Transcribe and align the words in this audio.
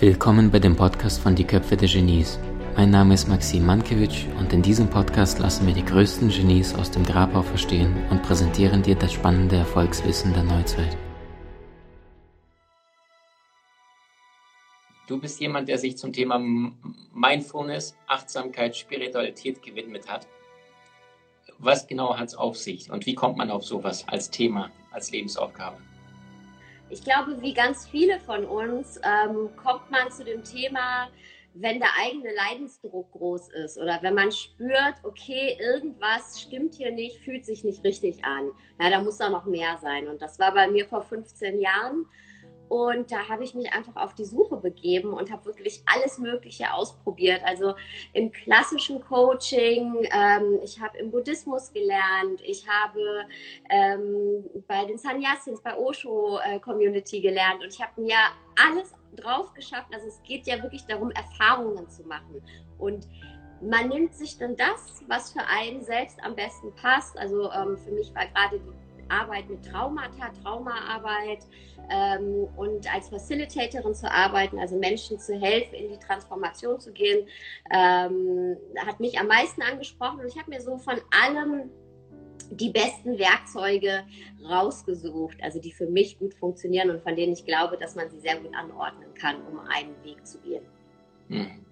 Willkommen 0.00 0.50
bei 0.50 0.58
dem 0.58 0.76
Podcast 0.76 1.20
von 1.20 1.34
Die 1.34 1.44
Köpfe 1.44 1.76
der 1.76 1.86
Genies. 1.86 2.38
Mein 2.74 2.88
Name 2.88 3.12
ist 3.12 3.28
Maxim 3.28 3.66
Mankewitsch 3.66 4.24
und 4.38 4.50
in 4.50 4.62
diesem 4.62 4.88
Podcast 4.88 5.38
lassen 5.40 5.66
wir 5.66 5.74
die 5.74 5.84
größten 5.84 6.30
Genies 6.30 6.74
aus 6.74 6.90
dem 6.90 7.04
Grabau 7.04 7.42
verstehen 7.42 7.94
und 8.08 8.22
präsentieren 8.22 8.82
dir 8.82 8.94
das 8.94 9.12
spannende 9.12 9.56
Erfolgswissen 9.56 10.32
der 10.32 10.44
Neuzeit. 10.44 10.96
Du 15.06 15.20
bist 15.20 15.38
jemand, 15.38 15.68
der 15.68 15.76
sich 15.76 15.98
zum 15.98 16.14
Thema 16.14 16.38
Mindfulness, 17.12 17.94
Achtsamkeit, 18.06 18.74
Spiritualität 18.74 19.62
gewidmet 19.62 20.10
hat. 20.10 20.26
Was 21.58 21.86
genau 21.86 22.16
hat 22.16 22.28
es 22.28 22.34
auf 22.34 22.56
sich 22.56 22.90
und 22.90 23.04
wie 23.04 23.14
kommt 23.14 23.36
man 23.36 23.50
auf 23.50 23.66
sowas 23.66 24.08
als 24.08 24.30
Thema, 24.30 24.70
als 24.92 25.10
Lebensaufgabe? 25.10 25.76
Ich 26.90 27.04
glaube, 27.04 27.40
wie 27.40 27.54
ganz 27.54 27.86
viele 27.86 28.18
von 28.18 28.44
uns, 28.44 29.00
ähm, 29.04 29.50
kommt 29.56 29.88
man 29.92 30.10
zu 30.10 30.24
dem 30.24 30.42
Thema, 30.42 31.08
wenn 31.54 31.78
der 31.78 31.90
eigene 32.00 32.34
Leidensdruck 32.34 33.12
groß 33.12 33.48
ist 33.64 33.78
oder 33.78 34.00
wenn 34.02 34.14
man 34.14 34.32
spürt, 34.32 34.94
okay, 35.04 35.56
irgendwas 35.60 36.40
stimmt 36.40 36.74
hier 36.74 36.90
nicht, 36.90 37.18
fühlt 37.18 37.44
sich 37.46 37.62
nicht 37.62 37.84
richtig 37.84 38.24
an. 38.24 38.50
Ja, 38.80 38.90
da 38.90 39.00
muss 39.02 39.18
da 39.18 39.30
noch 39.30 39.44
mehr 39.44 39.78
sein. 39.80 40.08
Und 40.08 40.20
das 40.20 40.40
war 40.40 40.52
bei 40.52 40.66
mir 40.68 40.84
vor 40.86 41.02
15 41.02 41.60
Jahren. 41.60 42.06
Und 42.70 43.10
da 43.10 43.28
habe 43.28 43.42
ich 43.42 43.52
mich 43.56 43.72
einfach 43.72 43.96
auf 43.96 44.14
die 44.14 44.24
Suche 44.24 44.56
begeben 44.56 45.12
und 45.12 45.32
habe 45.32 45.44
wirklich 45.44 45.82
alles 45.86 46.18
Mögliche 46.18 46.72
ausprobiert. 46.72 47.42
Also 47.44 47.74
im 48.12 48.30
klassischen 48.30 49.00
Coaching, 49.00 50.06
ähm, 50.16 50.60
ich 50.62 50.80
habe 50.80 50.96
im 50.98 51.10
Buddhismus 51.10 51.72
gelernt, 51.72 52.40
ich 52.44 52.64
habe 52.68 53.26
ähm, 53.70 54.44
bei 54.68 54.84
den 54.84 54.98
Sannyasins, 54.98 55.60
bei 55.60 55.76
Osho 55.76 56.38
äh, 56.44 56.60
Community 56.60 57.20
gelernt 57.20 57.60
und 57.60 57.74
ich 57.74 57.82
habe 57.82 58.00
mir 58.00 58.14
alles 58.64 58.94
drauf 59.16 59.52
geschafft. 59.52 59.92
Also 59.92 60.06
es 60.06 60.22
geht 60.22 60.46
ja 60.46 60.62
wirklich 60.62 60.86
darum, 60.86 61.10
Erfahrungen 61.10 61.88
zu 61.88 62.04
machen. 62.04 62.40
Und 62.78 63.08
man 63.60 63.88
nimmt 63.88 64.14
sich 64.14 64.38
dann 64.38 64.54
das, 64.54 65.02
was 65.08 65.32
für 65.32 65.42
einen 65.44 65.82
selbst 65.82 66.22
am 66.22 66.36
besten 66.36 66.72
passt. 66.76 67.18
Also 67.18 67.50
ähm, 67.50 67.76
für 67.78 67.90
mich 67.90 68.14
war 68.14 68.26
gerade 68.26 68.60
die 68.60 68.89
Arbeit 69.10 69.48
mit 69.48 69.64
Traumata, 69.64 70.30
Traumaarbeit 70.42 71.40
ähm, 71.90 72.48
und 72.56 72.92
als 72.92 73.08
Facilitatorin 73.08 73.94
zu 73.94 74.10
arbeiten, 74.10 74.58
also 74.58 74.76
Menschen 74.76 75.18
zu 75.18 75.38
helfen, 75.38 75.74
in 75.74 75.90
die 75.90 75.98
Transformation 75.98 76.80
zu 76.80 76.92
gehen, 76.92 77.26
ähm, 77.70 78.56
hat 78.86 79.00
mich 79.00 79.18
am 79.18 79.26
meisten 79.26 79.62
angesprochen. 79.62 80.20
Und 80.20 80.26
ich 80.26 80.38
habe 80.38 80.50
mir 80.50 80.60
so 80.60 80.78
von 80.78 81.00
allem 81.10 81.70
die 82.50 82.70
besten 82.70 83.18
Werkzeuge 83.18 84.04
rausgesucht, 84.48 85.38
also 85.42 85.60
die 85.60 85.72
für 85.72 85.86
mich 85.86 86.18
gut 86.18 86.34
funktionieren 86.34 86.90
und 86.90 87.02
von 87.02 87.14
denen 87.14 87.32
ich 87.32 87.44
glaube, 87.44 87.76
dass 87.76 87.94
man 87.94 88.10
sie 88.10 88.18
sehr 88.18 88.36
gut 88.36 88.54
anordnen 88.54 89.12
kann, 89.14 89.36
um 89.46 89.60
einen 89.60 89.94
Weg 90.04 90.26
zu 90.26 90.38
gehen. 90.38 90.64
Hm. 91.28 91.64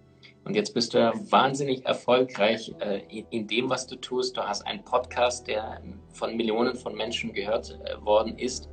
Und 0.44 0.54
jetzt 0.54 0.72
bist 0.72 0.94
du 0.94 0.98
ja 0.98 1.12
wahnsinnig 1.30 1.84
erfolgreich 1.84 2.74
äh, 2.80 3.02
in, 3.08 3.26
in, 3.30 3.46
dem, 3.46 3.68
was 3.68 3.86
du 3.86 3.96
tust. 3.96 4.36
Du 4.36 4.42
hast 4.42 4.66
einen 4.66 4.82
Podcast, 4.82 5.46
der 5.46 5.82
von 6.18 6.36
Millionen 6.36 6.74
von 6.74 6.94
Menschen 6.94 7.32
gehört 7.32 7.78
äh, 7.84 8.04
worden 8.04 8.36
ist. 8.36 8.68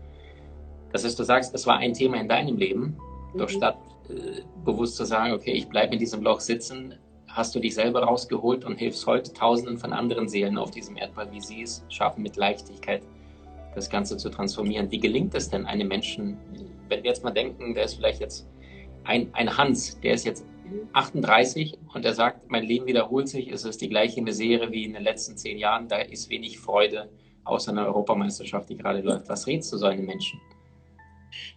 Das 0.92 1.06
heißt, 1.06 1.18
du 1.18 1.24
sagst, 1.24 1.54
es 1.54 1.68
war 1.68 1.78
ein 1.78 1.94
Thema 1.94 2.18
in 2.18 2.28
deinem 2.28 2.58
Leben. 2.58 2.98
Mhm. 3.34 3.38
Doch 3.38 3.50
statt 3.50 3.78
äh, 4.10 4.42
bewusst 4.64 4.96
zu 4.98 5.06
sagen, 5.06 5.34
okay, 5.34 5.52
ich 5.52 5.68
bleibe 5.68 5.94
in 5.94 6.00
diesem 6.00 6.22
Loch 6.24 6.40
sitzen, 6.40 6.96
hast 7.28 7.54
du 7.54 7.60
dich 7.60 7.76
selber 7.76 8.04
rausgeholt 8.04 8.66
und 8.66 8.78
hilfst 8.78 9.06
heute 9.06 9.34
Tausenden 9.34 9.78
von 9.78 9.94
anderen 9.94 10.30
Seelen 10.30 10.58
auf 10.58 10.72
diesem 10.72 10.98
Erdball, 10.98 11.32
wie 11.32 11.42
sie 11.42 11.62
es 11.62 11.84
schaffen, 11.90 12.24
mit 12.24 12.38
Leichtigkeit 12.38 13.04
das 13.76 13.90
Ganze 13.90 14.16
zu 14.16 14.30
transformieren. 14.30 14.90
Wie 14.90 15.00
gelingt 15.00 15.36
es 15.36 15.50
denn 15.50 15.66
einem 15.66 15.90
Menschen, 15.90 16.38
wenn 16.88 17.04
wir 17.04 17.10
jetzt 17.10 17.24
mal 17.24 17.32
denken, 17.32 17.74
der 17.74 17.84
ist 17.84 17.96
vielleicht 17.96 18.22
jetzt 18.22 18.48
ein, 19.04 19.30
ein 19.34 19.58
Hans, 19.58 20.00
der 20.00 20.14
ist 20.14 20.26
jetzt 20.26 20.46
38 20.94 21.78
und 21.94 22.06
er 22.06 22.14
sagt, 22.14 22.50
mein 22.50 22.64
Leben 22.64 22.86
wiederholt 22.86 23.28
sich, 23.28 23.50
es 23.50 23.66
ist 23.66 23.82
die 23.82 23.90
gleiche 23.90 24.22
Misere 24.22 24.72
wie 24.72 24.86
in 24.86 24.94
den 24.94 25.04
letzten 25.04 25.38
zehn 25.38 25.58
Jahren, 25.58 25.88
da 25.88 25.98
ist 25.98 26.30
wenig 26.30 26.58
Freude, 26.58 27.10
außer 27.46 27.72
einer 27.72 27.86
Europameisterschaft, 27.86 28.70
die 28.70 28.78
gerade 28.78 29.02
läuft. 29.02 29.30
Was 29.30 29.48
rätst 29.48 29.72
du 29.72 29.78
so 29.78 29.86
einem 29.86 30.06
Menschen? 30.06 30.40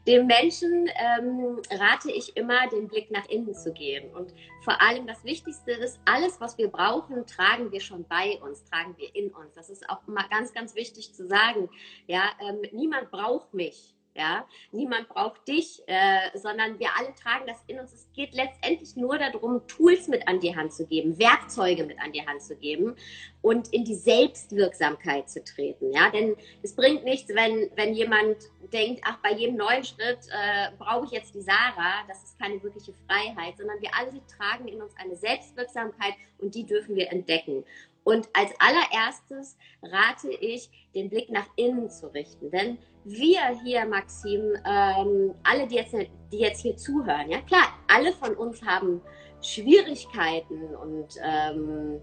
Dem 0.07 0.27
Menschen 0.27 0.89
ähm, 0.97 1.61
rate 1.71 2.11
ich 2.11 2.37
immer, 2.37 2.67
den 2.69 2.89
Blick 2.89 3.11
nach 3.11 3.29
innen 3.29 3.55
zu 3.55 3.73
gehen. 3.73 4.11
Und 4.15 4.33
vor 4.65 4.81
allem 4.81 5.07
das 5.07 5.25
Wichtigste 5.25 5.73
ist, 5.73 6.01
alles, 6.05 6.41
was 6.41 6.59
wir 6.59 6.69
brauchen, 6.69 7.27
tragen 7.27 7.71
wir 7.71 7.81
schon 7.81 8.05
bei 8.09 8.39
uns, 8.41 8.65
tragen 8.65 8.97
wir 8.97 9.15
in 9.15 9.31
uns. 9.31 9.55
Das 9.55 9.71
ist 9.71 9.89
auch 9.89 10.01
immer 10.07 10.27
ganz, 10.29 10.53
ganz 10.53 10.75
wichtig 10.75 11.15
zu 11.15 11.27
sagen. 11.27 11.69
Ja, 12.07 12.23
ähm, 12.41 12.63
niemand 12.73 13.11
braucht 13.11 13.55
mich. 13.55 13.95
Ja, 14.19 14.45
niemand 14.73 15.09
braucht 15.09 15.47
dich, 15.47 15.81
äh, 15.87 16.37
sondern 16.37 16.81
wir 16.81 16.89
alle 16.99 17.15
tragen 17.15 17.47
das 17.47 17.63
in 17.69 17.79
uns. 17.79 17.93
Es 17.93 18.09
geht 18.15 18.35
letztendlich 18.35 18.97
nur 18.97 19.17
darum, 19.17 19.65
Tools 19.69 20.09
mit 20.09 20.27
an 20.27 20.41
die 20.41 20.57
Hand 20.57 20.73
zu 20.73 20.89
geben, 20.89 21.21
Werkzeuge 21.21 21.85
mit 21.85 22.01
an 22.01 22.11
die 22.11 22.27
Hand 22.27 22.43
zu 22.43 22.57
geben 22.57 22.97
und 23.43 23.73
in 23.73 23.85
die 23.85 23.95
Selbstwirksamkeit 23.95 25.31
zu 25.31 25.45
treten. 25.45 25.93
Ja, 25.93 26.11
denn 26.11 26.35
es 26.65 26.75
bringt 26.75 27.05
nichts, 27.05 27.33
wenn, 27.33 27.71
wenn 27.77 27.95
jemand 27.95 28.39
denkt, 28.73 29.03
ach, 29.05 29.19
bei 29.23 29.33
jedem 29.35 29.57
neuen 29.57 29.85
Schritt 29.85 30.19
äh, 30.31 30.73
brauche 30.79 31.05
ich 31.05 31.13
jetzt 31.13 31.37
die 31.37 31.43
Sarah. 31.43 32.05
Das 32.09 32.25
ist 32.25 32.41
keine 32.41 32.61
wirkliche 32.61 32.95
Freiheit, 33.07 33.57
sondern 33.57 33.81
wir 33.81 33.91
alle 33.95 34.21
tragen 34.27 34.67
in 34.67 34.83
uns 34.83 34.97
eine 34.97 35.15
Selbstwirksamkeit 35.15 36.15
und 36.39 36.57
die 36.57 36.67
dürfen 36.67 36.97
wir 36.97 37.13
entdecken. 37.13 37.65
Und 38.05 38.29
als 38.33 38.51
allererstes 38.59 39.57
rate 39.83 40.31
ich, 40.31 40.71
den 40.95 41.11
Blick 41.11 41.31
nach 41.31 41.47
innen 41.57 41.91
zu 41.91 42.13
richten. 42.13 42.51
Denn 42.51 42.79
wir 43.05 43.41
hier, 43.63 43.85
Maxim, 43.87 44.55
ähm, 44.65 45.35
alle, 45.43 45.67
die 45.67 45.77
jetzt, 45.77 45.95
die 46.33 46.39
jetzt 46.39 46.63
hier 46.63 46.77
zuhören, 46.77 47.31
ja 47.31 47.41
klar, 47.43 47.79
alle 47.87 48.13
von 48.13 48.35
uns 48.35 48.63
haben 48.63 49.01
Schwierigkeiten 49.43 50.75
und 50.75 51.09
ähm, 51.23 52.01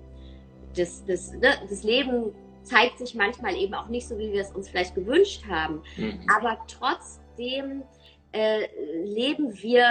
das, 0.76 1.04
das, 1.06 1.32
ne, 1.34 1.54
das 1.70 1.84
Leben 1.84 2.34
zeigt 2.64 2.98
sich 2.98 3.14
manchmal 3.14 3.56
eben 3.56 3.74
auch 3.74 3.88
nicht 3.88 4.08
so, 4.08 4.18
wie 4.18 4.32
wir 4.32 4.42
es 4.42 4.52
uns 4.52 4.70
vielleicht 4.70 4.96
gewünscht 4.96 5.46
haben. 5.48 5.82
Mhm. 5.98 6.26
Aber 6.36 6.58
trotzdem 6.68 7.84
äh, 8.32 8.68
leben 9.04 9.54
wir 9.62 9.88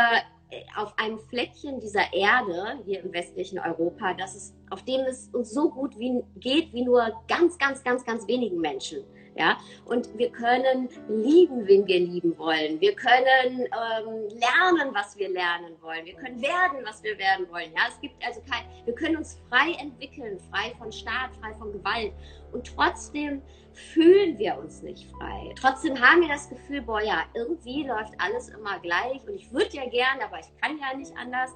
auf 0.77 0.97
einem 0.99 1.19
Fleckchen 1.19 1.81
dieser 1.81 2.13
Erde 2.13 2.79
hier 2.85 3.03
im 3.03 3.13
westlichen 3.13 3.59
Europa, 3.59 4.15
dass 4.15 4.35
es, 4.35 4.55
auf 4.75 4.85
dem 4.85 5.03
es 5.03 5.29
uns 5.33 5.53
so 5.53 5.71
gut 5.71 5.97
wie, 6.01 6.25
geht 6.37 6.73
wie 6.73 6.83
nur 6.83 7.23
ganz, 7.29 7.57
ganz, 7.59 7.85
ganz, 7.85 8.05
ganz 8.05 8.27
wenigen 8.27 8.61
Menschen. 8.61 9.05
Ja, 9.37 9.57
und 9.87 10.17
wir 10.17 10.31
können 10.31 10.89
lieben, 11.09 11.67
wen 11.67 11.85
wir 11.89 11.99
lieben 11.99 12.39
wollen. 12.39 12.81
Wir 12.81 12.95
können 12.95 13.63
ähm, 13.63 14.29
lernen, 14.29 14.95
was 14.95 15.17
wir 15.19 15.29
lernen 15.29 15.75
wollen. 15.81 16.05
Wir 16.05 16.15
können 16.15 16.41
werden, 16.41 16.79
was 16.85 17.03
wir 17.03 17.19
werden 17.19 17.49
wollen. 17.51 17.73
Ja, 17.75 17.83
es 17.89 18.01
gibt 18.01 18.15
also 18.25 18.41
kein, 18.43 18.65
wir 18.85 18.95
können 18.95 19.17
uns 19.17 19.41
frei 19.49 19.73
entwickeln, 19.81 20.39
frei 20.51 20.73
von 20.79 20.93
Staat, 20.93 21.35
frei 21.41 21.53
von 21.55 21.73
Gewalt. 21.73 22.13
Und 22.53 22.65
trotzdem 22.77 23.43
fühlen 23.73 24.39
wir 24.39 24.57
uns 24.57 24.83
nicht 24.83 25.11
frei. 25.11 25.53
Trotzdem 25.61 26.01
haben 26.01 26.21
wir 26.21 26.29
das 26.29 26.49
Gefühl, 26.49 26.83
boah, 26.83 27.03
ja, 27.03 27.25
irgendwie 27.35 27.83
läuft 27.83 28.15
alles 28.19 28.51
immer 28.51 28.79
gleich 28.81 29.21
und 29.27 29.35
ich 29.35 29.53
würde 29.53 29.77
ja 29.77 29.89
gern, 29.89 30.21
aber 30.25 30.39
ich 30.39 30.61
kann 30.61 30.79
ja 30.79 30.97
nicht 30.97 31.13
anders. 31.17 31.51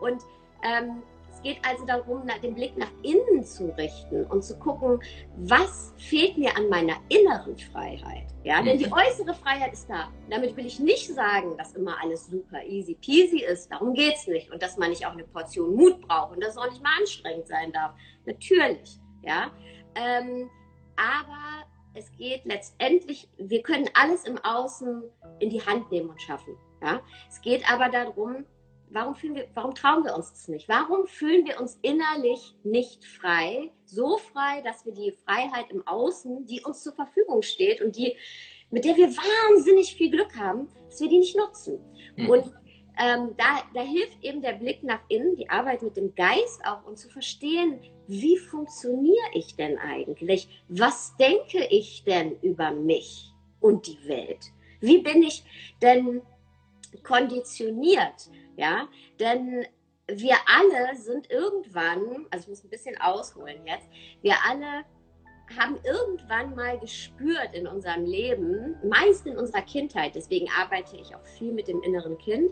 Und 0.00 0.20
ähm, 0.64 1.02
es 1.40 1.44
geht 1.44 1.64
also 1.64 1.86
darum, 1.86 2.22
den 2.42 2.54
Blick 2.54 2.76
nach 2.76 2.90
innen 3.02 3.42
zu 3.42 3.74
richten 3.76 4.26
und 4.26 4.44
zu 4.44 4.58
gucken, 4.58 5.00
was 5.36 5.94
fehlt 5.96 6.36
mir 6.36 6.54
an 6.54 6.68
meiner 6.68 6.96
inneren 7.08 7.56
Freiheit. 7.56 8.26
Ja, 8.44 8.62
denn 8.62 8.78
die 8.78 8.86
mhm. 8.86 8.92
äußere 8.92 9.34
Freiheit 9.34 9.72
ist 9.72 9.88
da. 9.88 10.08
Damit 10.28 10.54
will 10.56 10.66
ich 10.66 10.78
nicht 10.80 11.08
sagen, 11.08 11.56
dass 11.56 11.72
immer 11.72 11.96
alles 12.02 12.26
super 12.26 12.62
easy 12.64 12.94
peasy 12.94 13.42
ist. 13.42 13.72
Darum 13.72 13.94
geht 13.94 14.16
es 14.16 14.26
nicht. 14.26 14.50
Und 14.50 14.62
dass 14.62 14.76
man 14.76 14.90
nicht 14.90 15.06
auch 15.06 15.12
eine 15.12 15.24
Portion 15.24 15.74
Mut 15.74 16.00
braucht 16.02 16.34
und 16.34 16.42
dass 16.42 16.50
es 16.50 16.58
auch 16.58 16.68
nicht 16.68 16.82
mal 16.82 16.92
anstrengend 16.98 17.48
sein 17.48 17.72
darf. 17.72 17.94
Natürlich. 18.26 18.98
Ja. 19.22 19.50
Ähm, 19.94 20.50
aber 20.96 21.64
es 21.94 22.10
geht 22.18 22.44
letztendlich, 22.44 23.28
wir 23.38 23.62
können 23.62 23.88
alles 23.94 24.24
im 24.24 24.38
Außen 24.38 25.02
in 25.38 25.50
die 25.50 25.64
Hand 25.64 25.90
nehmen 25.90 26.10
und 26.10 26.20
schaffen. 26.20 26.54
Ja? 26.82 27.00
Es 27.28 27.40
geht 27.40 27.70
aber 27.70 27.88
darum, 27.88 28.44
warum, 28.92 29.14
fühlen 29.14 29.34
wir, 29.34 29.48
warum 29.54 29.74
trauen 29.74 30.04
wir 30.04 30.14
uns 30.14 30.30
das 30.32 30.48
nicht? 30.48 30.68
Warum 30.68 31.06
fühlen 31.06 31.46
wir 31.46 31.60
uns 31.60 31.78
innerlich 31.82 32.54
nicht 32.64 33.04
frei? 33.04 33.70
So 33.84 34.18
frei, 34.18 34.62
dass 34.62 34.84
wir 34.84 34.92
die 34.92 35.12
Freiheit 35.24 35.70
im 35.70 35.86
Außen, 35.86 36.46
die 36.46 36.62
uns 36.62 36.82
zur 36.82 36.94
Verfügung 36.94 37.42
steht 37.42 37.80
und 37.80 37.96
die, 37.96 38.16
mit 38.70 38.84
der 38.84 38.96
wir 38.96 39.08
wahnsinnig 39.08 39.94
viel 39.94 40.10
Glück 40.10 40.36
haben, 40.36 40.68
dass 40.86 41.00
wir 41.00 41.08
die 41.08 41.18
nicht 41.18 41.36
nutzen. 41.36 41.78
Mhm. 42.16 42.28
Und 42.28 42.44
ähm, 42.98 43.34
da, 43.36 43.62
da 43.74 43.82
hilft 43.82 44.22
eben 44.22 44.42
der 44.42 44.52
Blick 44.52 44.82
nach 44.82 45.00
innen, 45.08 45.36
die 45.36 45.48
Arbeit 45.48 45.82
mit 45.82 45.96
dem 45.96 46.14
Geist 46.14 46.60
auch 46.64 46.84
und 46.84 46.98
zu 46.98 47.08
verstehen, 47.08 47.80
wie 48.06 48.36
funktioniere 48.36 49.30
ich 49.32 49.56
denn 49.56 49.78
eigentlich? 49.78 50.48
Was 50.68 51.16
denke 51.16 51.64
ich 51.70 52.04
denn 52.04 52.36
über 52.42 52.72
mich 52.72 53.32
und 53.60 53.86
die 53.86 53.98
Welt? 54.06 54.52
Wie 54.80 54.98
bin 54.98 55.22
ich 55.22 55.44
denn 55.80 56.22
konditioniert? 57.02 58.30
Ja, 58.56 58.88
denn 59.18 59.66
wir 60.08 60.36
alle 60.46 60.96
sind 60.96 61.30
irgendwann, 61.30 62.26
also 62.30 62.44
ich 62.44 62.48
muss 62.48 62.64
ein 62.64 62.70
bisschen 62.70 63.00
ausholen 63.00 63.64
jetzt, 63.66 63.88
wir 64.22 64.34
alle 64.48 64.84
haben 65.58 65.78
irgendwann 65.84 66.54
mal 66.54 66.78
gespürt 66.78 67.54
in 67.54 67.66
unserem 67.66 68.04
Leben, 68.04 68.76
meist 68.84 69.26
in 69.26 69.36
unserer 69.36 69.62
Kindheit, 69.62 70.14
deswegen 70.14 70.48
arbeite 70.60 70.96
ich 70.96 71.14
auch 71.14 71.24
viel 71.38 71.52
mit 71.52 71.68
dem 71.68 71.82
inneren 71.82 72.18
Kind, 72.18 72.50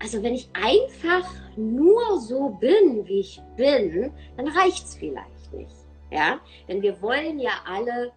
also 0.00 0.22
wenn 0.22 0.34
ich 0.34 0.48
einfach 0.52 1.28
nur 1.56 2.20
so 2.20 2.50
bin, 2.50 3.06
wie 3.06 3.20
ich 3.20 3.40
bin, 3.56 4.12
dann 4.36 4.48
reicht 4.48 4.84
es 4.84 4.94
vielleicht 4.94 5.52
nicht. 5.52 5.74
Ja, 6.10 6.40
denn 6.68 6.80
wir 6.80 7.02
wollen 7.02 7.38
ja 7.38 7.50
alle 7.66 8.12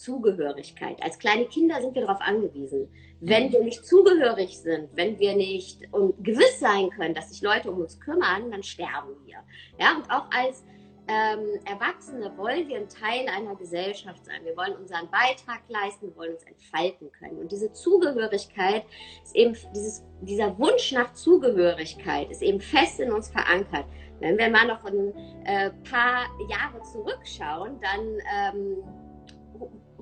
Zugehörigkeit. 0.00 1.02
Als 1.02 1.18
kleine 1.18 1.46
Kinder 1.46 1.80
sind 1.80 1.94
wir 1.94 2.02
darauf 2.02 2.20
angewiesen. 2.20 2.88
Wenn 3.20 3.48
mhm. 3.48 3.52
wir 3.52 3.64
nicht 3.64 3.84
zugehörig 3.84 4.58
sind, 4.58 4.88
wenn 4.94 5.18
wir 5.18 5.36
nicht 5.36 5.80
gewiss 6.22 6.58
sein 6.58 6.90
können, 6.90 7.14
dass 7.14 7.30
sich 7.30 7.42
Leute 7.42 7.70
um 7.70 7.80
uns 7.80 8.00
kümmern, 8.00 8.50
dann 8.50 8.62
sterben 8.62 9.14
wir. 9.26 9.36
Ja, 9.78 9.96
und 9.96 10.10
auch 10.10 10.30
als 10.30 10.64
ähm, 11.10 11.58
Erwachsene 11.64 12.32
wollen 12.36 12.68
wir 12.68 12.76
ein 12.76 12.88
Teil 12.88 13.26
einer 13.28 13.56
Gesellschaft 13.56 14.24
sein. 14.24 14.44
Wir 14.44 14.56
wollen 14.56 14.76
unseren 14.76 15.10
Beitrag 15.10 15.60
leisten, 15.68 16.08
wir 16.08 16.16
wollen 16.16 16.34
uns 16.34 16.44
entfalten 16.44 17.10
können. 17.10 17.38
Und 17.38 17.50
diese 17.50 17.72
Zugehörigkeit 17.72 18.84
ist 19.24 19.34
eben, 19.34 19.56
dieses, 19.74 20.04
dieser 20.20 20.56
Wunsch 20.58 20.92
nach 20.92 21.12
Zugehörigkeit 21.14 22.30
ist 22.30 22.42
eben 22.42 22.60
fest 22.60 23.00
in 23.00 23.10
uns 23.12 23.28
verankert. 23.28 23.86
Wenn 24.20 24.38
wir 24.38 24.50
mal 24.50 24.66
noch 24.66 24.84
ein 24.84 25.12
äh, 25.44 25.70
paar 25.90 26.26
Jahre 26.48 26.80
zurückschauen, 26.92 27.80
dann 27.80 28.54
ähm, 28.54 28.76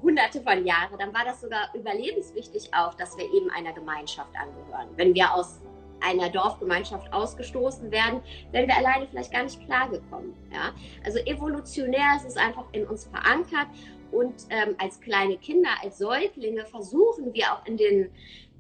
hunderte 0.03 0.41
von 0.41 0.65
Jahren, 0.65 0.99
dann 0.99 1.13
war 1.15 1.25
das 1.25 1.41
sogar 1.41 1.71
überlebenswichtig 1.75 2.71
auch, 2.75 2.95
dass 2.95 3.17
wir 3.17 3.25
eben 3.33 3.51
einer 3.51 3.73
Gemeinschaft 3.73 4.31
angehören. 4.37 4.89
Wenn 4.97 5.15
wir 5.15 5.33
aus 5.35 5.61
einer 6.01 6.29
Dorfgemeinschaft 6.29 7.13
ausgestoßen 7.13 7.91
werden, 7.91 8.21
wären 8.53 8.69
wir 8.69 8.77
alleine 8.77 9.07
vielleicht 9.09 9.33
gar 9.33 9.43
nicht 9.43 9.65
klargekommen. 9.65 10.33
Ja? 10.53 10.73
Also 11.05 11.19
evolutionär 11.19 12.17
ist 12.17 12.27
es 12.27 12.37
einfach 12.37 12.65
in 12.73 12.87
uns 12.87 13.07
verankert 13.07 13.67
und 14.13 14.35
ähm, 14.51 14.75
als 14.79 15.01
kleine 15.01 15.37
Kinder, 15.39 15.71
als 15.83 15.99
Säuglinge 15.99 16.65
versuchen 16.67 17.35
wir 17.35 17.53
auch 17.53 17.67
in 17.67 17.77
den 17.77 18.11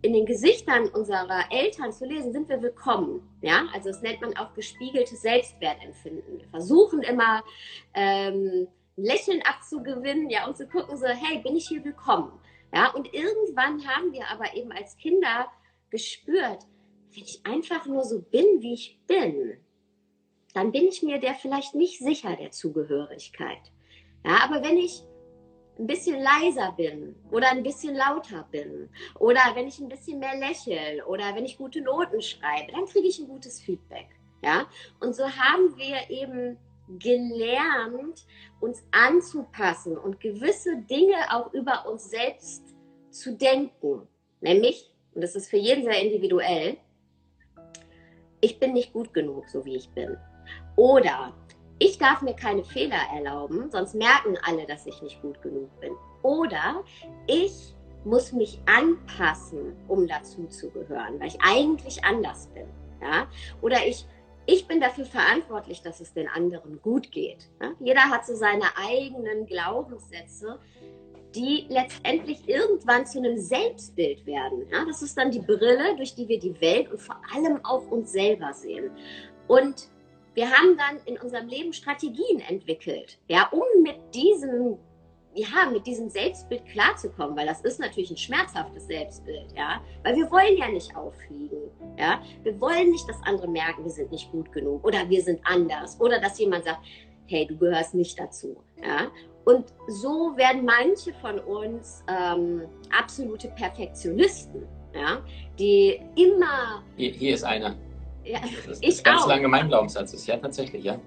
in 0.00 0.12
den 0.12 0.26
Gesichtern 0.26 0.86
unserer 0.88 1.44
Eltern 1.50 1.92
zu 1.92 2.06
lesen, 2.06 2.32
sind 2.32 2.48
wir 2.48 2.62
willkommen. 2.62 3.20
Ja, 3.42 3.66
also 3.74 3.88
das 3.88 4.00
nennt 4.00 4.20
man 4.20 4.36
auch 4.36 4.54
gespiegeltes 4.54 5.22
Selbstwertempfinden. 5.22 6.38
Wir 6.38 6.48
versuchen 6.48 7.02
immer 7.02 7.42
ähm, 7.94 8.68
Lächeln 8.98 9.42
abzugewinnen, 9.42 10.28
ja, 10.28 10.46
und 10.46 10.56
zu 10.56 10.66
gucken 10.66 10.96
so, 10.96 11.06
hey, 11.06 11.38
bin 11.38 11.54
ich 11.54 11.68
hier 11.68 11.84
willkommen? 11.84 12.32
Ja, 12.74 12.90
und 12.90 13.14
irgendwann 13.14 13.86
haben 13.86 14.12
wir 14.12 14.28
aber 14.28 14.54
eben 14.54 14.72
als 14.72 14.96
Kinder 14.96 15.46
gespürt, 15.90 16.66
wenn 17.14 17.22
ich 17.22 17.40
einfach 17.44 17.86
nur 17.86 18.04
so 18.04 18.20
bin, 18.20 18.60
wie 18.60 18.74
ich 18.74 18.98
bin, 19.06 19.56
dann 20.52 20.72
bin 20.72 20.88
ich 20.88 21.02
mir 21.02 21.20
der 21.20 21.34
vielleicht 21.34 21.76
nicht 21.76 22.00
sicher 22.00 22.34
der 22.34 22.50
Zugehörigkeit. 22.50 23.72
Ja, 24.24 24.40
aber 24.42 24.64
wenn 24.64 24.76
ich 24.76 25.04
ein 25.78 25.86
bisschen 25.86 26.20
leiser 26.20 26.72
bin 26.72 27.14
oder 27.30 27.50
ein 27.50 27.62
bisschen 27.62 27.94
lauter 27.94 28.48
bin 28.50 28.90
oder 29.20 29.40
wenn 29.54 29.68
ich 29.68 29.78
ein 29.78 29.88
bisschen 29.88 30.18
mehr 30.18 30.36
lächle 30.36 31.06
oder 31.06 31.36
wenn 31.36 31.44
ich 31.44 31.56
gute 31.56 31.80
Noten 31.80 32.20
schreibe, 32.20 32.72
dann 32.72 32.86
kriege 32.86 33.06
ich 33.06 33.20
ein 33.20 33.28
gutes 33.28 33.60
Feedback. 33.60 34.08
Ja? 34.42 34.66
Und 34.98 35.14
so 35.14 35.24
haben 35.24 35.76
wir 35.76 36.10
eben 36.10 36.58
gelernt, 36.98 38.26
uns 38.60 38.84
anzupassen 38.90 39.96
und 39.96 40.20
gewisse 40.20 40.76
Dinge 40.82 41.16
auch 41.30 41.52
über 41.52 41.86
uns 41.88 42.10
selbst 42.10 42.62
zu 43.10 43.36
denken. 43.36 44.08
Nämlich, 44.40 44.92
und 45.14 45.22
das 45.22 45.36
ist 45.36 45.50
für 45.50 45.56
jeden 45.56 45.84
sehr 45.84 46.00
individuell, 46.00 46.78
ich 48.40 48.58
bin 48.58 48.72
nicht 48.72 48.92
gut 48.92 49.12
genug, 49.12 49.48
so 49.48 49.64
wie 49.64 49.76
ich 49.76 49.90
bin. 49.90 50.16
Oder 50.76 51.34
ich 51.78 51.98
darf 51.98 52.22
mir 52.22 52.34
keine 52.34 52.64
Fehler 52.64 53.00
erlauben, 53.14 53.70
sonst 53.70 53.94
merken 53.94 54.36
alle, 54.42 54.66
dass 54.66 54.86
ich 54.86 55.02
nicht 55.02 55.20
gut 55.22 55.40
genug 55.42 55.68
bin. 55.80 55.92
Oder 56.22 56.84
ich 57.26 57.74
muss 58.04 58.32
mich 58.32 58.60
anpassen, 58.66 59.76
um 59.88 60.06
dazu 60.06 60.46
zu 60.46 60.70
gehören, 60.70 61.20
weil 61.20 61.28
ich 61.28 61.38
eigentlich 61.40 62.04
anders 62.04 62.48
bin. 62.48 62.66
Ja? 63.00 63.26
Oder 63.60 63.86
ich, 63.86 64.06
ich 64.50 64.66
bin 64.66 64.80
dafür 64.80 65.04
verantwortlich, 65.04 65.82
dass 65.82 66.00
es 66.00 66.14
den 66.14 66.26
anderen 66.26 66.80
gut 66.80 67.12
geht. 67.12 67.50
Ja? 67.60 67.72
Jeder 67.80 68.00
hat 68.08 68.24
so 68.24 68.34
seine 68.34 68.64
eigenen 68.78 69.44
Glaubenssätze, 69.44 70.58
die 71.34 71.66
letztendlich 71.68 72.48
irgendwann 72.48 73.04
zu 73.04 73.18
einem 73.18 73.36
Selbstbild 73.36 74.24
werden. 74.24 74.66
Das 74.70 75.02
ist 75.02 75.18
dann 75.18 75.30
die 75.30 75.40
Brille, 75.40 75.94
durch 75.96 76.14
die 76.14 76.26
wir 76.28 76.38
die 76.38 76.58
Welt 76.62 76.90
und 76.90 76.98
vor 76.98 77.20
allem 77.34 77.62
auch 77.62 77.86
uns 77.90 78.10
selber 78.10 78.54
sehen. 78.54 78.90
Und 79.48 79.90
wir 80.32 80.50
haben 80.50 80.78
dann 80.78 80.98
in 81.04 81.20
unserem 81.20 81.46
Leben 81.46 81.74
Strategien 81.74 82.40
entwickelt, 82.48 83.18
ja, 83.28 83.48
um 83.50 83.82
mit 83.82 83.96
diesem, 84.14 84.78
ja, 85.38 85.70
mit 85.70 85.86
diesem 85.86 86.08
Selbstbild 86.08 86.66
klarzukommen, 86.66 87.36
weil 87.36 87.46
das 87.46 87.60
ist 87.60 87.78
natürlich 87.80 88.10
ein 88.10 88.16
schmerzhaftes 88.16 88.86
Selbstbild, 88.86 89.52
ja, 89.56 89.80
weil 90.02 90.16
wir 90.16 90.30
wollen 90.30 90.56
ja 90.56 90.68
nicht 90.68 90.94
auffliegen, 90.96 91.70
ja, 91.98 92.20
wir 92.42 92.60
wollen 92.60 92.90
nicht, 92.90 93.08
dass 93.08 93.16
andere 93.24 93.48
merken, 93.48 93.84
wir 93.84 93.90
sind 93.90 94.10
nicht 94.10 94.30
gut 94.32 94.50
genug 94.52 94.84
oder 94.84 95.08
wir 95.08 95.22
sind 95.22 95.40
anders 95.44 96.00
oder 96.00 96.20
dass 96.20 96.38
jemand 96.38 96.64
sagt, 96.64 96.80
hey, 97.26 97.46
du 97.46 97.56
gehörst 97.56 97.94
nicht 97.94 98.18
dazu, 98.18 98.56
ja, 98.82 99.10
und 99.44 99.72
so 99.86 100.36
werden 100.36 100.64
manche 100.64 101.14
von 101.14 101.38
uns 101.38 102.04
ähm, 102.08 102.62
absolute 102.90 103.48
Perfektionisten, 103.48 104.66
ja, 104.94 105.22
die 105.58 106.00
immer. 106.16 106.82
Hier, 106.96 107.12
hier 107.12 107.34
ist 107.34 107.44
einer. 107.44 107.74
Ja, 108.24 108.40
das 108.66 108.80
ist 108.80 109.02
ganz 109.02 109.22
auch. 109.22 109.28
lange 109.28 109.48
mein 109.48 109.68
Glaubenssatz 109.68 110.12
ist, 110.12 110.26
ja, 110.26 110.36
tatsächlich, 110.36 110.84
ja. 110.84 111.00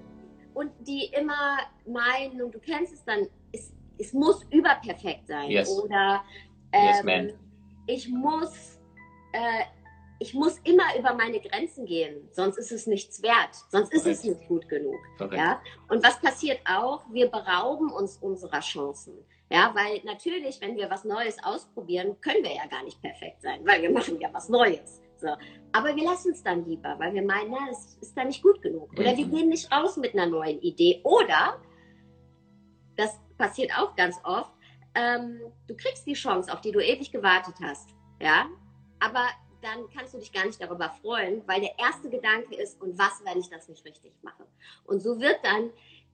Und 0.54 0.72
die 0.80 1.10
immer 1.18 1.58
meinen, 1.86 2.42
und 2.42 2.52
du 2.52 2.58
kennst 2.58 2.92
es 2.92 3.04
dann, 3.04 3.28
es, 3.52 3.72
es 4.02 4.12
muss 4.12 4.42
überperfekt 4.50 5.28
sein. 5.28 5.50
Yes. 5.50 5.70
Oder 5.70 6.22
ähm, 6.72 7.28
yes, 7.28 7.34
ich 7.86 8.08
muss. 8.08 8.80
Äh, 9.32 9.64
ich 10.18 10.34
muss 10.34 10.58
immer 10.62 10.96
über 10.96 11.14
meine 11.14 11.40
Grenzen 11.40 11.84
gehen, 11.84 12.28
sonst 12.30 12.56
ist 12.56 12.70
es 12.70 12.86
nichts 12.86 13.24
wert, 13.24 13.56
sonst 13.70 13.92
ist 13.92 14.04
Correct. 14.04 14.18
es 14.18 14.24
nicht 14.24 14.46
gut 14.46 14.68
genug. 14.68 15.00
Ja? 15.32 15.60
Und 15.88 16.04
was 16.04 16.20
passiert 16.20 16.60
auch? 16.64 17.02
Wir 17.10 17.28
berauben 17.28 17.90
uns 17.90 18.18
unserer 18.18 18.60
Chancen. 18.60 19.14
Ja, 19.50 19.74
weil 19.74 20.00
natürlich, 20.04 20.60
wenn 20.60 20.76
wir 20.76 20.88
was 20.88 21.04
Neues 21.04 21.42
ausprobieren, 21.42 22.20
können 22.20 22.44
wir 22.44 22.54
ja 22.54 22.66
gar 22.70 22.84
nicht 22.84 23.02
perfekt 23.02 23.42
sein, 23.42 23.66
weil 23.66 23.82
wir 23.82 23.90
machen 23.90 24.20
ja 24.20 24.28
was 24.32 24.48
Neues. 24.48 25.02
So. 25.16 25.28
Aber 25.72 25.94
wir 25.94 26.04
lassen 26.04 26.32
es 26.32 26.42
dann 26.42 26.64
lieber, 26.66 26.94
weil 26.98 27.14
wir 27.14 27.22
meinen, 27.22 27.50
na, 27.50 27.68
das 27.68 27.96
ist 28.00 28.16
da 28.16 28.24
nicht 28.24 28.42
gut 28.42 28.62
genug. 28.62 28.92
Oder 28.92 29.12
mhm. 29.12 29.16
wir 29.16 29.26
gehen 29.26 29.48
nicht 29.48 29.70
raus 29.72 29.96
mit 29.96 30.14
einer 30.14 30.26
neuen 30.26 30.60
Idee. 30.60 31.00
Oder, 31.04 31.60
passiert 33.42 33.76
auch 33.76 33.96
ganz 33.96 34.16
oft, 34.22 34.52
ähm, 34.94 35.40
du 35.66 35.76
kriegst 35.76 36.06
die 36.06 36.12
Chance, 36.12 36.52
auf 36.52 36.60
die 36.60 36.70
du 36.70 36.78
ewig 36.78 37.10
gewartet 37.10 37.56
hast. 37.60 37.90
Ja, 38.20 38.46
aber 39.00 39.26
dann 39.60 39.88
kannst 39.92 40.14
du 40.14 40.18
dich 40.18 40.32
gar 40.32 40.46
nicht 40.46 40.60
darüber 40.60 40.90
freuen, 41.02 41.42
weil 41.46 41.60
der 41.60 41.76
erste 41.78 42.08
Gedanke 42.08 42.54
ist, 42.54 42.80
und 42.80 42.96
was, 42.98 43.20
wenn 43.24 43.40
ich 43.40 43.48
das 43.48 43.68
nicht 43.68 43.84
richtig 43.84 44.12
mache? 44.22 44.44
Und 44.84 45.02
so 45.02 45.20
wird 45.20 45.38
dann 45.42 45.70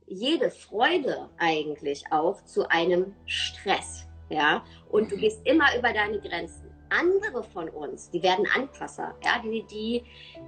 jede 0.07 0.51
Freude 0.51 1.29
eigentlich 1.37 2.05
auch 2.11 2.43
zu 2.45 2.69
einem 2.71 3.15
Stress. 3.27 4.07
Ja, 4.31 4.65
und 4.91 5.11
du 5.11 5.17
mhm. 5.17 5.21
gehst 5.21 5.41
immer 5.47 5.67
über 5.79 5.93
deine 5.93 6.21
Grenzen. 6.21 6.71
Andere 6.91 7.43
von 7.43 7.69
uns, 7.69 8.11
die 8.11 8.23
werden 8.23 8.47
Anpasser, 8.55 9.15
ja, 9.23 9.39
die, 9.43 9.63
die, 9.65 10.05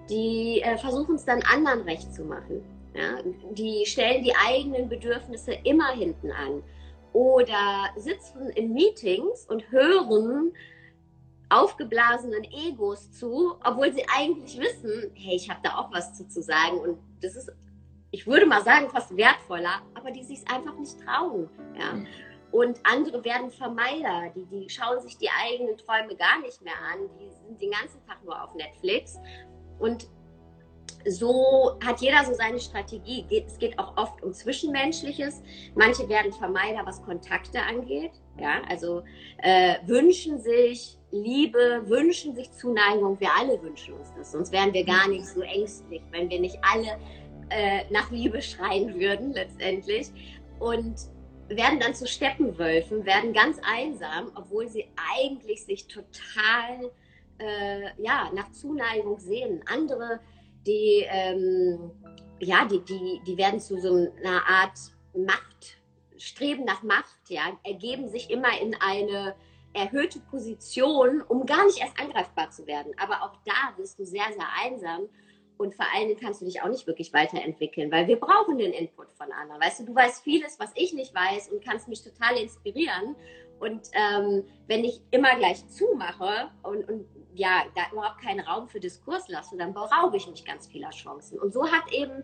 die 0.08 0.62
äh, 0.62 0.78
versuchen 0.78 1.16
es 1.16 1.26
dann 1.26 1.42
anderen 1.42 1.82
recht 1.82 2.14
zu 2.14 2.24
machen. 2.24 2.62
Ja, 2.94 3.18
die 3.52 3.84
stellen 3.86 4.24
die 4.24 4.34
eigenen 4.34 4.88
Bedürfnisse 4.88 5.52
immer 5.64 5.92
hinten 5.92 6.32
an 6.32 6.62
oder 7.12 7.90
sitzen 7.96 8.50
in 8.50 8.72
Meetings 8.72 9.46
und 9.46 9.70
hören 9.70 10.52
aufgeblasenen 11.48 12.44
Egos 12.44 13.10
zu, 13.12 13.56
obwohl 13.64 13.92
sie 13.92 14.04
eigentlich 14.16 14.58
wissen, 14.58 15.10
hey, 15.14 15.34
ich 15.34 15.50
habe 15.50 15.60
da 15.62 15.76
auch 15.76 15.92
was 15.92 16.14
zu, 16.14 16.28
zu 16.28 16.42
sagen 16.42 16.78
und 16.78 16.98
das 17.20 17.34
ist, 17.34 17.50
ich 18.12 18.26
würde 18.26 18.46
mal 18.46 18.62
sagen, 18.62 18.88
fast 18.88 19.16
wertvoller, 19.16 19.82
aber 19.94 20.10
die 20.10 20.22
sich 20.22 20.40
einfach 20.48 20.76
nicht 20.78 20.98
trauen. 21.00 21.50
Ja? 21.76 21.94
Mhm. 21.94 22.06
Und 22.52 22.80
andere 22.84 23.24
werden 23.24 23.50
Vermeider, 23.50 24.32
die, 24.34 24.44
die 24.46 24.68
schauen 24.68 25.00
sich 25.00 25.16
die 25.18 25.28
eigenen 25.44 25.76
Träume 25.76 26.16
gar 26.16 26.40
nicht 26.40 26.60
mehr 26.62 26.74
an, 26.92 27.08
die 27.20 27.30
sind 27.30 27.60
den 27.60 27.70
ganzen 27.70 28.04
Tag 28.06 28.24
nur 28.24 28.42
auf 28.42 28.54
Netflix. 28.54 29.18
Und 29.78 30.08
so 31.08 31.78
hat 31.84 32.00
jeder 32.00 32.24
so 32.24 32.34
seine 32.34 32.60
Strategie. 32.60 33.24
Es 33.46 33.58
geht 33.58 33.78
auch 33.78 33.96
oft 33.96 34.22
um 34.22 34.32
Zwischenmenschliches. 34.32 35.42
Manche 35.74 36.08
werden 36.08 36.32
Vermeider, 36.32 36.80
was 36.84 37.02
Kontakte 37.02 37.60
angeht. 37.62 38.12
Ja, 38.38 38.62
also 38.68 39.02
äh, 39.38 39.76
wünschen 39.86 40.38
sich 40.38 40.98
Liebe, 41.10 41.82
wünschen 41.86 42.34
sich 42.34 42.52
Zuneigung. 42.52 43.18
Wir 43.20 43.30
alle 43.38 43.60
wünschen 43.62 43.94
uns 43.94 44.12
das. 44.16 44.32
Sonst 44.32 44.52
wären 44.52 44.72
wir 44.72 44.84
gar 44.84 45.08
nicht 45.08 45.26
so 45.26 45.40
ängstlich, 45.40 46.02
wenn 46.10 46.30
wir 46.30 46.40
nicht 46.40 46.58
alle 46.62 46.98
äh, 47.50 47.84
nach 47.90 48.10
Liebe 48.10 48.40
schreien 48.42 48.98
würden 48.98 49.32
letztendlich. 49.32 50.10
Und 50.58 50.96
werden 51.48 51.80
dann 51.80 51.94
zu 51.94 52.06
Steppenwölfen, 52.06 53.04
werden 53.04 53.32
ganz 53.32 53.58
einsam, 53.62 54.30
obwohl 54.36 54.68
sie 54.68 54.88
eigentlich 55.18 55.64
sich 55.64 55.88
total 55.88 56.92
äh, 57.38 58.02
ja, 58.02 58.30
nach 58.34 58.52
Zuneigung 58.52 59.18
sehen. 59.18 59.62
Andere 59.66 60.20
die, 60.66 61.06
ähm, 61.08 61.90
ja, 62.40 62.64
die, 62.64 62.80
die, 62.80 63.20
die 63.26 63.36
werden 63.36 63.60
zu 63.60 63.80
so 63.80 63.94
einer 63.94 64.46
Art 64.46 64.78
Macht, 65.14 65.78
streben 66.16 66.64
nach 66.64 66.82
Macht, 66.82 67.18
ja, 67.28 67.42
ergeben 67.64 68.08
sich 68.08 68.30
immer 68.30 68.60
in 68.60 68.74
eine 68.80 69.34
erhöhte 69.72 70.20
Position, 70.20 71.22
um 71.22 71.46
gar 71.46 71.64
nicht 71.66 71.80
erst 71.80 71.98
angreifbar 71.98 72.50
zu 72.50 72.66
werden. 72.66 72.92
Aber 72.98 73.22
auch 73.22 73.36
da 73.44 73.76
wirst 73.76 73.98
du 73.98 74.04
sehr, 74.04 74.26
sehr 74.32 74.48
einsam 74.64 75.08
und 75.60 75.74
vor 75.74 75.86
allen 75.94 76.08
Dingen 76.08 76.18
kannst 76.18 76.40
du 76.40 76.46
dich 76.46 76.62
auch 76.62 76.68
nicht 76.68 76.86
wirklich 76.86 77.12
weiterentwickeln, 77.12 77.92
weil 77.92 78.06
wir 78.06 78.18
brauchen 78.18 78.56
den 78.56 78.72
Input 78.72 79.12
von 79.12 79.30
anderen. 79.30 79.60
Weißt 79.60 79.80
du, 79.80 79.84
du 79.84 79.94
weißt 79.94 80.22
vieles, 80.24 80.58
was 80.58 80.70
ich 80.74 80.94
nicht 80.94 81.14
weiß 81.14 81.50
und 81.50 81.62
kannst 81.62 81.86
mich 81.86 82.02
total 82.02 82.38
inspirieren. 82.38 83.14
Und 83.58 83.88
ähm, 83.92 84.44
wenn 84.68 84.84
ich 84.84 85.02
immer 85.10 85.36
gleich 85.36 85.68
zumache 85.68 86.50
und, 86.62 86.88
und 86.88 87.06
ja, 87.40 87.64
da 87.74 87.90
überhaupt 87.90 88.20
keinen 88.20 88.40
Raum 88.40 88.68
für 88.68 88.80
Diskurs 88.80 89.26
lasse, 89.28 89.56
dann 89.56 89.72
beraube 89.72 90.18
ich 90.18 90.28
mich 90.28 90.44
ganz 90.44 90.66
vieler 90.66 90.90
Chancen. 90.90 91.38
Und 91.38 91.54
so 91.54 91.66
hat 91.66 91.90
eben 91.90 92.22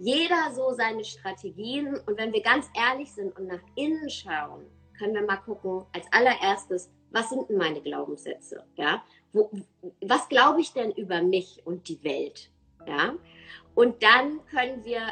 jeder 0.00 0.52
so 0.52 0.72
seine 0.72 1.04
Strategien. 1.04 1.96
Und 2.06 2.18
wenn 2.18 2.32
wir 2.32 2.42
ganz 2.42 2.68
ehrlich 2.74 3.12
sind 3.12 3.36
und 3.38 3.46
nach 3.46 3.62
innen 3.76 4.10
schauen, 4.10 4.66
können 4.98 5.14
wir 5.14 5.22
mal 5.22 5.36
gucken, 5.36 5.86
als 5.92 6.12
allererstes, 6.12 6.90
was 7.12 7.30
sind 7.30 7.48
denn 7.48 7.56
meine 7.56 7.80
Glaubenssätze? 7.80 8.64
Ja? 8.74 9.04
Wo, 9.32 9.48
was 10.00 10.28
glaube 10.28 10.60
ich 10.60 10.72
denn 10.72 10.90
über 10.90 11.22
mich 11.22 11.62
und 11.64 11.88
die 11.88 12.02
Welt? 12.02 12.50
Ja? 12.84 13.14
Und 13.76 14.02
dann 14.02 14.44
können 14.46 14.84
wir 14.84 15.02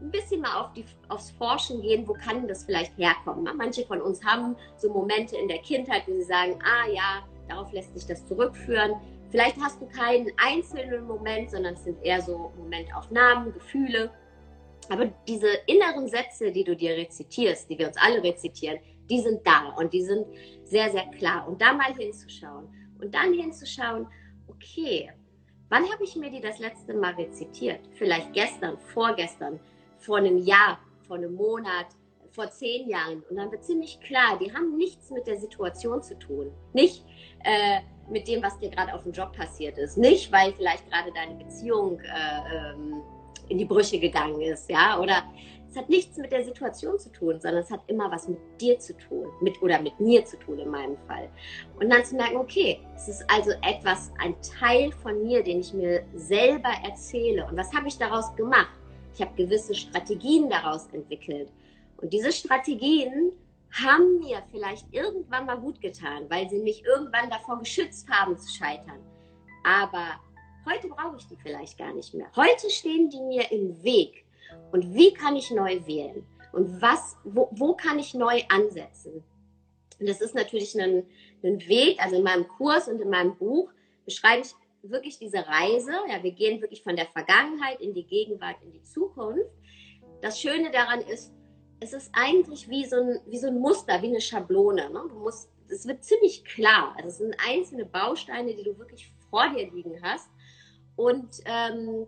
ein 0.00 0.10
bisschen 0.10 0.40
mal 0.40 0.58
auf 0.58 0.72
die, 0.72 0.86
aufs 1.08 1.32
Forschen 1.32 1.82
gehen, 1.82 2.08
wo 2.08 2.14
kann 2.14 2.48
das 2.48 2.64
vielleicht 2.64 2.96
herkommen. 2.96 3.54
Manche 3.58 3.84
von 3.84 4.00
uns 4.00 4.24
haben 4.24 4.56
so 4.78 4.90
Momente 4.90 5.36
in 5.36 5.48
der 5.48 5.58
Kindheit, 5.58 6.04
wo 6.06 6.14
sie 6.14 6.24
sagen, 6.24 6.58
ah 6.62 6.88
ja, 6.88 7.28
darauf 7.48 7.72
lässt 7.72 7.94
sich 7.94 8.06
das 8.06 8.26
zurückführen. 8.26 8.92
Vielleicht 9.30 9.56
hast 9.60 9.80
du 9.80 9.86
keinen 9.86 10.30
einzelnen 10.36 11.06
Moment, 11.06 11.50
sondern 11.50 11.74
es 11.74 11.84
sind 11.84 12.02
eher 12.02 12.20
so 12.20 12.52
Momentaufnahmen, 12.56 13.52
Gefühle. 13.52 14.10
Aber 14.88 15.06
diese 15.26 15.48
inneren 15.66 16.08
Sätze, 16.08 16.52
die 16.52 16.64
du 16.64 16.76
dir 16.76 16.96
rezitierst, 16.96 17.68
die 17.70 17.78
wir 17.78 17.88
uns 17.88 17.96
alle 17.96 18.22
rezitieren, 18.22 18.78
die 19.10 19.20
sind 19.20 19.46
da 19.46 19.70
und 19.76 19.92
die 19.92 20.02
sind 20.02 20.26
sehr, 20.64 20.90
sehr 20.90 21.06
klar. 21.06 21.48
Und 21.48 21.60
da 21.60 21.72
mal 21.72 21.94
hinzuschauen 21.94 22.68
und 23.00 23.14
dann 23.14 23.32
hinzuschauen, 23.32 24.06
okay, 24.46 25.10
wann 25.68 25.90
habe 25.90 26.04
ich 26.04 26.16
mir 26.16 26.30
die 26.30 26.40
das 26.40 26.58
letzte 26.58 26.94
Mal 26.94 27.14
rezitiert? 27.14 27.80
Vielleicht 27.94 28.32
gestern, 28.32 28.78
vorgestern, 28.78 29.58
vor 29.98 30.18
einem 30.18 30.38
Jahr, 30.38 30.78
vor 31.06 31.16
einem 31.16 31.34
Monat, 31.34 31.86
vor 32.34 32.50
zehn 32.50 32.88
Jahren. 32.88 33.22
Und 33.30 33.36
dann 33.36 33.50
wird 33.50 33.64
ziemlich 33.64 34.00
klar, 34.00 34.38
die 34.38 34.52
haben 34.52 34.76
nichts 34.76 35.10
mit 35.10 35.26
der 35.26 35.38
Situation 35.38 36.02
zu 36.02 36.18
tun. 36.18 36.50
Nicht 36.72 37.04
äh, 37.44 37.80
mit 38.10 38.26
dem, 38.28 38.42
was 38.42 38.58
dir 38.58 38.70
gerade 38.70 38.92
auf 38.92 39.04
dem 39.04 39.12
Job 39.12 39.32
passiert 39.36 39.78
ist. 39.78 39.96
Nicht, 39.96 40.32
weil 40.32 40.52
vielleicht 40.52 40.90
gerade 40.90 41.12
deine 41.12 41.36
Beziehung 41.36 42.00
äh, 42.00 42.72
ähm, 42.72 43.02
in 43.48 43.58
die 43.58 43.64
Brüche 43.64 43.98
gegangen 43.98 44.40
ist, 44.40 44.68
ja, 44.68 44.98
oder 44.98 45.22
es 45.68 45.76
hat 45.76 45.88
nichts 45.88 46.16
mit 46.18 46.30
der 46.30 46.44
Situation 46.44 46.98
zu 46.98 47.10
tun, 47.10 47.40
sondern 47.40 47.62
es 47.62 47.70
hat 47.70 47.80
immer 47.88 48.10
was 48.10 48.28
mit 48.28 48.38
dir 48.60 48.78
zu 48.78 48.96
tun, 48.96 49.26
mit 49.40 49.60
oder 49.60 49.80
mit 49.80 49.98
mir 49.98 50.24
zu 50.24 50.38
tun 50.38 50.58
in 50.58 50.70
meinem 50.70 50.96
Fall. 51.08 51.28
Und 51.80 51.90
dann 51.90 52.04
zu 52.04 52.14
merken, 52.14 52.36
okay, 52.36 52.80
es 52.94 53.08
ist 53.08 53.24
also 53.28 53.50
etwas, 53.62 54.12
ein 54.20 54.36
Teil 54.40 54.92
von 54.92 55.24
mir, 55.24 55.42
den 55.42 55.60
ich 55.60 55.74
mir 55.74 56.04
selber 56.14 56.70
erzähle. 56.84 57.46
Und 57.46 57.56
was 57.56 57.72
habe 57.72 57.88
ich 57.88 57.98
daraus 57.98 58.34
gemacht? 58.36 58.78
Ich 59.14 59.20
habe 59.20 59.34
gewisse 59.34 59.74
Strategien 59.74 60.48
daraus 60.48 60.86
entwickelt. 60.92 61.50
Und 62.04 62.12
diese 62.12 62.32
Strategien 62.32 63.32
haben 63.72 64.18
mir 64.18 64.42
vielleicht 64.50 64.92
irgendwann 64.92 65.46
mal 65.46 65.58
gut 65.58 65.80
getan, 65.80 66.28
weil 66.28 66.50
sie 66.50 66.58
mich 66.58 66.84
irgendwann 66.84 67.30
davor 67.30 67.58
geschützt 67.58 68.06
haben 68.10 68.36
zu 68.36 68.52
scheitern. 68.52 69.00
Aber 69.64 70.20
heute 70.66 70.88
brauche 70.88 71.16
ich 71.16 71.26
die 71.28 71.38
vielleicht 71.42 71.78
gar 71.78 71.94
nicht 71.94 72.12
mehr. 72.12 72.26
Heute 72.36 72.68
stehen 72.68 73.08
die 73.08 73.22
mir 73.22 73.50
im 73.50 73.82
Weg. 73.82 74.26
Und 74.70 74.94
wie 74.94 75.14
kann 75.14 75.34
ich 75.34 75.50
neu 75.50 75.80
wählen? 75.86 76.26
Und 76.52 76.82
was, 76.82 77.16
wo, 77.24 77.48
wo 77.52 77.74
kann 77.74 77.98
ich 77.98 78.12
neu 78.12 78.42
ansetzen? 78.50 79.24
Und 79.98 80.06
das 80.06 80.20
ist 80.20 80.34
natürlich 80.34 80.78
ein, 80.78 81.06
ein 81.42 81.58
Weg, 81.66 82.02
also 82.02 82.16
in 82.16 82.22
meinem 82.22 82.46
Kurs 82.46 82.86
und 82.86 83.00
in 83.00 83.08
meinem 83.08 83.34
Buch 83.38 83.70
beschreibe 84.04 84.42
ich 84.42 84.52
wirklich 84.82 85.18
diese 85.18 85.38
Reise. 85.38 85.92
Ja, 86.10 86.22
wir 86.22 86.32
gehen 86.32 86.60
wirklich 86.60 86.82
von 86.82 86.96
der 86.96 87.06
Vergangenheit 87.06 87.80
in 87.80 87.94
die 87.94 88.04
Gegenwart, 88.04 88.56
in 88.62 88.72
die 88.72 88.82
Zukunft. 88.82 89.48
Das 90.20 90.38
Schöne 90.38 90.70
daran 90.70 91.00
ist, 91.00 91.32
es 91.80 91.92
ist 91.92 92.10
eigentlich 92.12 92.68
wie 92.68 92.84
so 92.86 92.96
ein, 92.96 93.18
wie 93.26 93.38
so 93.38 93.48
ein 93.48 93.58
Muster, 93.58 94.00
wie 94.02 94.08
eine 94.08 94.20
Schablone. 94.20 94.90
Ne? 94.90 95.02
Du 95.08 95.18
musst, 95.18 95.50
es 95.68 95.86
wird 95.86 96.04
ziemlich 96.04 96.44
klar. 96.44 96.94
Also 96.96 97.08
es 97.08 97.18
sind 97.18 97.36
einzelne 97.46 97.84
Bausteine, 97.84 98.54
die 98.54 98.62
du 98.62 98.78
wirklich 98.78 99.12
vor 99.30 99.48
dir 99.50 99.70
liegen 99.70 100.00
hast. 100.02 100.28
Und 100.96 101.40
ähm, 101.44 102.06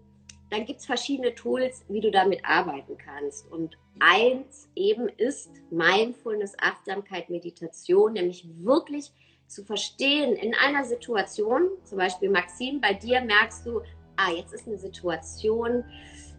dann 0.50 0.64
gibt 0.64 0.80
es 0.80 0.87
verschiedene 0.87 1.35
Tools, 1.35 1.85
wie 1.88 2.00
du 2.00 2.11
damit 2.11 2.44
arbeiten 2.44 2.96
kannst. 2.96 3.50
Und 3.50 3.76
eins 3.99 4.68
eben 4.76 5.08
ist 5.08 5.50
Mindfulness, 5.70 6.54
Achtsamkeit, 6.58 7.28
Meditation, 7.28 8.12
nämlich 8.12 8.46
wirklich 8.58 9.12
zu 9.49 9.64
verstehen 9.64 10.35
in 10.35 10.54
einer 10.54 10.85
Situation, 10.85 11.68
zum 11.85 11.99
Beispiel 11.99 12.30
Maxim, 12.30 12.80
bei 12.80 12.94
dir 12.94 13.20
merkst 13.20 13.64
du, 13.66 13.80
ah, 14.16 14.30
jetzt 14.30 14.52
ist 14.52 14.66
eine 14.66 14.78
Situation, 14.78 15.85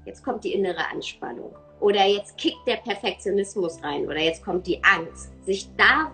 jetzt 0.05 0.23
kommt 0.23 0.43
die 0.43 0.53
innere 0.53 0.89
Anspannung 0.89 1.55
oder 1.79 2.05
jetzt 2.05 2.37
kickt 2.37 2.65
der 2.65 2.77
Perfektionismus 2.77 3.83
rein 3.83 4.05
oder 4.05 4.19
jetzt 4.19 4.43
kommt 4.43 4.65
die 4.67 4.83
Angst, 4.83 5.31
sich 5.45 5.69
da 5.77 6.11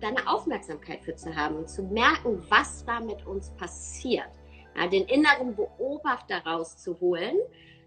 deine 0.00 0.26
Aufmerksamkeit 0.26 1.02
für 1.02 1.14
zu 1.14 1.34
haben 1.34 1.56
und 1.56 1.68
zu 1.68 1.82
merken, 1.82 2.42
was 2.48 2.84
da 2.84 3.00
mit 3.00 3.26
uns 3.26 3.50
passiert 3.50 4.30
ja, 4.76 4.86
den 4.86 5.06
inneren 5.06 5.54
Beobachter 5.54 6.44
rauszuholen, 6.44 7.36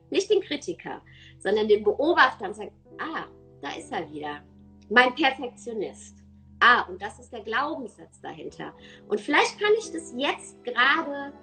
nicht 0.09 0.29
den 0.29 0.41
Kritiker, 0.41 1.01
sondern 1.39 1.67
den 1.67 1.83
Beobachter 1.83 2.45
und 2.45 2.55
sagen, 2.55 2.71
ah, 2.99 3.25
da 3.61 3.71
ist 3.71 3.91
er 3.91 4.09
wieder, 4.11 4.43
mein 4.89 5.15
Perfektionist. 5.15 6.17
Ah, 6.59 6.83
und 6.83 7.01
das 7.01 7.19
ist 7.19 7.33
der 7.33 7.41
Glaubenssatz 7.41 8.21
dahinter. 8.21 8.73
Und 9.09 9.19
vielleicht 9.19 9.59
kann 9.59 9.71
ich 9.77 9.91
das 9.91 10.13
jetzt 10.15 10.63
gerade 10.63 11.33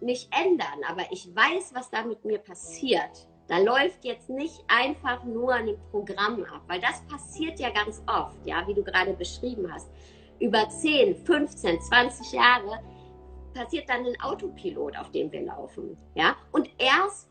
nicht 0.00 0.28
ändern, 0.32 0.84
aber 0.86 1.10
ich 1.10 1.34
weiß, 1.34 1.74
was 1.74 1.90
da 1.90 2.04
mit 2.04 2.24
mir 2.24 2.38
passiert. 2.38 3.26
Da 3.48 3.58
läuft 3.58 4.04
jetzt 4.04 4.28
nicht 4.28 4.64
einfach 4.66 5.22
nur 5.24 5.54
ein 5.54 5.76
Programm 5.90 6.44
ab, 6.44 6.62
weil 6.66 6.80
das 6.80 7.00
passiert 7.02 7.60
ja 7.60 7.70
ganz 7.70 8.02
oft, 8.06 8.44
ja, 8.44 8.66
wie 8.66 8.74
du 8.74 8.82
gerade 8.82 9.12
beschrieben 9.12 9.72
hast. 9.72 9.88
Über 10.40 10.68
10, 10.68 11.14
15, 11.24 11.80
20 11.80 12.32
Jahre 12.32 12.80
passiert 13.54 13.88
dann 13.88 14.04
ein 14.04 14.20
Autopilot, 14.20 14.96
auf 14.98 15.10
dem 15.12 15.30
wir 15.30 15.42
laufen. 15.42 15.96
Ja? 16.14 16.36
Und 16.52 16.68
erst 16.78 17.28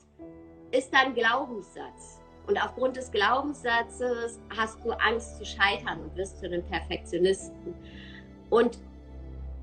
ist 0.71 0.93
dann 0.93 1.13
Glaubenssatz. 1.13 2.21
Und 2.47 2.57
aufgrund 2.63 2.95
des 2.95 3.11
Glaubenssatzes 3.11 4.39
hast 4.55 4.83
du 4.83 4.91
Angst 4.91 5.37
zu 5.37 5.45
scheitern 5.45 6.01
und 6.01 6.15
wirst 6.15 6.39
zu 6.39 6.45
einem 6.45 6.63
Perfektionisten. 6.63 7.73
Und 8.49 8.79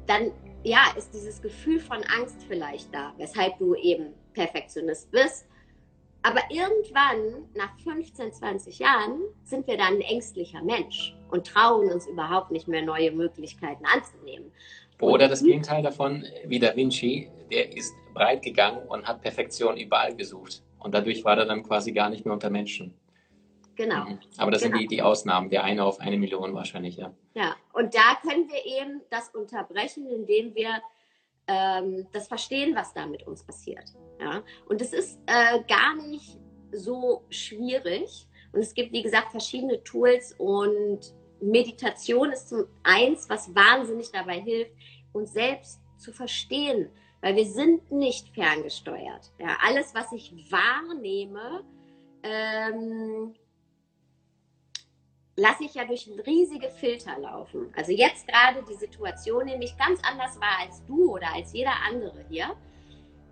dann, 0.06 0.32
ja, 0.64 0.80
ist 0.96 1.14
dieses 1.14 1.40
Gefühl 1.40 1.78
von 1.78 2.02
Angst 2.18 2.44
vielleicht 2.48 2.92
da, 2.92 3.12
weshalb 3.18 3.56
du 3.58 3.74
eben 3.76 4.14
Perfektionist 4.34 5.10
bist. 5.10 5.46
Aber 6.22 6.40
irgendwann, 6.50 7.48
nach 7.54 7.76
15, 7.80 8.32
20 8.32 8.78
Jahren, 8.78 9.22
sind 9.42 9.66
wir 9.66 9.76
dann 9.76 9.94
ein 9.94 10.00
ängstlicher 10.02 10.62
Mensch 10.62 11.16
und 11.30 11.46
trauen 11.46 11.90
uns 11.90 12.06
überhaupt 12.06 12.52
nicht 12.52 12.68
mehr 12.68 12.82
neue 12.82 13.10
Möglichkeiten 13.10 13.84
anzunehmen. 13.84 14.52
Oder 15.00 15.26
das 15.26 15.42
Gegenteil 15.42 15.82
davon, 15.82 16.24
wie 16.46 16.60
Da 16.60 16.76
Vinci, 16.76 17.28
der 17.50 17.76
ist 17.76 17.92
breit 18.14 18.42
gegangen 18.42 18.86
und 18.86 19.06
hat 19.06 19.20
Perfektion 19.20 19.76
überall 19.76 20.14
gesucht. 20.14 20.62
Und 20.78 20.94
dadurch 20.94 21.24
war 21.24 21.36
er 21.36 21.44
dann 21.44 21.64
quasi 21.64 21.92
gar 21.92 22.08
nicht 22.08 22.24
mehr 22.24 22.34
unter 22.34 22.50
Menschen. 22.50 22.94
Genau. 23.74 24.04
Mhm. 24.04 24.18
Aber 24.36 24.50
das 24.52 24.62
genau. 24.62 24.76
sind 24.76 24.82
die, 24.82 24.96
die 24.96 25.02
Ausnahmen, 25.02 25.50
der 25.50 25.64
eine 25.64 25.84
auf 25.84 25.98
eine 25.98 26.18
Million 26.18 26.54
wahrscheinlich, 26.54 26.96
ja. 26.96 27.12
Ja, 27.34 27.56
und 27.72 27.94
da 27.94 28.18
können 28.22 28.48
wir 28.48 28.64
eben 28.80 29.00
das 29.10 29.30
unterbrechen, 29.30 30.06
indem 30.06 30.54
wir 30.54 30.82
ähm, 31.46 32.06
das 32.12 32.28
verstehen, 32.28 32.74
was 32.74 32.92
da 32.94 33.06
mit 33.06 33.26
uns 33.26 33.42
passiert. 33.42 33.84
Ja? 34.20 34.42
Und 34.66 34.80
es 34.80 34.92
ist 34.92 35.18
äh, 35.26 35.60
gar 35.68 35.96
nicht 35.96 36.38
so 36.72 37.24
schwierig. 37.30 38.26
Und 38.52 38.60
es 38.60 38.74
gibt, 38.74 38.92
wie 38.92 39.02
gesagt, 39.02 39.30
verschiedene 39.30 39.82
Tools 39.82 40.34
und 40.38 41.00
Meditation 41.40 42.30
ist 42.32 42.50
zum 42.50 42.66
eins, 42.82 43.28
was 43.28 43.54
wahnsinnig 43.54 44.10
dabei 44.12 44.40
hilft, 44.40 44.72
uns 45.12 45.32
selbst 45.32 45.80
zu 45.98 46.12
verstehen, 46.12 46.90
weil 47.20 47.36
wir 47.36 47.46
sind 47.46 47.90
nicht 47.90 48.28
ferngesteuert. 48.34 49.32
Ja, 49.38 49.56
alles, 49.66 49.94
was 49.94 50.12
ich 50.12 50.34
wahrnehme, 50.50 51.64
ähm, 52.22 53.34
lasse 55.36 55.64
ich 55.64 55.74
ja 55.74 55.84
durch 55.84 56.08
riesige 56.26 56.68
Filter 56.68 57.18
laufen. 57.18 57.72
Also 57.76 57.92
jetzt 57.92 58.26
gerade 58.26 58.62
die 58.68 58.74
Situation 58.74 59.46
nämlich 59.46 59.76
ganz 59.78 60.00
anders 60.02 60.38
war 60.40 60.60
als 60.60 60.84
du 60.86 61.12
oder 61.12 61.32
als 61.34 61.52
jeder 61.52 61.72
andere 61.88 62.24
hier, 62.28 62.54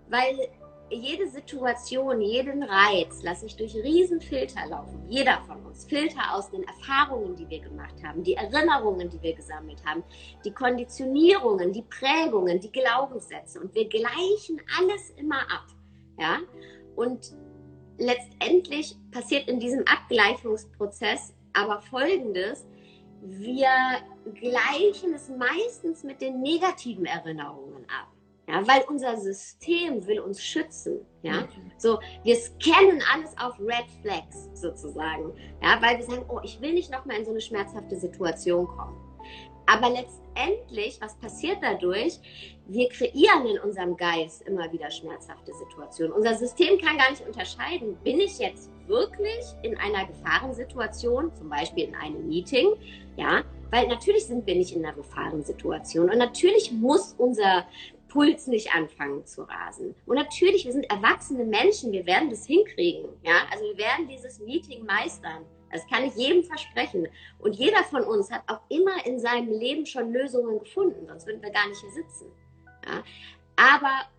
weil 0.09 0.49
jede 0.91 1.27
Situation, 1.27 2.21
jeden 2.21 2.63
Reiz 2.63 3.23
lasse 3.23 3.45
ich 3.45 3.55
durch 3.55 3.73
Riesenfilter 3.75 4.67
laufen. 4.67 5.05
Jeder 5.07 5.41
von 5.47 5.65
uns. 5.65 5.85
Filter 5.85 6.35
aus 6.35 6.51
den 6.51 6.63
Erfahrungen, 6.63 7.35
die 7.35 7.49
wir 7.49 7.61
gemacht 7.61 7.95
haben, 8.03 8.23
die 8.23 8.33
Erinnerungen, 8.33 9.09
die 9.09 9.21
wir 9.21 9.33
gesammelt 9.33 9.81
haben, 9.85 10.03
die 10.43 10.51
Konditionierungen, 10.51 11.71
die 11.71 11.83
Prägungen, 11.83 12.59
die 12.59 12.71
Glaubenssätze. 12.71 13.61
Und 13.61 13.73
wir 13.73 13.87
gleichen 13.87 14.61
alles 14.77 15.11
immer 15.11 15.39
ab. 15.49 15.67
Ja? 16.19 16.39
Und 16.95 17.31
letztendlich 17.97 18.95
passiert 19.11 19.47
in 19.47 19.59
diesem 19.59 19.85
Abgleichungsprozess 19.87 21.33
aber 21.53 21.81
Folgendes. 21.81 22.65
wir 23.23 23.69
gleichen 24.33 25.13
es 25.13 25.29
meistens 25.29 26.03
mit 26.03 26.21
den 26.21 26.41
negativen 26.41 27.05
Erinnerungen 27.05 27.85
ab. 27.85 28.07
Ja, 28.47 28.67
weil 28.67 28.83
unser 28.89 29.15
System 29.17 30.05
will 30.07 30.19
uns 30.19 30.43
schützen. 30.43 31.05
Ja, 31.21 31.47
so 31.77 31.99
wir 32.23 32.35
scannen 32.35 33.01
alles 33.13 33.37
auf 33.37 33.59
Red 33.59 33.85
Flags 34.01 34.49
sozusagen. 34.53 35.33
Ja, 35.61 35.79
weil 35.81 35.99
wir 35.99 36.05
sagen, 36.05 36.25
oh, 36.27 36.39
ich 36.43 36.59
will 36.59 36.73
nicht 36.73 36.91
noch 36.91 37.05
mal 37.05 37.15
in 37.15 37.23
so 37.23 37.31
eine 37.31 37.41
schmerzhafte 37.41 37.95
Situation 37.95 38.67
kommen. 38.67 38.97
Aber 39.71 39.89
letztendlich, 39.89 40.99
was 40.99 41.15
passiert 41.15 41.59
dadurch? 41.61 42.19
Wir 42.67 42.89
kreieren 42.89 43.45
in 43.45 43.59
unserem 43.59 43.95
Geist 43.95 44.41
immer 44.41 44.69
wieder 44.73 44.91
schmerzhafte 44.91 45.53
Situationen. 45.53 46.11
Unser 46.11 46.35
System 46.35 46.77
kann 46.77 46.97
gar 46.97 47.09
nicht 47.09 47.25
unterscheiden, 47.25 47.95
bin 48.03 48.19
ich 48.19 48.37
jetzt 48.37 48.69
wirklich 48.87 49.45
in 49.63 49.77
einer 49.77 50.05
Gefahrensituation, 50.07 51.33
zum 51.35 51.49
Beispiel 51.49 51.85
in 51.85 51.95
einem 51.95 52.27
Meeting, 52.27 52.67
ja, 53.15 53.43
weil 53.69 53.87
natürlich 53.87 54.25
sind 54.25 54.45
wir 54.45 54.55
nicht 54.55 54.75
in 54.75 54.83
einer 54.83 54.93
Gefahrensituation 54.93 56.09
und 56.09 56.17
natürlich 56.17 56.73
muss 56.73 57.15
unser 57.17 57.65
Puls 58.11 58.47
nicht 58.47 58.73
anfangen 58.75 59.25
zu 59.25 59.43
rasen. 59.43 59.95
Und 60.05 60.15
natürlich, 60.15 60.65
wir 60.65 60.73
sind 60.73 60.89
erwachsene 60.91 61.45
Menschen, 61.45 61.93
wir 61.93 62.05
werden 62.05 62.29
das 62.29 62.45
hinkriegen, 62.45 63.09
ja, 63.23 63.43
also 63.49 63.63
wir 63.63 63.77
werden 63.77 64.07
dieses 64.07 64.39
Meeting 64.39 64.85
meistern. 64.85 65.45
Das 65.71 65.87
kann 65.87 66.03
ich 66.03 66.13
jedem 66.15 66.43
versprechen. 66.43 67.07
Und 67.39 67.53
jeder 67.53 67.81
von 67.85 68.03
uns 68.03 68.29
hat 68.29 68.43
auch 68.47 68.59
immer 68.67 69.05
in 69.05 69.17
seinem 69.19 69.53
Leben 69.57 69.85
schon 69.85 70.11
Lösungen 70.11 70.59
gefunden, 70.59 71.07
sonst 71.07 71.25
würden 71.25 71.41
wir 71.41 71.51
gar 71.51 71.69
nicht 71.69 71.79
hier 71.79 71.91
sitzen. 71.91 72.25
Ja? 72.85 73.01
Aber 73.55 74.09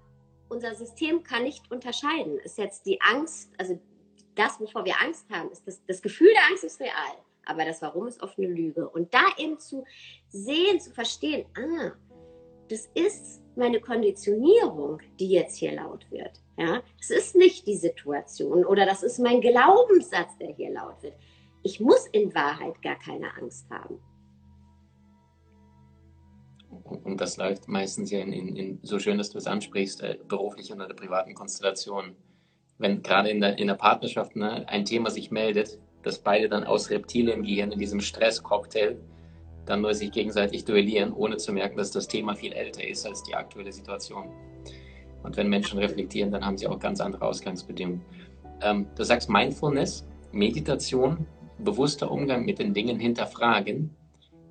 unser 0.48 0.74
System 0.74 1.22
kann 1.22 1.42
nicht 1.42 1.70
unterscheiden. 1.70 2.38
Ist 2.38 2.56
jetzt 2.56 2.86
die 2.86 2.98
Angst, 3.02 3.50
also 3.58 3.78
das, 4.34 4.58
wovor 4.58 4.86
wir 4.86 4.98
Angst 5.02 5.28
haben, 5.30 5.50
ist 5.50 5.66
das, 5.66 5.84
das 5.86 6.00
Gefühl 6.00 6.30
der 6.32 6.46
Angst 6.48 6.64
ist 6.64 6.80
real. 6.80 7.18
Aber 7.44 7.66
das 7.66 7.82
Warum 7.82 8.06
ist 8.06 8.22
oft 8.22 8.38
eine 8.38 8.46
Lüge. 8.46 8.88
Und 8.88 9.12
da 9.12 9.24
eben 9.36 9.58
zu 9.58 9.84
sehen, 10.30 10.80
zu 10.80 10.90
verstehen, 10.92 11.44
ah, 11.58 11.92
das 12.70 12.88
ist 12.94 13.41
meine 13.56 13.80
Konditionierung, 13.80 15.00
die 15.18 15.30
jetzt 15.30 15.56
hier 15.56 15.72
laut 15.72 16.10
wird. 16.10 16.40
Ja, 16.56 16.82
das 16.98 17.10
ist 17.10 17.34
nicht 17.34 17.66
die 17.66 17.76
Situation 17.76 18.64
oder 18.64 18.84
das 18.84 19.02
ist 19.02 19.18
mein 19.18 19.40
Glaubenssatz, 19.40 20.36
der 20.38 20.52
hier 20.54 20.70
laut 20.70 21.02
wird. 21.02 21.14
Ich 21.62 21.80
muss 21.80 22.06
in 22.08 22.34
Wahrheit 22.34 22.80
gar 22.82 22.98
keine 22.98 23.34
Angst 23.36 23.68
haben. 23.70 24.00
Und 27.04 27.20
das 27.20 27.36
läuft 27.36 27.68
meistens 27.68 28.10
ja 28.10 28.20
in, 28.20 28.32
in, 28.32 28.56
in 28.56 28.78
so 28.82 28.98
schön, 28.98 29.18
dass 29.18 29.30
du 29.30 29.38
es 29.38 29.46
ansprichst, 29.46 30.02
äh, 30.02 30.18
beruflich 30.26 30.72
oder 30.72 30.86
der 30.86 30.94
privaten 30.94 31.34
Konstellation. 31.34 32.16
Wenn 32.78 33.02
gerade 33.02 33.30
in 33.30 33.40
der, 33.40 33.58
in 33.58 33.68
der 33.68 33.74
Partnerschaft 33.74 34.36
ne, 34.36 34.66
ein 34.68 34.84
Thema 34.84 35.10
sich 35.10 35.30
meldet, 35.30 35.78
dass 36.02 36.18
beide 36.18 36.48
dann 36.48 36.64
aus 36.64 36.90
Reptiliengehirn 36.90 37.72
in 37.72 37.78
diesem 37.78 38.00
Stresscocktail 38.00 38.98
dann 39.66 39.80
nur 39.80 39.94
sich 39.94 40.10
gegenseitig 40.10 40.64
duellieren, 40.64 41.12
ohne 41.12 41.36
zu 41.36 41.52
merken, 41.52 41.76
dass 41.76 41.90
das 41.90 42.08
Thema 42.08 42.34
viel 42.34 42.52
älter 42.52 42.86
ist 42.86 43.06
als 43.06 43.22
die 43.22 43.34
aktuelle 43.34 43.72
Situation. 43.72 44.28
Und 45.22 45.36
wenn 45.36 45.48
Menschen 45.48 45.78
reflektieren, 45.78 46.32
dann 46.32 46.44
haben 46.44 46.58
sie 46.58 46.66
auch 46.66 46.78
ganz 46.78 47.00
andere 47.00 47.22
Ausgangsbedingungen. 47.22 48.02
Ähm, 48.60 48.86
du 48.96 49.04
sagst 49.04 49.28
Mindfulness, 49.28 50.04
Meditation 50.32 51.26
bewusster 51.58 52.10
Umgang 52.10 52.44
mit 52.44 52.58
den 52.58 52.74
Dingen 52.74 52.98
hinterfragen 52.98 53.90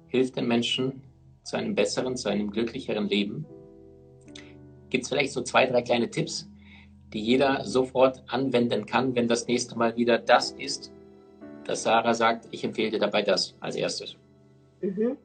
hilft 0.08 0.36
den 0.36 0.48
Menschen 0.48 1.02
zu 1.44 1.58
einem 1.58 1.74
besseren, 1.74 2.18
zu 2.18 2.30
einem 2.30 2.52
glücklicheren 2.52 3.08
Leben. 3.08 3.46
Gibt 4.90 5.04
es 5.04 5.10
vielleicht 5.10 5.32
so 5.32 5.42
zwei, 5.42 5.66
drei 5.66 5.82
kleine 5.82 6.10
Tipps, 6.10 6.50
die 7.14 7.22
jeder 7.22 7.66
sofort 7.66 8.24
anwenden 8.28 8.86
kann, 8.86 9.16
wenn 9.16 9.28
das 9.28 9.48
nächste 9.48 9.78
Mal 9.78 9.96
wieder 9.96 10.18
das 10.18 10.52
ist, 10.52 10.92
dass 11.66 11.84
Sarah 11.84 12.14
sagt, 12.14 12.48
ich 12.52 12.64
empfehle 12.64 12.92
dir 12.92 13.00
dabei 13.00 13.22
das 13.22 13.56
als 13.60 13.76
erstes? 13.76 14.18
Mhm. 14.82 15.18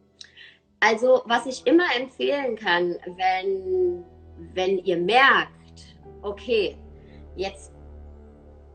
Also, 0.81 1.23
was 1.27 1.47
ich 1.47 1.67
immer 1.67 1.87
empfehlen 1.97 2.57
kann, 2.57 2.97
wenn, 3.17 4.05
wenn 4.55 4.79
ihr 4.79 4.99
merkt, 4.99 5.97
okay, 6.23 6.77
jetzt 7.35 7.73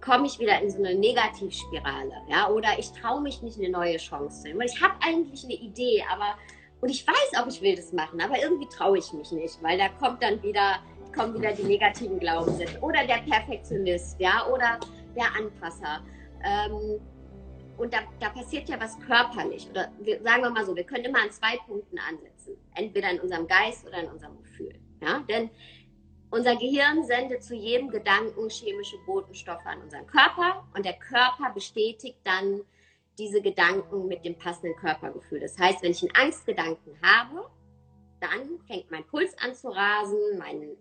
komme 0.01 0.25
ich 0.25 0.39
wieder 0.39 0.59
in 0.61 0.69
so 0.69 0.79
eine 0.79 0.95
Negativspirale, 0.95 2.13
ja, 2.27 2.49
oder 2.49 2.69
ich 2.79 2.91
traue 2.91 3.21
mich 3.21 3.41
nicht, 3.43 3.59
eine 3.59 3.69
neue 3.69 3.97
Chance 3.97 4.41
zu 4.41 4.47
nehmen. 4.47 4.61
Ich 4.61 4.81
habe 4.81 4.95
eigentlich 5.01 5.43
eine 5.43 5.53
Idee, 5.53 6.03
aber 6.11 6.35
und 6.81 6.89
ich 6.89 7.05
weiß 7.05 7.39
auch, 7.39 7.47
ich 7.47 7.61
will 7.61 7.75
das 7.75 7.93
machen, 7.93 8.19
aber 8.19 8.41
irgendwie 8.41 8.67
traue 8.67 8.97
ich 8.97 9.13
mich 9.13 9.31
nicht, 9.31 9.61
weil 9.61 9.77
da 9.77 9.89
kommt 9.89 10.23
dann 10.23 10.41
wieder 10.41 10.79
kommen 11.15 11.35
wieder 11.35 11.51
die 11.51 11.63
negativen 11.63 12.19
Glaubenssätze 12.19 12.79
oder 12.79 13.05
der 13.05 13.21
Perfektionist, 13.29 14.19
ja, 14.19 14.47
oder 14.51 14.79
der 15.15 15.25
Anpasser. 15.35 16.01
Ähm, 16.43 16.99
und 17.77 17.93
da, 17.93 17.99
da, 18.19 18.29
passiert 18.29 18.69
ja 18.69 18.79
was 18.79 18.99
körperlich. 18.99 19.69
Oder 19.69 19.91
wir, 19.99 20.21
sagen 20.21 20.43
wir 20.43 20.49
mal 20.49 20.65
so, 20.65 20.75
wir 20.75 20.83
können 20.83 21.05
immer 21.05 21.21
an 21.21 21.31
zwei 21.31 21.57
Punkten 21.65 21.97
ansetzen. 21.99 22.57
Entweder 22.75 23.11
in 23.11 23.19
unserem 23.19 23.47
Geist 23.47 23.85
oder 23.87 24.03
in 24.03 24.09
unserem 24.09 24.37
Gefühl. 24.37 24.79
Ja? 25.01 25.19
Denn 25.29 25.49
unser 26.29 26.55
Gehirn 26.55 27.03
sendet 27.03 27.43
zu 27.43 27.55
jedem 27.55 27.89
Gedanken 27.89 28.49
chemische 28.49 28.97
Botenstoffe 29.05 29.65
an 29.65 29.81
unseren 29.81 30.07
Körper 30.07 30.65
und 30.75 30.85
der 30.85 30.93
Körper 30.93 31.51
bestätigt 31.53 32.19
dann 32.23 32.61
diese 33.17 33.41
Gedanken 33.41 34.07
mit 34.07 34.23
dem 34.23 34.37
passenden 34.37 34.75
Körpergefühl. 34.77 35.41
Das 35.41 35.57
heißt, 35.57 35.83
wenn 35.83 35.91
ich 35.91 36.01
einen 36.01 36.15
Angstgedanken 36.15 36.97
habe, 37.01 37.49
dann 38.21 38.59
fängt 38.67 38.89
mein 38.91 39.05
Puls 39.05 39.37
an 39.39 39.53
zu 39.53 39.69
rasen, 39.69 40.37
mein 40.37 40.77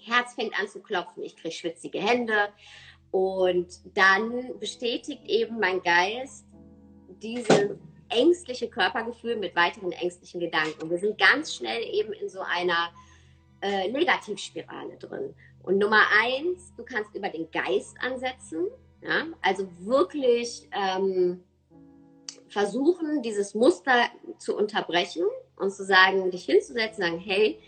Herz 0.00 0.34
fängt 0.34 0.58
an 0.58 0.68
zu 0.68 0.80
klopfen, 0.80 1.22
ich 1.22 1.36
kriege 1.36 1.54
schwitzige 1.54 2.00
Hände 2.00 2.50
und 3.10 3.66
dann 3.94 4.58
bestätigt 4.58 5.22
eben 5.26 5.58
mein 5.58 5.82
Geist 5.82 6.44
dieses 7.22 7.70
ängstliche 8.08 8.68
Körpergefühl 8.68 9.36
mit 9.36 9.54
weiteren 9.56 9.92
ängstlichen 9.92 10.40
Gedanken. 10.40 10.90
Wir 10.90 10.98
sind 10.98 11.18
ganz 11.18 11.54
schnell 11.54 11.82
eben 11.92 12.12
in 12.12 12.28
so 12.28 12.40
einer 12.40 12.90
äh, 13.60 13.88
Negativspirale 13.90 14.96
drin. 14.98 15.34
Und 15.62 15.78
Nummer 15.78 16.02
eins, 16.22 16.72
du 16.76 16.84
kannst 16.84 17.14
über 17.14 17.28
den 17.28 17.50
Geist 17.50 17.96
ansetzen. 18.00 18.68
Ja? 19.02 19.26
Also 19.42 19.68
wirklich 19.80 20.68
ähm, 20.72 21.42
versuchen, 22.48 23.22
dieses 23.22 23.54
Muster 23.54 24.06
zu 24.38 24.56
unterbrechen 24.56 25.24
und 25.56 25.72
zu 25.72 25.84
sagen, 25.84 26.30
dich 26.30 26.44
hinzusetzen, 26.44 27.02
sagen, 27.02 27.18
hey, 27.18 27.58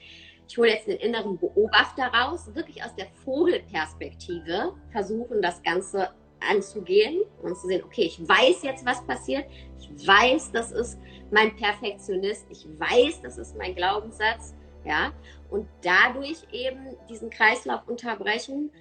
ich 0.50 0.58
hole 0.58 0.70
jetzt 0.70 0.88
den 0.88 0.96
inneren 0.96 1.38
Beobachter 1.38 2.06
raus, 2.06 2.52
wirklich 2.54 2.82
aus 2.82 2.92
der 2.96 3.06
Vogelperspektive 3.24 4.74
versuchen, 4.90 5.40
das 5.40 5.62
Ganze 5.62 6.10
anzugehen 6.40 7.22
und 7.42 7.56
zu 7.56 7.68
sehen, 7.68 7.84
okay, 7.84 8.02
ich 8.02 8.18
weiß 8.20 8.64
jetzt, 8.64 8.84
was 8.84 9.06
passiert. 9.06 9.44
Ich 9.78 10.06
weiß, 10.06 10.50
das 10.50 10.72
ist 10.72 10.98
mein 11.30 11.54
Perfektionist. 11.54 12.46
Ich 12.50 12.66
weiß, 12.66 13.20
das 13.22 13.38
ist 13.38 13.56
mein 13.56 13.76
Glaubenssatz 13.76 14.54
ja, 14.84 15.12
und 15.50 15.68
dadurch 15.82 16.42
eben 16.52 16.96
diesen 17.08 17.30
Kreislauf 17.30 17.86
unterbrechen. 17.86 18.72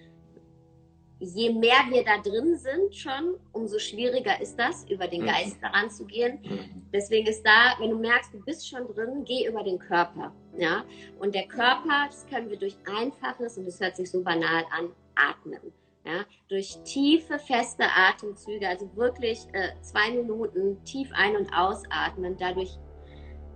Je 1.20 1.52
mehr 1.52 1.84
wir 1.90 2.06
da 2.06 2.18
drin 2.18 2.58
sind 2.58 2.96
schon, 2.96 3.36
umso 3.52 3.78
schwieriger 3.78 4.40
ist 4.40 4.58
das, 4.58 4.86
über 4.90 5.08
den 5.08 5.24
mhm. 5.24 5.28
Geist 5.28 5.58
daran 5.62 5.90
zu 5.92 6.06
gehen. 6.06 6.40
Mhm. 6.44 6.88
Deswegen 6.94 7.28
ist 7.28 7.44
da, 7.44 7.76
wenn 7.80 7.90
du 7.90 7.98
merkst, 7.98 8.34
du 8.34 8.40
bist 8.40 8.68
schon 8.68 8.88
drin, 8.88 9.26
geh 9.26 9.48
über 9.48 9.64
den 9.64 9.78
Körper. 9.80 10.34
Ja? 10.58 10.86
Und 11.20 11.36
der 11.36 11.48
Körper, 11.48 12.08
das 12.08 12.26
können 12.28 12.50
wir 12.50 12.58
durch 12.58 12.78
einfaches, 12.86 13.58
und 13.58 13.66
das 13.66 13.82
hört 13.82 13.98
sich 13.98 14.10
so 14.10 14.24
banal 14.24 14.64
an, 14.72 14.92
atmen. 15.16 15.74
Ja? 16.06 16.24
Durch 16.48 16.78
tiefe, 16.86 17.38
feste 17.38 17.84
Atemzüge, 17.84 18.70
also 18.70 18.90
wirklich 18.96 19.40
äh, 19.52 19.74
zwei 19.82 20.12
Minuten 20.12 20.82
tief 20.86 21.10
ein- 21.14 21.36
und 21.36 21.52
ausatmen. 21.54 22.38
Dadurch 22.38 22.78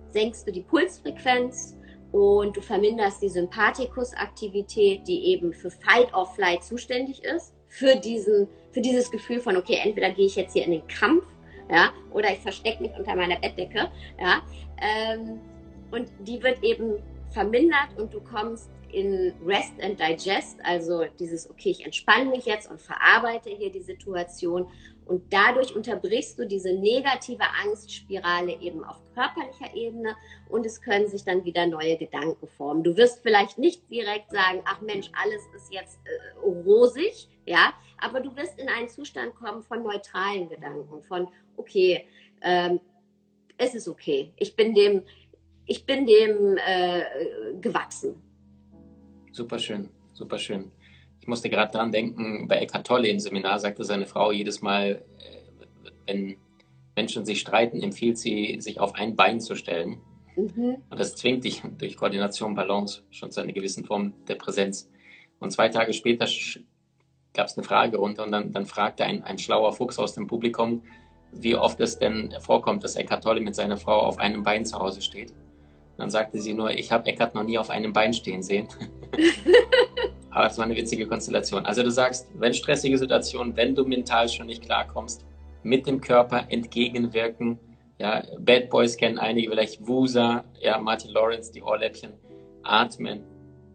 senkst 0.08 0.46
du 0.46 0.52
die 0.52 0.62
Pulsfrequenz 0.62 1.76
und 2.12 2.56
du 2.56 2.60
verminderst 2.60 3.22
die 3.22 3.28
Sympathikusaktivität, 3.28 5.08
die 5.08 5.32
eben 5.32 5.52
für 5.52 5.70
Fight 5.70 6.14
or 6.14 6.26
Flight 6.26 6.62
zuständig 6.62 7.24
ist, 7.24 7.53
für, 7.74 7.96
diesen, 7.96 8.46
für 8.70 8.80
dieses 8.80 9.10
Gefühl 9.10 9.40
von, 9.40 9.56
okay, 9.56 9.80
entweder 9.82 10.10
gehe 10.10 10.26
ich 10.26 10.36
jetzt 10.36 10.52
hier 10.52 10.64
in 10.64 10.70
den 10.70 10.86
Kampf, 10.86 11.24
ja, 11.68 11.92
oder 12.12 12.30
ich 12.30 12.38
verstecke 12.38 12.82
mich 12.82 12.92
unter 12.96 13.16
meiner 13.16 13.36
Bettdecke, 13.40 13.90
ja, 14.20 14.42
ähm, 14.80 15.40
und 15.90 16.08
die 16.20 16.40
wird 16.40 16.62
eben 16.62 17.02
vermindert 17.30 17.98
und 17.98 18.14
du 18.14 18.20
kommst 18.20 18.70
in 18.92 19.32
Rest 19.44 19.72
and 19.82 19.98
Digest, 19.98 20.58
also 20.62 21.04
dieses, 21.18 21.50
okay, 21.50 21.70
ich 21.70 21.84
entspanne 21.84 22.30
mich 22.30 22.46
jetzt 22.46 22.70
und 22.70 22.80
verarbeite 22.80 23.50
hier 23.50 23.72
die 23.72 23.82
Situation 23.82 24.68
und 25.06 25.32
dadurch 25.32 25.74
unterbrichst 25.74 26.38
du 26.38 26.46
diese 26.46 26.72
negative 26.72 27.44
Angstspirale 27.62 28.60
eben 28.60 28.84
auf 28.84 28.96
körperlicher 29.14 29.74
Ebene 29.74 30.16
und 30.48 30.64
es 30.66 30.80
können 30.80 31.08
sich 31.08 31.24
dann 31.24 31.44
wieder 31.44 31.66
neue 31.66 31.96
Gedanken 31.96 32.46
formen. 32.46 32.82
Du 32.82 32.96
wirst 32.96 33.22
vielleicht 33.22 33.58
nicht 33.58 33.90
direkt 33.90 34.30
sagen, 34.30 34.62
ach 34.64 34.80
Mensch, 34.80 35.10
alles 35.22 35.42
ist 35.54 35.72
jetzt 35.72 35.98
äh, 36.04 36.38
rosig, 36.40 37.28
ja, 37.46 37.72
aber 37.98 38.20
du 38.20 38.34
wirst 38.36 38.58
in 38.58 38.68
einen 38.68 38.88
Zustand 38.88 39.34
kommen 39.34 39.62
von 39.62 39.82
neutralen 39.82 40.48
Gedanken, 40.48 41.02
von 41.02 41.28
okay, 41.56 42.06
ähm, 42.42 42.80
es 43.56 43.74
ist 43.74 43.88
okay, 43.88 44.32
ich 44.36 44.56
bin 44.56 44.74
dem, 44.74 45.02
ich 45.66 45.86
bin 45.86 46.06
dem 46.06 46.58
äh, 46.58 47.04
gewachsen. 47.60 48.22
Super 49.32 49.58
schön, 49.58 49.90
super 50.12 50.38
schön. 50.38 50.72
Ich 51.24 51.28
musste 51.28 51.48
gerade 51.48 51.72
dran 51.72 51.90
denken, 51.90 52.48
bei 52.48 52.56
Eckart 52.56 52.86
Tolle 52.86 53.08
im 53.08 53.18
Seminar 53.18 53.58
sagte 53.58 53.82
seine 53.82 54.04
Frau 54.04 54.30
jedes 54.30 54.60
Mal, 54.60 55.02
äh, 55.20 55.86
wenn, 56.04 56.36
Menschen 56.94 57.24
sich 57.24 57.40
streiten, 57.40 57.82
empfiehlt 57.82 58.18
sie, 58.18 58.60
sich 58.60 58.78
auf 58.78 58.94
ein 58.94 59.16
Bein 59.16 59.40
zu 59.40 59.54
stellen. 59.54 60.02
Mhm. 60.36 60.82
Und 60.90 61.00
das 61.00 61.16
zwingt 61.16 61.44
dich 61.44 61.62
durch 61.78 61.96
Koordination, 61.96 62.54
Balance 62.54 63.04
schon 63.10 63.30
zu 63.30 63.40
einer 63.40 63.54
gewissen 63.54 63.86
Form 63.86 64.12
der 64.28 64.34
Präsenz. 64.34 64.90
Und 65.40 65.50
zwei 65.50 65.70
Tage 65.70 65.94
später 65.94 66.26
gab 67.32 67.46
es 67.46 67.56
eine 67.56 67.64
Frage 67.64 67.96
runter 67.96 68.24
und 68.24 68.30
dann, 68.30 68.52
dann 68.52 68.66
fragte 68.66 69.06
ein, 69.06 69.24
ein 69.24 69.38
schlauer 69.38 69.72
Fuchs 69.72 69.98
aus 69.98 70.12
dem 70.12 70.26
Publikum, 70.26 70.82
wie 71.32 71.56
oft 71.56 71.80
es 71.80 71.98
denn 71.98 72.34
vorkommt, 72.40 72.84
dass 72.84 72.96
Eckhart 72.96 73.24
Tolle 73.24 73.40
mit 73.40 73.54
seiner 73.54 73.78
Frau 73.78 74.00
auf 74.00 74.18
einem 74.18 74.42
Bein 74.42 74.66
zu 74.66 74.78
Hause 74.78 75.00
steht. 75.00 75.30
Und 75.30 76.00
dann 76.00 76.10
sagte 76.10 76.38
sie 76.38 76.52
nur, 76.52 76.70
ich 76.72 76.92
habe 76.92 77.06
Eckhart 77.06 77.34
noch 77.34 77.44
nie 77.44 77.56
auf 77.56 77.70
einem 77.70 77.94
Bein 77.94 78.12
stehen 78.12 78.42
sehen. 78.42 78.68
Aber 80.34 80.46
es 80.48 80.58
war 80.58 80.64
eine 80.64 80.74
witzige 80.74 81.06
Konstellation. 81.06 81.64
Also 81.64 81.84
du 81.84 81.92
sagst, 81.92 82.28
wenn 82.34 82.52
stressige 82.52 82.98
Situationen, 82.98 83.56
wenn 83.56 83.76
du 83.76 83.84
mental 83.84 84.28
schon 84.28 84.46
nicht 84.46 84.64
klarkommst, 84.64 85.24
mit 85.62 85.86
dem 85.86 86.00
Körper 86.00 86.46
entgegenwirken. 86.48 87.60
Ja, 87.98 88.24
Bad 88.40 88.68
Boys 88.68 88.96
kennen 88.96 89.18
einige, 89.18 89.50
vielleicht 89.50 89.86
Wusa, 89.86 90.44
ja, 90.60 90.78
Martin 90.78 91.12
Lawrence, 91.12 91.52
die 91.52 91.62
Ohrläppchen. 91.62 92.14
Atmen, 92.64 93.22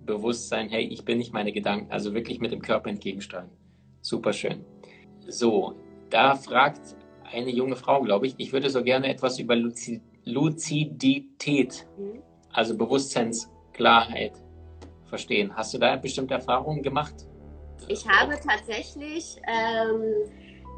Bewusstsein, 0.05 0.67
hey, 0.67 0.83
ich 0.83 1.05
bin 1.05 1.17
nicht 1.17 1.31
meine 1.31 1.53
Gedanken, 1.53 1.89
also 1.91 2.13
wirklich 2.13 2.41
mit 2.41 2.51
dem 2.51 2.61
Körper 2.61 2.89
entgegensteuern. 2.89 3.49
Super 4.01 4.33
schön. 4.33 4.65
So, 5.29 5.75
da 6.09 6.35
fragt 6.35 6.97
eine 7.31 7.51
junge 7.51 7.77
Frau, 7.77 8.01
glaube 8.01 8.27
ich, 8.27 8.35
ich 8.37 8.51
würde 8.51 8.69
so 8.69 8.83
gerne 8.83 9.07
etwas 9.07 9.39
über 9.39 9.55
Luzidität, 10.25 11.87
mhm. 11.97 12.21
also 12.51 12.75
Bewusstseinsklarheit 12.77 14.33
verstehen. 15.09 15.55
Hast 15.55 15.73
du 15.73 15.77
da 15.77 15.95
bestimmte 15.95 16.35
Erfahrungen 16.35 16.81
gemacht? 16.81 17.13
Ich 17.87 18.07
habe 18.07 18.39
tatsächlich 18.39 19.37
ähm, 19.47 20.31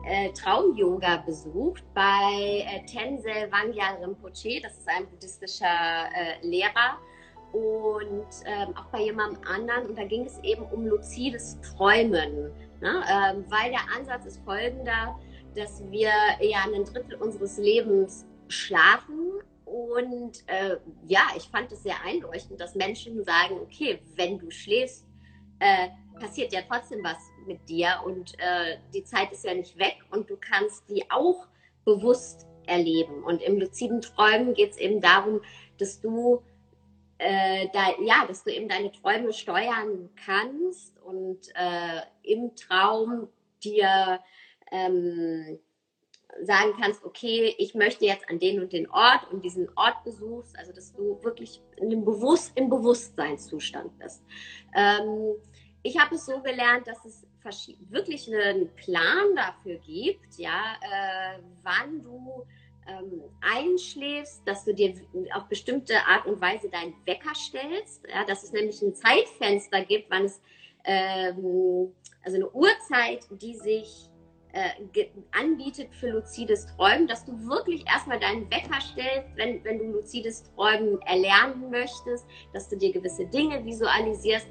äh, 0.05 0.31
Traum-Yoga 0.33 1.17
besucht 1.17 1.83
bei 1.93 2.65
äh, 2.65 2.85
Tenzel 2.85 3.51
Wangyal 3.51 3.97
Rinpoche. 4.01 4.61
Das 4.61 4.77
ist 4.77 4.87
ein 4.87 5.07
buddhistischer 5.09 5.65
äh, 5.65 6.45
Lehrer 6.45 6.97
und 7.53 8.27
ähm, 8.45 8.75
auch 8.77 8.85
bei 8.85 9.03
jemandem 9.03 9.41
anderen. 9.43 9.87
Und 9.87 9.97
da 9.97 10.05
ging 10.05 10.25
es 10.25 10.39
eben 10.43 10.63
um 10.65 10.85
luzides 10.85 11.59
Träumen, 11.61 12.51
ne? 12.79 13.03
ähm, 13.09 13.45
weil 13.49 13.71
der 13.71 13.81
Ansatz 13.97 14.25
ist 14.25 14.41
folgender, 14.43 15.19
dass 15.55 15.83
wir 15.89 16.11
ja 16.39 16.59
ein 16.73 16.85
Drittel 16.85 17.15
unseres 17.15 17.57
Lebens 17.57 18.25
schlafen. 18.47 19.41
Und 19.71 20.43
äh, 20.47 20.75
ja, 21.07 21.29
ich 21.37 21.43
fand 21.43 21.71
es 21.71 21.83
sehr 21.83 21.95
einleuchtend, 22.03 22.59
dass 22.59 22.75
Menschen 22.75 23.23
sagen, 23.23 23.57
okay, 23.61 24.01
wenn 24.15 24.37
du 24.37 24.51
schläfst, 24.51 25.07
äh, 25.59 25.87
passiert 26.19 26.51
ja 26.51 26.59
trotzdem 26.67 27.01
was 27.05 27.17
mit 27.47 27.69
dir 27.69 28.01
und 28.05 28.37
äh, 28.37 28.79
die 28.93 29.05
Zeit 29.05 29.31
ist 29.31 29.45
ja 29.45 29.53
nicht 29.53 29.77
weg 29.79 29.95
und 30.11 30.29
du 30.29 30.35
kannst 30.35 30.89
die 30.89 31.09
auch 31.09 31.47
bewusst 31.85 32.47
erleben. 32.67 33.23
Und 33.23 33.41
im 33.41 33.61
luziden 33.61 34.01
Träumen 34.01 34.53
geht 34.55 34.71
es 34.71 34.77
eben 34.77 34.99
darum, 34.99 35.39
dass 35.77 36.01
du 36.01 36.43
äh, 37.17 37.69
da, 37.71 37.93
ja, 38.03 38.25
dass 38.27 38.43
du 38.43 38.51
eben 38.51 38.67
deine 38.67 38.91
Träume 38.91 39.31
steuern 39.31 40.09
kannst 40.25 40.99
und 41.01 41.47
äh, 41.55 42.01
im 42.23 42.57
Traum 42.57 43.29
dir 43.63 44.19
ähm, 44.69 45.59
sagen 46.43 46.73
kannst, 46.79 47.03
okay, 47.03 47.55
ich 47.57 47.75
möchte 47.75 48.05
jetzt 48.05 48.27
an 48.29 48.39
den 48.39 48.61
und 48.61 48.73
den 48.73 48.89
Ort 48.89 49.31
und 49.31 49.43
diesen 49.43 49.69
Ort 49.75 50.03
besuchst, 50.03 50.57
also 50.57 50.71
dass 50.71 50.93
du 50.93 51.21
wirklich 51.23 51.61
in 51.77 51.89
dem 51.89 52.05
Bewusst, 52.05 52.51
im 52.55 52.69
Bewusstseinszustand 52.69 53.97
bist. 53.99 54.23
Ähm, 54.75 55.35
ich 55.83 55.99
habe 55.99 56.15
es 56.15 56.25
so 56.25 56.41
gelernt, 56.41 56.87
dass 56.87 57.03
es 57.05 57.25
wirklich 57.89 58.31
einen 58.31 58.73
Plan 58.75 59.35
dafür 59.35 59.77
gibt, 59.77 60.37
ja, 60.37 60.75
äh, 60.81 61.39
wann 61.63 62.03
du 62.03 62.45
ähm, 62.87 63.23
einschläfst, 63.41 64.41
dass 64.45 64.63
du 64.63 64.73
dir 64.73 64.93
auf 65.33 65.47
bestimmte 65.47 65.95
Art 66.05 66.25
und 66.27 66.39
Weise 66.39 66.69
deinen 66.69 66.93
Wecker 67.05 67.33
stellst, 67.33 68.03
ja, 68.07 68.25
dass 68.25 68.43
es 68.43 68.51
nämlich 68.51 68.81
ein 68.81 68.93
Zeitfenster 68.93 69.83
gibt, 69.85 70.09
wann 70.11 70.25
es 70.25 70.41
ähm, 70.83 71.93
also 72.23 72.37
eine 72.37 72.49
Uhrzeit, 72.51 73.27
die 73.31 73.55
sich 73.55 74.10
äh, 74.53 75.05
anbietet 75.31 75.93
für 75.93 76.09
luzides 76.09 76.67
Träumen, 76.75 77.07
dass 77.07 77.25
du 77.25 77.33
wirklich 77.47 77.85
erstmal 77.87 78.19
deinen 78.19 78.49
Wecker 78.51 78.79
stellst, 78.81 79.29
wenn, 79.35 79.63
wenn 79.63 79.79
du 79.79 79.85
luzides 79.85 80.43
Träumen 80.43 81.01
erlernen 81.01 81.69
möchtest, 81.69 82.25
dass 82.53 82.69
du 82.69 82.77
dir 82.77 82.91
gewisse 82.91 83.25
Dinge 83.25 83.63
visualisierst, 83.65 84.47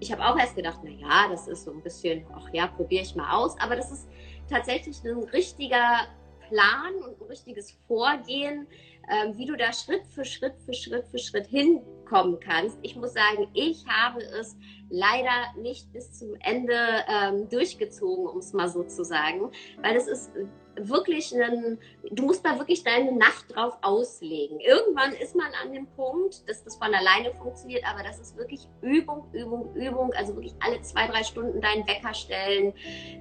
ich 0.00 0.10
habe 0.10 0.26
auch 0.26 0.36
erst 0.36 0.56
gedacht, 0.56 0.80
na 0.82 0.90
ja, 0.90 1.28
das 1.30 1.46
ist 1.46 1.64
so 1.64 1.70
ein 1.70 1.80
bisschen, 1.80 2.26
ach 2.34 2.48
ja, 2.52 2.66
probiere 2.66 3.02
ich 3.02 3.14
mal 3.14 3.36
aus. 3.36 3.56
Aber 3.60 3.76
das 3.76 3.92
ist 3.92 4.08
tatsächlich 4.50 5.02
ein 5.04 5.16
richtiger 5.24 6.08
Plan 6.48 6.94
und 7.04 7.20
ein 7.20 7.26
richtiges 7.28 7.72
Vorgehen, 7.86 8.66
ähm, 9.10 9.36
wie 9.36 9.46
du 9.46 9.56
da 9.56 9.72
Schritt 9.72 10.06
für 10.06 10.24
Schritt 10.24 10.54
für 10.64 10.74
Schritt 10.74 11.06
für 11.08 11.18
Schritt 11.18 11.46
hinkommen 11.46 12.38
kannst. 12.40 12.78
Ich 12.82 12.96
muss 12.96 13.12
sagen, 13.14 13.48
ich 13.54 13.84
habe 13.86 14.22
es 14.22 14.56
leider 14.90 15.60
nicht 15.60 15.92
bis 15.92 16.12
zum 16.12 16.34
Ende 16.40 16.74
ähm, 17.08 17.48
durchgezogen, 17.48 18.26
um 18.26 18.38
es 18.38 18.52
mal 18.52 18.68
so 18.68 18.84
zu 18.84 19.04
sagen, 19.04 19.50
weil 19.82 19.96
es 19.96 20.06
ist 20.06 20.32
wirklich 20.76 21.34
ein, 21.34 21.78
du 22.10 22.24
musst 22.24 22.44
da 22.44 22.58
wirklich 22.58 22.82
deine 22.82 23.12
Nacht 23.12 23.54
drauf 23.54 23.76
auslegen. 23.82 24.60
Irgendwann 24.60 25.12
ist 25.12 25.34
man 25.36 25.48
an 25.62 25.72
dem 25.72 25.86
Punkt, 25.86 26.48
dass 26.48 26.64
das 26.64 26.76
von 26.76 26.94
alleine 26.94 27.32
funktioniert, 27.34 27.84
aber 27.86 28.02
das 28.02 28.18
ist 28.18 28.36
wirklich 28.36 28.68
Übung, 28.80 29.26
Übung, 29.32 29.74
Übung. 29.74 30.12
Also 30.14 30.34
wirklich 30.34 30.54
alle 30.60 30.80
zwei, 30.82 31.06
drei 31.06 31.24
Stunden 31.24 31.60
deinen 31.60 31.86
Wecker 31.86 32.14
stellen, 32.14 32.72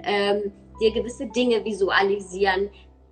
ähm, 0.04 0.52
dir 0.80 0.94
gewisse 0.94 1.28
Dinge 1.28 1.64
visualisieren. 1.66 2.70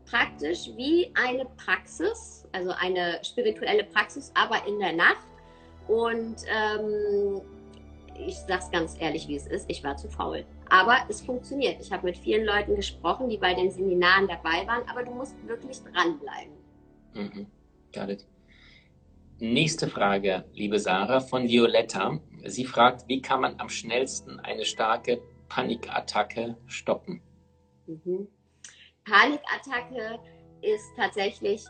Praktisch 0.10 0.70
wie 0.76 1.12
eine 1.14 1.46
Praxis, 1.46 2.48
also 2.52 2.72
eine 2.72 3.20
spirituelle 3.24 3.84
Praxis, 3.84 4.32
aber 4.34 4.66
in 4.68 4.80
der 4.80 4.94
Nacht. 4.94 5.28
Und 5.88 6.38
ähm, 6.48 7.42
ich 8.28 8.36
sage 8.36 8.62
es 8.64 8.72
ganz 8.72 8.96
ehrlich, 9.00 9.28
wie 9.28 9.36
es 9.36 9.48
ist, 9.48 9.70
ich 9.70 9.84
war 9.84 9.96
zu 9.98 10.10
faul. 10.10 10.46
Aber 10.70 10.98
es 11.10 11.22
funktioniert. 11.22 11.80
Ich 11.82 11.92
habe 11.92 12.06
mit 12.06 12.18
vielen 12.18 12.46
Leuten 12.46 12.76
gesprochen, 12.76 13.30
die 13.30 13.38
bei 13.38 13.54
den 13.54 13.72
Seminaren 13.72 14.28
dabei 14.28 14.66
waren, 14.68 14.88
aber 14.90 15.04
du 15.04 15.12
musst 15.12 15.36
wirklich 15.48 15.78
dranbleiben. 15.82 16.54
Mhm. 17.14 17.48
Got 17.94 18.10
it. 18.10 18.28
Nächste 19.40 19.88
Frage, 19.88 20.44
liebe 20.54 20.80
Sarah, 20.80 21.22
von 21.22 21.48
Violetta. 21.48 22.20
Sie 22.46 22.66
fragt, 22.66 23.08
wie 23.08 23.22
kann 23.22 23.42
man 23.42 23.60
am 23.60 23.70
schnellsten 23.70 24.40
eine 24.40 24.66
starke 24.66 25.22
Panikattacke 25.48 26.58
stoppen? 26.68 27.22
Mhm. 27.88 28.28
Panikattacke 29.10 30.20
ist 30.62 30.86
tatsächlich 30.96 31.66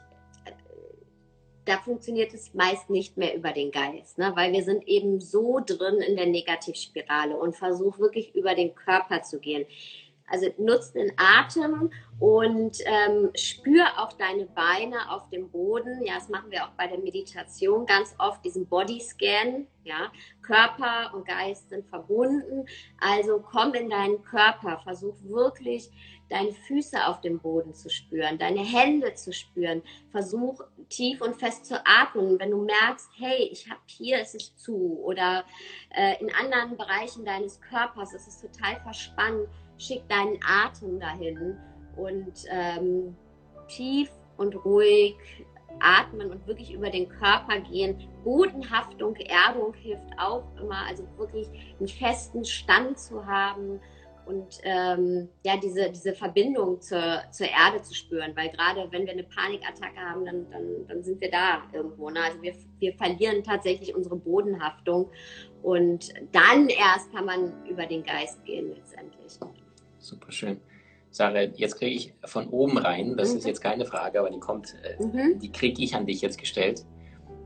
da 1.70 1.78
funktioniert 1.78 2.34
es 2.34 2.54
meist 2.56 2.90
nicht 2.90 3.16
mehr 3.16 3.36
über 3.36 3.52
den 3.52 3.70
Geist, 3.70 4.18
ne? 4.18 4.32
weil 4.36 4.52
wir 4.52 4.64
sind 4.64 4.88
eben 4.88 5.22
so 5.22 5.62
drin 5.64 6.02
in 6.02 6.16
der 6.16 6.26
Negativspirale 6.26 7.38
und 7.38 7.56
versuch 7.56 8.00
wirklich 8.00 8.34
über 8.34 8.56
den 8.56 8.74
Körper 8.74 9.22
zu 9.22 9.40
gehen. 9.40 9.68
Also 10.32 10.48
nutzt 10.58 10.96
den 10.96 11.12
Atem 11.18 11.92
und 12.20 12.78
ähm, 12.86 13.32
spür 13.36 13.86
auch 13.98 14.14
deine 14.14 14.46
Beine 14.46 15.12
auf 15.12 15.28
dem 15.30 15.50
Boden. 15.50 16.04
Ja, 16.06 16.16
das 16.16 16.30
machen 16.30 16.52
wir 16.52 16.66
auch 16.66 16.72
bei 16.78 16.86
der 16.86 17.00
Meditation 17.00 17.86
ganz 17.88 18.14
oft, 18.20 18.44
diesen 18.46 18.68
Bodyscan. 18.68 19.66
Ja, 19.84 20.12
Körper 20.44 21.16
und 21.16 21.28
Geist 21.28 21.70
sind 21.70 21.88
verbunden. 21.88 22.68
Also 23.00 23.40
komm 23.40 23.74
in 23.74 23.90
deinen 23.90 24.22
Körper, 24.22 24.80
versuch 24.84 25.16
wirklich 25.24 25.90
deine 26.30 26.52
Füße 26.52 27.08
auf 27.08 27.22
dem 27.22 27.40
Boden 27.40 27.74
zu 27.74 27.90
spüren, 27.90 28.38
deine 28.38 28.64
Hände 28.64 29.14
zu 29.16 29.34
spüren. 29.34 29.82
Versuch 30.12 30.62
tief 30.90 31.22
und 31.22 31.36
fest 31.36 31.66
zu 31.66 31.76
atmen. 31.86 32.40
Wenn 32.40 32.52
du 32.52 32.64
merkst, 32.64 33.10
hey, 33.18 33.50
ich 33.52 33.70
habe 33.70 33.82
hier, 33.86 34.22
ist 34.22 34.36
es 34.36 34.56
zu 34.58 35.00
oder 35.04 35.44
äh, 35.96 36.22
in 36.22 36.32
anderen 36.34 36.78
Bereichen 36.78 37.26
deines 37.26 37.60
Körpers 37.62 38.14
ist 38.14 38.28
es 38.28 38.42
total 38.42 38.80
verspannt, 38.82 39.48
schick 39.78 40.08
deinen 40.10 40.40
Atem 40.46 41.00
dahin 41.00 41.58
und 41.96 42.34
ähm, 42.50 43.16
tief 43.68 44.10
und 44.38 44.56
ruhig 44.66 45.16
atmen 45.80 46.32
und 46.32 46.46
wirklich 46.48 46.74
über 46.74 46.90
den 46.90 47.08
Körper 47.08 47.60
gehen. 47.60 47.96
Bodenhaftung, 48.24 49.16
Erdung 49.16 49.74
hilft 49.74 50.10
auch 50.18 50.44
immer, 50.60 50.86
also 50.88 51.08
wirklich 51.18 51.48
einen 51.80 51.88
festen 51.88 52.44
Stand 52.44 53.00
zu 53.00 53.26
haben 53.26 53.80
und 54.30 54.60
ähm, 54.62 55.28
ja, 55.44 55.58
diese, 55.58 55.90
diese 55.90 56.14
Verbindung 56.14 56.80
zur, 56.82 57.24
zur 57.32 57.48
Erde 57.48 57.82
zu 57.82 57.96
spüren, 57.96 58.32
weil 58.36 58.50
gerade 58.50 58.88
wenn 58.92 59.08
wir 59.08 59.14
eine 59.14 59.24
Panikattacke 59.24 60.00
haben, 60.00 60.24
dann, 60.24 60.48
dann, 60.52 60.88
dann 60.88 61.04
sind 61.04 61.20
wir 61.20 61.32
da 61.32 61.64
irgendwo. 61.74 62.12
Ne? 62.12 62.20
Also 62.22 62.40
wir, 62.44 62.54
wir 62.78 62.94
verlieren 62.94 63.44
tatsächlich 63.44 63.96
unsere 63.96 64.16
Bodenhaftung 64.16 65.10
und 65.64 66.14
dann 66.32 66.70
erst 66.70 67.12
kann 67.12 67.26
man 67.26 67.66
über 67.68 67.88
den 67.88 68.04
Geist 68.04 68.46
gehen 68.46 68.70
letztendlich. 68.76 69.40
Super 69.98 70.32
schön. 70.32 70.62
Sarah, 71.10 71.42
jetzt 71.42 71.80
kriege 71.80 71.96
ich 71.96 72.14
von 72.26 72.50
oben 72.50 72.78
rein, 72.78 73.18
das 73.18 73.32
mhm. 73.32 73.40
ist 73.40 73.48
jetzt 73.48 73.62
keine 73.62 73.86
Frage, 73.86 74.20
aber 74.20 74.30
die 74.30 74.40
kommt, 74.40 74.76
äh, 74.84 75.04
mhm. 75.04 75.40
die 75.40 75.52
kriege 75.52 75.82
ich 75.82 75.96
an 75.96 76.06
dich 76.06 76.22
jetzt 76.22 76.38
gestellt. 76.38 76.86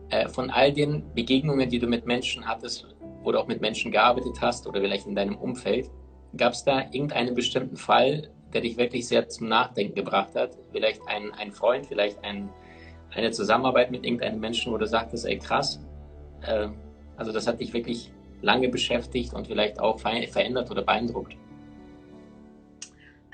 Äh, 0.10 0.28
von 0.28 0.50
all 0.50 0.74
den 0.74 1.14
Begegnungen, 1.14 1.70
die 1.70 1.80
du 1.80 1.88
mit 1.88 2.06
Menschen 2.06 2.46
hattest 2.46 2.94
oder 3.24 3.40
auch 3.40 3.48
mit 3.48 3.62
Menschen 3.62 3.90
gearbeitet 3.90 4.42
hast 4.42 4.68
oder 4.68 4.82
vielleicht 4.82 5.08
in 5.08 5.16
deinem 5.16 5.38
Umfeld, 5.38 5.90
Gab 6.36 6.54
es 6.54 6.64
da 6.64 6.82
irgendeinen 6.92 7.36
bestimmten 7.36 7.78
Fall, 7.78 8.30
der 8.54 8.62
dich 8.62 8.78
wirklich 8.78 9.08
sehr 9.08 9.30
zum 9.30 9.48
Nachdenken 9.48 9.96
gebracht 9.96 10.36
hat? 10.36 10.58
Vielleicht 10.72 11.02
ein, 11.08 11.32
ein 11.34 11.52
Freund, 11.52 11.86
vielleicht 11.86 12.24
ein, 12.24 12.50
eine 13.14 13.32
Zusammenarbeit 13.32 13.92
mit 13.92 14.04
irgendeinem 14.04 14.40
Menschen, 14.40 14.74
wo 14.74 14.78
du 14.78 14.88
sagtest, 14.88 15.26
ey 15.26 15.38
krass, 15.38 15.80
äh, 16.42 16.70
also 17.18 17.32
das 17.32 17.46
hat 17.46 17.60
dich 17.60 17.74
wirklich 17.74 18.12
lange 18.42 18.70
beschäftigt 18.70 19.34
und 19.34 19.48
vielleicht 19.48 19.80
auch 19.80 20.00
verändert 20.00 20.70
oder 20.70 20.82
beeindruckt? 20.82 21.36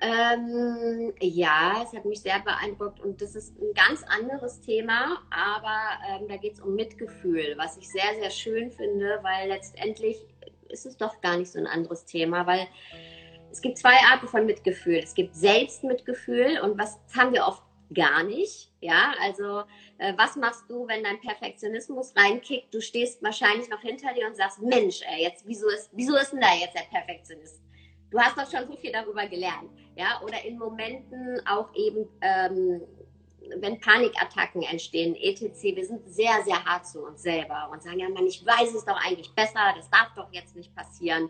Ähm, 0.01 1.11
ja, 1.19 1.83
es 1.83 1.93
hat 1.93 2.05
mich 2.05 2.21
sehr 2.21 2.39
beeindruckt 2.39 3.01
und 3.01 3.21
das 3.21 3.35
ist 3.35 3.53
ein 3.59 3.73
ganz 3.73 4.01
anderes 4.03 4.61
Thema, 4.61 5.17
aber 5.29 5.77
ähm, 6.09 6.27
da 6.29 6.37
geht 6.37 6.53
es 6.53 6.61
um 6.61 6.75
Mitgefühl, 6.75 7.55
was 7.57 7.75
ich 7.77 7.89
sehr, 7.89 8.15
sehr 8.21 8.29
schön 8.29 8.71
finde, 8.71 9.19
weil 9.23 9.49
letztendlich 9.49 10.25
ist 10.69 10.85
es 10.85 10.97
doch 10.97 11.21
gar 11.21 11.37
nicht 11.37 11.51
so 11.51 11.59
ein 11.59 11.67
anderes 11.67 12.05
Thema, 12.05 12.45
weil 12.47 12.67
es 13.51 13.61
gibt 13.61 13.77
zwei 13.77 13.95
Arten 14.11 14.27
von 14.27 14.45
Mitgefühl. 14.45 14.99
Es 15.03 15.13
gibt 15.13 15.35
Selbstmitgefühl 15.35 16.59
und 16.61 16.77
was 16.77 16.99
haben 17.15 17.33
wir 17.33 17.45
oft 17.45 17.63
gar 17.93 18.23
nicht. 18.23 18.71
Ja, 18.81 19.13
also 19.21 19.63
äh, 19.97 20.13
was 20.15 20.35
machst 20.35 20.69
du, 20.69 20.87
wenn 20.87 21.03
dein 21.03 21.19
Perfektionismus 21.19 22.13
reinkickt? 22.15 22.73
Du 22.73 22.81
stehst 22.81 23.21
wahrscheinlich 23.23 23.69
noch 23.69 23.81
hinter 23.81 24.13
dir 24.13 24.27
und 24.27 24.35
sagst, 24.35 24.61
Mensch, 24.61 25.01
ey, 25.01 25.23
jetzt 25.23 25.45
wieso 25.45 25.67
ist, 25.69 25.89
wieso 25.93 26.15
ist 26.15 26.31
denn 26.31 26.41
da 26.41 26.53
jetzt 26.53 26.75
der 26.75 26.83
Perfektionist? 26.83 27.61
Du 28.11 28.19
hast 28.19 28.37
doch 28.37 28.49
schon 28.49 28.67
so 28.67 28.75
viel 28.77 28.91
darüber 28.91 29.27
gelernt. 29.27 29.69
Ja, 29.95 30.21
oder 30.23 30.43
in 30.43 30.57
Momenten 30.57 31.41
auch 31.45 31.69
eben, 31.75 32.07
ähm, 32.21 32.81
wenn 33.57 33.79
Panikattacken 33.79 34.63
entstehen, 34.63 35.15
etc., 35.15 35.63
wir 35.75 35.85
sind 35.85 36.07
sehr, 36.07 36.43
sehr 36.45 36.63
hart 36.63 36.87
zu 36.87 37.05
uns 37.05 37.21
selber 37.21 37.69
und 37.71 37.81
sagen, 37.83 37.99
ja, 37.99 38.09
Mann, 38.09 38.27
ich 38.27 38.45
weiß 38.45 38.73
es 38.73 38.85
doch 38.85 38.99
eigentlich 39.05 39.33
besser, 39.35 39.73
das 39.75 39.89
darf 39.89 40.13
doch 40.15 40.27
jetzt 40.31 40.55
nicht 40.55 40.73
passieren. 40.75 41.29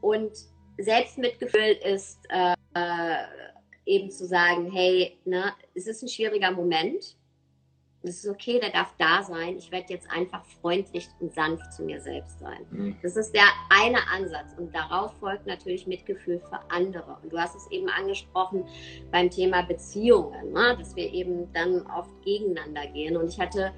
Und 0.00 0.32
Selbstmitgefühl 0.78 1.78
ist 1.84 2.20
äh, 2.28 2.54
eben 3.86 4.10
zu 4.10 4.26
sagen, 4.26 4.70
hey, 4.72 5.18
ne, 5.24 5.52
es 5.74 5.86
ist 5.86 6.02
ein 6.02 6.08
schwieriger 6.08 6.50
Moment. 6.50 7.16
Es 8.02 8.24
ist 8.24 8.30
okay, 8.30 8.58
der 8.58 8.70
darf 8.70 8.94
da 8.98 9.22
sein. 9.22 9.56
Ich 9.58 9.70
werde 9.70 9.92
jetzt 9.92 10.10
einfach 10.10 10.42
freundlich 10.62 11.06
und 11.20 11.34
sanft 11.34 11.70
zu 11.74 11.82
mir 11.82 12.00
selbst 12.00 12.38
sein. 12.38 12.64
Mhm. 12.70 12.96
Das 13.02 13.14
ist 13.14 13.34
der 13.34 13.44
eine 13.68 13.98
Ansatz. 14.08 14.54
Und 14.56 14.74
darauf 14.74 15.12
folgt 15.18 15.46
natürlich 15.46 15.86
Mitgefühl 15.86 16.40
für 16.40 16.60
andere. 16.70 17.18
Und 17.22 17.30
du 17.30 17.38
hast 17.38 17.54
es 17.54 17.70
eben 17.70 17.90
angesprochen 17.90 18.64
beim 19.10 19.28
Thema 19.28 19.62
Beziehungen, 19.62 20.52
ne? 20.52 20.76
dass 20.78 20.96
wir 20.96 21.12
eben 21.12 21.52
dann 21.52 21.86
oft 21.88 22.10
gegeneinander 22.24 22.86
gehen. 22.86 23.18
Und 23.18 23.28
ich 23.28 23.38
hatte, 23.38 23.72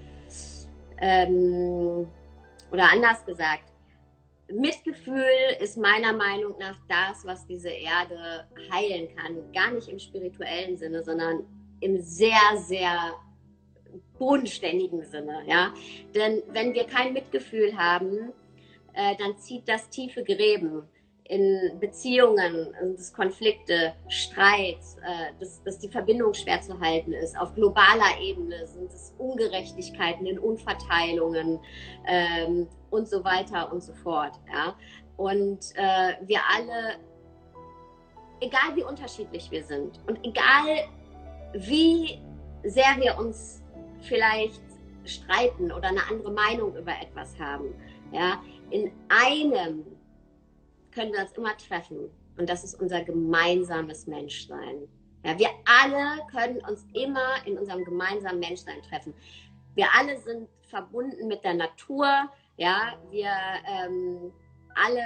ähm, 0.98 2.06
oder 2.70 2.92
anders 2.92 3.24
gesagt, 3.26 3.72
Mitgefühl 4.52 5.24
ist 5.61 5.76
meiner 5.76 6.12
Meinung 6.12 6.54
nach 6.61 6.76
das, 6.88 7.24
was 7.24 7.44
diese 7.46 7.70
Erde 7.70 8.46
heilen 8.72 9.08
kann. 9.16 9.52
Gar 9.52 9.72
nicht 9.72 9.88
im 9.88 9.98
spirituellen 9.98 10.76
Sinne, 10.76 11.02
sondern 11.02 11.44
im 11.80 12.00
sehr, 12.00 12.56
sehr 12.56 13.14
bodenständigen 14.18 15.05
Sinne. 15.05 15.42
Ja? 15.46 15.72
Denn 16.14 16.42
wenn 16.48 16.75
wir 16.75 16.85
kein 16.85 17.12
Mitgefühl 17.12 17.77
haben, 17.77 18.33
äh, 18.94 19.16
dann 19.18 19.38
zieht 19.38 19.68
das 19.68 19.88
tiefe 19.88 20.22
Gräben 20.22 20.88
in 21.25 21.79
Beziehungen, 21.81 22.75
dass 22.94 23.12
Konflikte, 23.12 23.94
Streit, 24.09 24.81
äh, 25.03 25.33
dass, 25.40 25.62
dass 25.62 25.79
die 25.79 25.88
Verbindung 25.88 26.35
schwer 26.35 26.61
zu 26.61 26.79
halten 26.79 27.12
ist. 27.12 27.38
Auf 27.38 27.55
globaler 27.55 28.20
Ebene 28.20 28.66
sind 28.66 28.92
es 28.92 29.14
Ungerechtigkeiten 29.18 30.27
in 30.27 30.38
Unverteilungen 30.38 31.59
ähm, 32.07 32.68
und 32.90 33.09
so 33.09 33.25
weiter 33.25 33.72
und 33.72 33.83
so 33.83 33.94
fort. 33.94 34.35
Ja? 34.53 34.77
Und 35.16 35.61
äh, 35.77 36.14
wir 36.27 36.40
alle, 36.55 36.96
egal 38.40 38.75
wie 38.75 38.83
unterschiedlich 38.83 39.51
wir 39.51 39.64
sind 39.64 40.01
und 40.07 40.18
egal 40.27 40.88
wie 41.55 42.20
sehr 42.64 42.96
wir 42.98 43.18
uns 43.18 43.62
vielleicht 44.03 44.62
streiten 45.05 45.73
oder 45.73 45.88
eine 45.88 46.07
andere 46.09 46.33
Meinung 46.33 46.77
über 46.77 46.93
etwas 46.93 47.38
haben, 47.38 47.75
ja, 48.12 48.43
in 48.71 48.91
einem 49.09 49.85
können 50.93 51.12
wir 51.12 51.21
uns 51.21 51.33
immer 51.33 51.57
treffen. 51.57 52.11
Und 52.37 52.49
das 52.49 52.65
ist 52.65 52.81
unser 52.81 53.03
gemeinsames 53.03 54.07
Menschsein. 54.07 54.88
Ja, 55.25 55.38
wir 55.38 55.49
alle 55.65 56.27
können 56.31 56.59
uns 56.69 56.87
immer 56.95 57.47
in 57.47 57.59
unserem 57.59 57.85
gemeinsamen 57.85 58.41
Menschsein 58.41 58.83
treffen. 58.83 59.15
Wir 59.75 59.87
alle 59.97 60.19
sind 60.19 60.49
verbunden 60.62 61.29
mit 61.29 61.45
der 61.45 61.55
Natur. 61.55 62.29
Ja, 62.57 62.95
wir 63.11 63.31
ähm, 63.67 64.33
alle, 64.75 65.03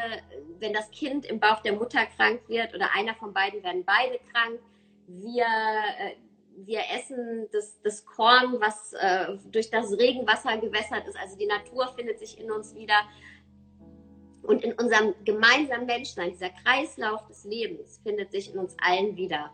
wenn 0.58 0.72
das 0.72 0.90
Kind 0.90 1.26
im 1.26 1.40
Bauch 1.40 1.60
der 1.60 1.74
Mutter 1.74 2.06
krank 2.06 2.40
wird 2.48 2.74
oder 2.74 2.94
einer 2.94 3.14
von 3.14 3.32
beiden 3.32 3.62
werden 3.62 3.84
beide 3.84 4.18
krank, 4.32 4.60
wir, 5.06 5.44
äh, 5.44 6.14
wir 6.64 6.80
essen 6.94 7.48
das, 7.52 7.80
das 7.82 8.04
Korn, 8.04 8.60
was 8.60 8.92
äh, 8.94 9.36
durch 9.50 9.70
das 9.70 9.92
Regenwasser 9.92 10.56
gewässert 10.58 11.06
ist. 11.06 11.18
Also 11.18 11.36
die 11.36 11.46
Natur 11.46 11.92
findet 11.96 12.18
sich 12.18 12.38
in 12.40 12.50
uns 12.50 12.74
wieder. 12.74 13.00
Und 14.42 14.62
in 14.62 14.72
unserem 14.74 15.14
gemeinsamen 15.24 15.86
Menschsein, 15.86 16.30
dieser 16.30 16.50
Kreislauf 16.50 17.26
des 17.26 17.44
Lebens, 17.44 18.00
findet 18.02 18.30
sich 18.30 18.52
in 18.52 18.60
uns 18.60 18.76
allen 18.80 19.16
wieder. 19.16 19.50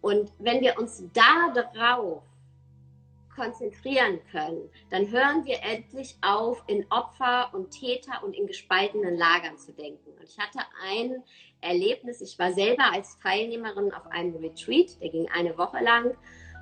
Und 0.00 0.32
wenn 0.38 0.60
wir 0.60 0.78
uns 0.78 1.02
da 1.12 1.52
drauf 1.72 2.22
konzentrieren 3.38 4.18
können, 4.30 4.68
dann 4.90 5.10
hören 5.10 5.44
wir 5.44 5.62
endlich 5.62 6.16
auf, 6.20 6.62
in 6.66 6.84
Opfer 6.90 7.50
und 7.54 7.70
Täter 7.70 8.22
und 8.24 8.34
in 8.34 8.46
gespaltenen 8.46 9.16
Lagern 9.16 9.56
zu 9.56 9.72
denken. 9.72 10.10
Und 10.18 10.28
ich 10.28 10.38
hatte 10.38 10.58
ein 10.84 11.22
Erlebnis, 11.60 12.20
ich 12.20 12.38
war 12.38 12.52
selber 12.52 12.92
als 12.92 13.18
Teilnehmerin 13.20 13.92
auf 13.92 14.06
einem 14.08 14.36
Retreat, 14.36 15.00
der 15.00 15.10
ging 15.10 15.28
eine 15.30 15.56
Woche 15.56 15.82
lang. 15.82 16.16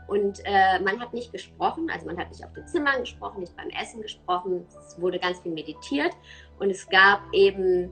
Und 0.06 0.40
äh, 0.44 0.78
man 0.80 1.00
hat 1.00 1.12
nicht 1.14 1.32
gesprochen, 1.32 1.90
also 1.90 2.06
man 2.06 2.16
hat 2.16 2.30
nicht 2.30 2.44
auf 2.44 2.52
den 2.52 2.66
Zimmern 2.68 3.00
gesprochen, 3.00 3.40
nicht 3.40 3.56
beim 3.56 3.70
Essen 3.70 4.02
gesprochen. 4.02 4.64
Es 4.78 5.00
wurde 5.00 5.18
ganz 5.18 5.40
viel 5.40 5.52
meditiert. 5.52 6.12
Und 6.60 6.70
es 6.70 6.88
gab 6.88 7.20
eben 7.32 7.90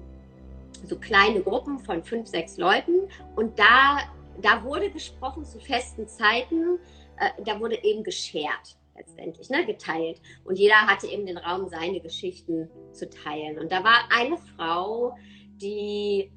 so 0.84 0.96
kleine 0.96 1.40
Gruppen 1.40 1.80
von 1.80 2.04
fünf, 2.04 2.28
sechs 2.28 2.56
Leuten. 2.56 3.08
Und 3.34 3.58
da, 3.58 3.98
da 4.40 4.62
wurde 4.62 4.90
gesprochen 4.90 5.44
zu 5.44 5.58
festen 5.58 6.06
Zeiten, 6.06 6.78
äh, 7.18 7.42
da 7.44 7.60
wurde 7.60 7.82
eben 7.82 8.02
geschert 8.02 8.76
letztendlich, 8.96 9.50
ne, 9.50 9.66
geteilt. 9.66 10.20
Und 10.44 10.58
jeder 10.58 10.86
hatte 10.86 11.06
eben 11.08 11.26
den 11.26 11.38
Raum, 11.38 11.68
seine 11.68 12.00
Geschichten 12.00 12.70
zu 12.92 13.10
teilen. 13.10 13.58
Und 13.58 13.72
da 13.72 13.82
war 13.82 14.08
eine 14.10 14.36
Frau, 14.56 15.16
die 15.60 16.30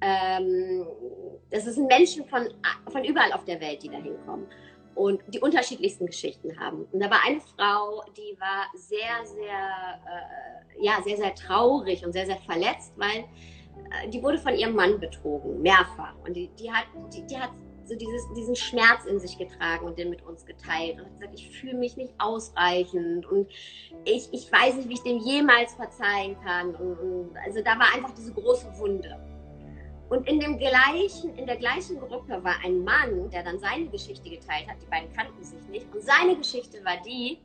ähm, 0.00 0.86
das 1.50 1.64
sind 1.64 1.86
Menschen 1.86 2.24
von, 2.26 2.48
von 2.88 3.04
überall 3.04 3.32
auf 3.32 3.44
der 3.44 3.60
Welt, 3.60 3.82
die 3.82 3.88
da 3.88 3.96
hinkommen 3.96 4.46
und 4.94 5.22
die 5.28 5.40
unterschiedlichsten 5.40 6.06
Geschichten 6.06 6.58
haben. 6.58 6.84
Und 6.92 7.00
da 7.00 7.10
war 7.10 7.20
eine 7.24 7.40
Frau, 7.40 8.02
die 8.16 8.38
war 8.38 8.66
sehr, 8.74 9.24
sehr, 9.24 10.00
äh, 10.06 10.84
ja, 10.84 11.02
sehr, 11.02 11.16
sehr 11.16 11.34
traurig 11.34 12.04
und 12.04 12.12
sehr, 12.12 12.26
sehr 12.26 12.36
verletzt, 12.38 12.92
weil 12.96 13.24
äh, 13.90 14.08
die 14.08 14.22
wurde 14.22 14.38
von 14.38 14.54
ihrem 14.54 14.74
Mann 14.74 15.00
betrogen, 15.00 15.62
mehrfach. 15.62 16.14
Und 16.26 16.34
die, 16.34 16.48
die 16.58 16.70
hat, 16.70 16.86
die, 17.12 17.22
die 17.26 17.38
hat 17.38 17.50
so 17.84 17.96
dieses, 17.96 18.22
diesen 18.34 18.56
Schmerz 18.56 19.04
in 19.04 19.20
sich 19.20 19.36
getragen 19.38 19.86
und 19.86 19.98
den 19.98 20.10
mit 20.10 20.24
uns 20.24 20.44
geteilt 20.44 20.98
und 20.98 21.06
hat 21.06 21.12
gesagt, 21.14 21.34
ich 21.34 21.50
fühle 21.50 21.74
mich 21.74 21.96
nicht 21.96 22.12
ausreichend 22.18 23.26
und 23.26 23.48
ich, 24.04 24.28
ich 24.32 24.50
weiß 24.50 24.76
nicht, 24.76 24.88
wie 24.88 24.94
ich 24.94 25.02
dem 25.02 25.18
jemals 25.18 25.74
verzeihen 25.74 26.36
kann. 26.42 26.74
Und, 26.74 26.98
und 26.98 27.36
also 27.44 27.60
da 27.62 27.78
war 27.78 27.94
einfach 27.94 28.14
diese 28.14 28.32
große 28.32 28.66
Wunde. 28.78 29.18
Und 30.10 30.28
in, 30.28 30.38
dem 30.38 30.58
gleichen, 30.58 31.34
in 31.36 31.46
der 31.46 31.56
gleichen 31.56 31.98
Gruppe 31.98 32.42
war 32.44 32.56
ein 32.62 32.84
Mann, 32.84 33.30
der 33.30 33.42
dann 33.42 33.58
seine 33.58 33.86
Geschichte 33.86 34.28
geteilt 34.28 34.68
hat. 34.68 34.76
Die 34.82 34.86
beiden 34.86 35.12
kannten 35.12 35.42
sich 35.42 35.66
nicht. 35.68 35.86
Und 35.94 36.02
seine 36.02 36.36
Geschichte 36.36 36.84
war 36.84 36.98
die, 37.04 37.38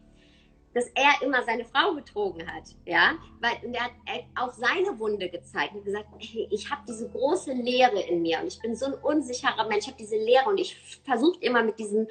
dass 0.73 0.87
er 0.89 1.21
immer 1.21 1.43
seine 1.43 1.65
Frau 1.65 1.93
betrogen 1.93 2.45
hat. 2.45 2.75
Ja? 2.85 3.13
Weil 3.39 3.53
er 3.73 3.83
hat 3.83 3.91
auch 4.35 4.53
seine 4.53 4.97
Wunde 4.99 5.29
gezeigt 5.29 5.73
und 5.73 5.83
gesagt, 5.83 6.07
hey, 6.19 6.47
ich 6.51 6.69
habe 6.69 6.81
diese 6.87 7.09
große 7.09 7.53
Leere 7.53 7.99
in 8.01 8.21
mir 8.21 8.39
und 8.39 8.47
ich 8.47 8.59
bin 8.59 8.75
so 8.75 8.85
ein 8.85 8.93
unsicherer 8.93 9.67
Mensch. 9.67 9.85
Ich 9.85 9.87
habe 9.87 9.97
diese 9.97 10.17
Leere 10.17 10.47
und 10.47 10.59
ich 10.59 10.77
versuche 11.03 11.39
immer 11.41 11.63
mit 11.63 11.79
diesen 11.79 12.07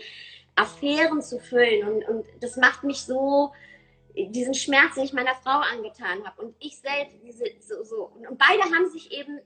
Affären 0.56 1.22
zu 1.22 1.38
füllen. 1.38 1.88
Und, 1.88 2.08
und 2.08 2.26
das 2.40 2.56
macht 2.56 2.82
mich 2.84 3.02
so, 3.02 3.52
diesen 4.14 4.54
Schmerz, 4.54 4.94
den 4.96 5.04
ich 5.04 5.12
meiner 5.12 5.36
Frau 5.36 5.60
angetan 5.60 6.24
habe. 6.24 6.42
Und 6.42 6.56
ich 6.58 6.78
selbst, 6.78 7.16
diese, 7.22 7.44
so, 7.60 7.84
so. 7.84 8.10
Und 8.28 8.38
beide 8.38 8.62
haben 8.62 8.90
sich 8.90 9.12
eben 9.12 9.40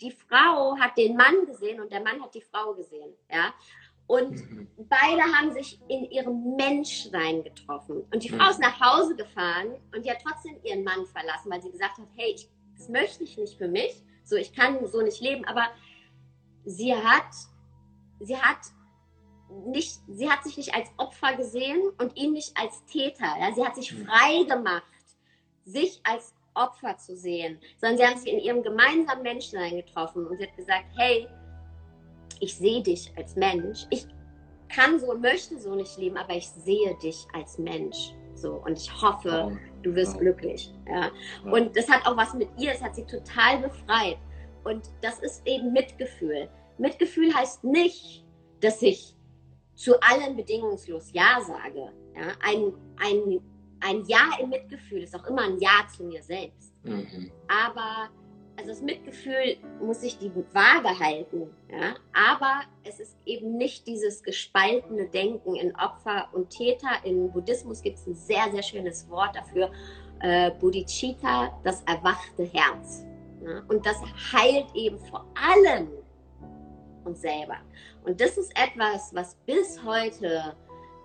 die 0.00 0.10
Frau 0.10 0.76
hat 0.78 0.96
den 0.96 1.16
Mann 1.16 1.46
gesehen 1.46 1.80
und 1.80 1.90
der 1.90 2.02
Mann 2.02 2.20
hat 2.22 2.34
die 2.34 2.42
Frau 2.42 2.74
gesehen. 2.74 3.14
Ja? 3.30 3.54
Und 4.06 4.32
mhm. 4.32 4.68
beide 4.76 5.22
haben 5.22 5.52
sich 5.52 5.80
in 5.88 6.04
ihrem 6.10 6.56
Menschsein 6.56 7.42
getroffen. 7.42 8.04
Und 8.12 8.22
die 8.22 8.28
Frau 8.28 8.44
mhm. 8.44 8.50
ist 8.50 8.60
nach 8.60 8.80
Hause 8.80 9.16
gefahren 9.16 9.74
und 9.94 10.04
die 10.04 10.10
hat 10.10 10.18
trotzdem 10.22 10.56
ihren 10.62 10.84
Mann 10.84 11.06
verlassen, 11.06 11.50
weil 11.50 11.62
sie 11.62 11.70
gesagt 11.70 11.98
hat, 11.98 12.08
hey, 12.16 12.34
ich, 12.34 12.48
das 12.76 12.88
möchte 12.88 13.24
ich 13.24 13.38
nicht 13.38 13.56
für 13.56 13.68
mich. 13.68 14.02
So, 14.24 14.36
ich 14.36 14.52
kann 14.52 14.86
so 14.86 15.00
nicht 15.00 15.20
leben. 15.20 15.44
Aber 15.46 15.66
sie 16.64 16.94
hat, 16.94 17.30
sie 18.20 18.36
hat 18.36 18.58
nicht, 19.66 20.00
sie 20.08 20.30
hat 20.30 20.44
sich 20.44 20.56
nicht 20.56 20.74
als 20.74 20.88
Opfer 20.96 21.36
gesehen 21.36 21.80
und 21.98 22.16
ihn 22.16 22.32
nicht 22.32 22.56
als 22.58 22.84
Täter. 22.86 23.36
Ja? 23.40 23.52
Sie 23.54 23.64
hat 23.64 23.74
sich 23.74 23.92
mhm. 23.92 24.06
frei 24.06 24.44
gemacht, 24.44 24.82
sich 25.64 26.00
als 26.04 26.34
Opfer 26.54 26.96
zu 26.98 27.16
sehen, 27.16 27.58
sondern 27.78 27.98
sie 27.98 28.06
haben 28.06 28.18
sich 28.18 28.32
in 28.32 28.38
ihrem 28.38 28.62
gemeinsamen 28.62 29.22
Menschsein 29.22 29.76
getroffen 29.76 30.26
und 30.26 30.36
sie 30.36 30.46
hat 30.46 30.56
gesagt, 30.56 30.86
hey, 30.96 31.28
ich 32.44 32.56
sehe 32.56 32.82
dich 32.82 33.12
als 33.16 33.36
Mensch. 33.36 33.86
Ich 33.90 34.06
kann 34.68 34.98
so 35.00 35.10
und 35.10 35.20
möchte 35.20 35.58
so 35.58 35.74
nicht 35.74 35.96
leben, 35.98 36.16
aber 36.16 36.34
ich 36.34 36.48
sehe 36.48 36.96
dich 37.02 37.26
als 37.32 37.58
Mensch. 37.58 38.14
So, 38.34 38.54
und 38.64 38.78
ich 38.78 39.02
hoffe, 39.02 39.56
du 39.82 39.94
wirst 39.94 40.18
glücklich. 40.18 40.72
Ja. 40.88 41.10
Und 41.50 41.76
das 41.76 41.88
hat 41.88 42.06
auch 42.06 42.16
was 42.16 42.34
mit 42.34 42.48
ihr, 42.58 42.72
es 42.72 42.82
hat 42.82 42.94
sie 42.96 43.04
total 43.04 43.58
befreit. 43.58 44.18
Und 44.64 44.90
das 45.02 45.20
ist 45.20 45.46
eben 45.46 45.72
Mitgefühl. 45.72 46.48
Mitgefühl 46.78 47.32
heißt 47.32 47.64
nicht, 47.64 48.24
dass 48.60 48.82
ich 48.82 49.16
zu 49.74 50.00
allen 50.00 50.36
bedingungslos 50.36 51.12
Ja 51.12 51.40
sage. 51.46 51.92
Ja. 52.14 52.32
Ein, 52.42 52.72
ein, 52.96 53.40
ein 53.80 54.04
Ja 54.06 54.30
im 54.40 54.50
Mitgefühl 54.50 55.02
ist 55.02 55.14
auch 55.14 55.26
immer 55.26 55.42
ein 55.42 55.58
Ja 55.58 55.86
zu 55.94 56.04
mir 56.04 56.22
selbst. 56.22 56.74
Mhm. 56.82 57.30
Aber 57.48 58.10
also 58.56 58.70
das 58.70 58.82
Mitgefühl 58.82 59.56
muss 59.80 60.00
sich 60.00 60.18
die 60.18 60.30
Waage 60.52 60.98
halten, 60.98 61.50
ja? 61.70 61.94
aber 62.12 62.62
es 62.84 63.00
ist 63.00 63.16
eben 63.26 63.56
nicht 63.56 63.86
dieses 63.86 64.22
gespaltene 64.22 65.08
Denken 65.08 65.56
in 65.56 65.74
Opfer 65.76 66.28
und 66.32 66.50
Täter. 66.50 66.90
Im 67.04 67.32
Buddhismus 67.32 67.82
gibt 67.82 67.98
es 67.98 68.06
ein 68.06 68.14
sehr, 68.14 68.50
sehr 68.52 68.62
schönes 68.62 69.08
Wort 69.10 69.34
dafür, 69.34 69.70
äh, 70.20 70.50
Bodhicitta, 70.52 71.58
das 71.64 71.82
erwachte 71.82 72.44
Herz. 72.44 73.04
Ja? 73.44 73.62
Und 73.68 73.84
das 73.84 73.96
heilt 74.32 74.66
eben 74.74 74.98
vor 74.98 75.26
allem 75.34 75.88
uns 77.04 77.20
selber. 77.20 77.56
Und 78.04 78.20
das 78.20 78.38
ist 78.38 78.52
etwas, 78.56 79.14
was 79.14 79.34
bis 79.46 79.82
heute 79.84 80.54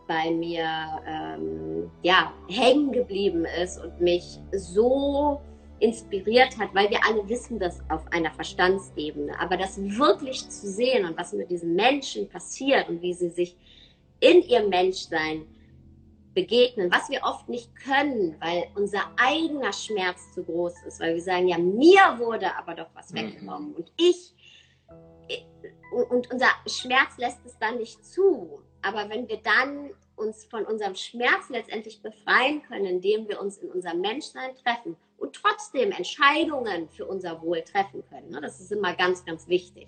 bei 0.07 0.31
mir 0.31 0.65
ähm, 1.05 1.91
ja, 2.01 2.33
hängen 2.47 2.91
geblieben 2.91 3.45
ist 3.61 3.77
und 3.77 4.01
mich 4.01 4.39
so 4.51 5.41
inspiriert 5.79 6.57
hat, 6.57 6.73
weil 6.73 6.89
wir 6.89 6.99
alle 7.05 7.27
wissen 7.27 7.59
das 7.59 7.81
auf 7.89 8.01
einer 8.11 8.31
Verstandsebene. 8.31 9.39
Aber 9.39 9.57
das 9.57 9.77
wirklich 9.77 10.49
zu 10.49 10.67
sehen 10.67 11.05
und 11.05 11.17
was 11.17 11.33
mit 11.33 11.49
diesen 11.49 11.75
Menschen 11.75 12.29
passiert 12.29 12.89
und 12.89 13.01
wie 13.01 13.13
sie 13.13 13.29
sich 13.29 13.55
in 14.19 14.41
ihrem 14.43 14.69
Menschsein 14.69 15.45
begegnen, 16.33 16.91
was 16.91 17.09
wir 17.09 17.23
oft 17.23 17.49
nicht 17.49 17.75
können, 17.75 18.35
weil 18.39 18.67
unser 18.75 19.01
eigener 19.17 19.73
Schmerz 19.73 20.31
zu 20.33 20.43
groß 20.43 20.83
ist, 20.87 20.99
weil 20.99 21.15
wir 21.15 21.21
sagen, 21.21 21.47
ja, 21.47 21.57
mir 21.57 22.17
wurde 22.17 22.55
aber 22.55 22.75
doch 22.75 22.89
was 22.93 23.11
mhm. 23.11 23.17
weggenommen 23.17 23.73
und 23.75 23.91
ich, 23.97 24.33
und 26.09 26.31
unser 26.31 26.47
Schmerz 26.67 27.17
lässt 27.17 27.39
es 27.45 27.57
dann 27.57 27.77
nicht 27.77 28.05
zu. 28.05 28.61
Aber 28.81 29.09
wenn 29.09 29.27
wir 29.27 29.37
dann 29.37 29.89
uns 30.19 30.45
von 30.45 30.65
unserem 30.65 30.95
Schmerz 30.95 31.49
letztendlich 31.49 32.01
befreien 32.01 32.61
können, 32.63 32.85
indem 32.85 33.27
wir 33.27 33.41
uns 33.41 33.57
in 33.57 33.71
unserem 33.71 34.01
Menschsein 34.01 34.55
treffen 34.55 34.97
und 35.17 35.33
trotzdem 35.35 35.91
Entscheidungen 35.91 36.89
für 36.89 37.05
unser 37.05 37.41
Wohl 37.41 37.61
treffen 37.61 38.03
können. 38.09 38.29
Ne? 38.29 38.41
Das 38.41 38.59
ist 38.59 38.71
immer 38.71 38.93
ganz, 38.95 39.25
ganz 39.25 39.47
wichtig. 39.47 39.87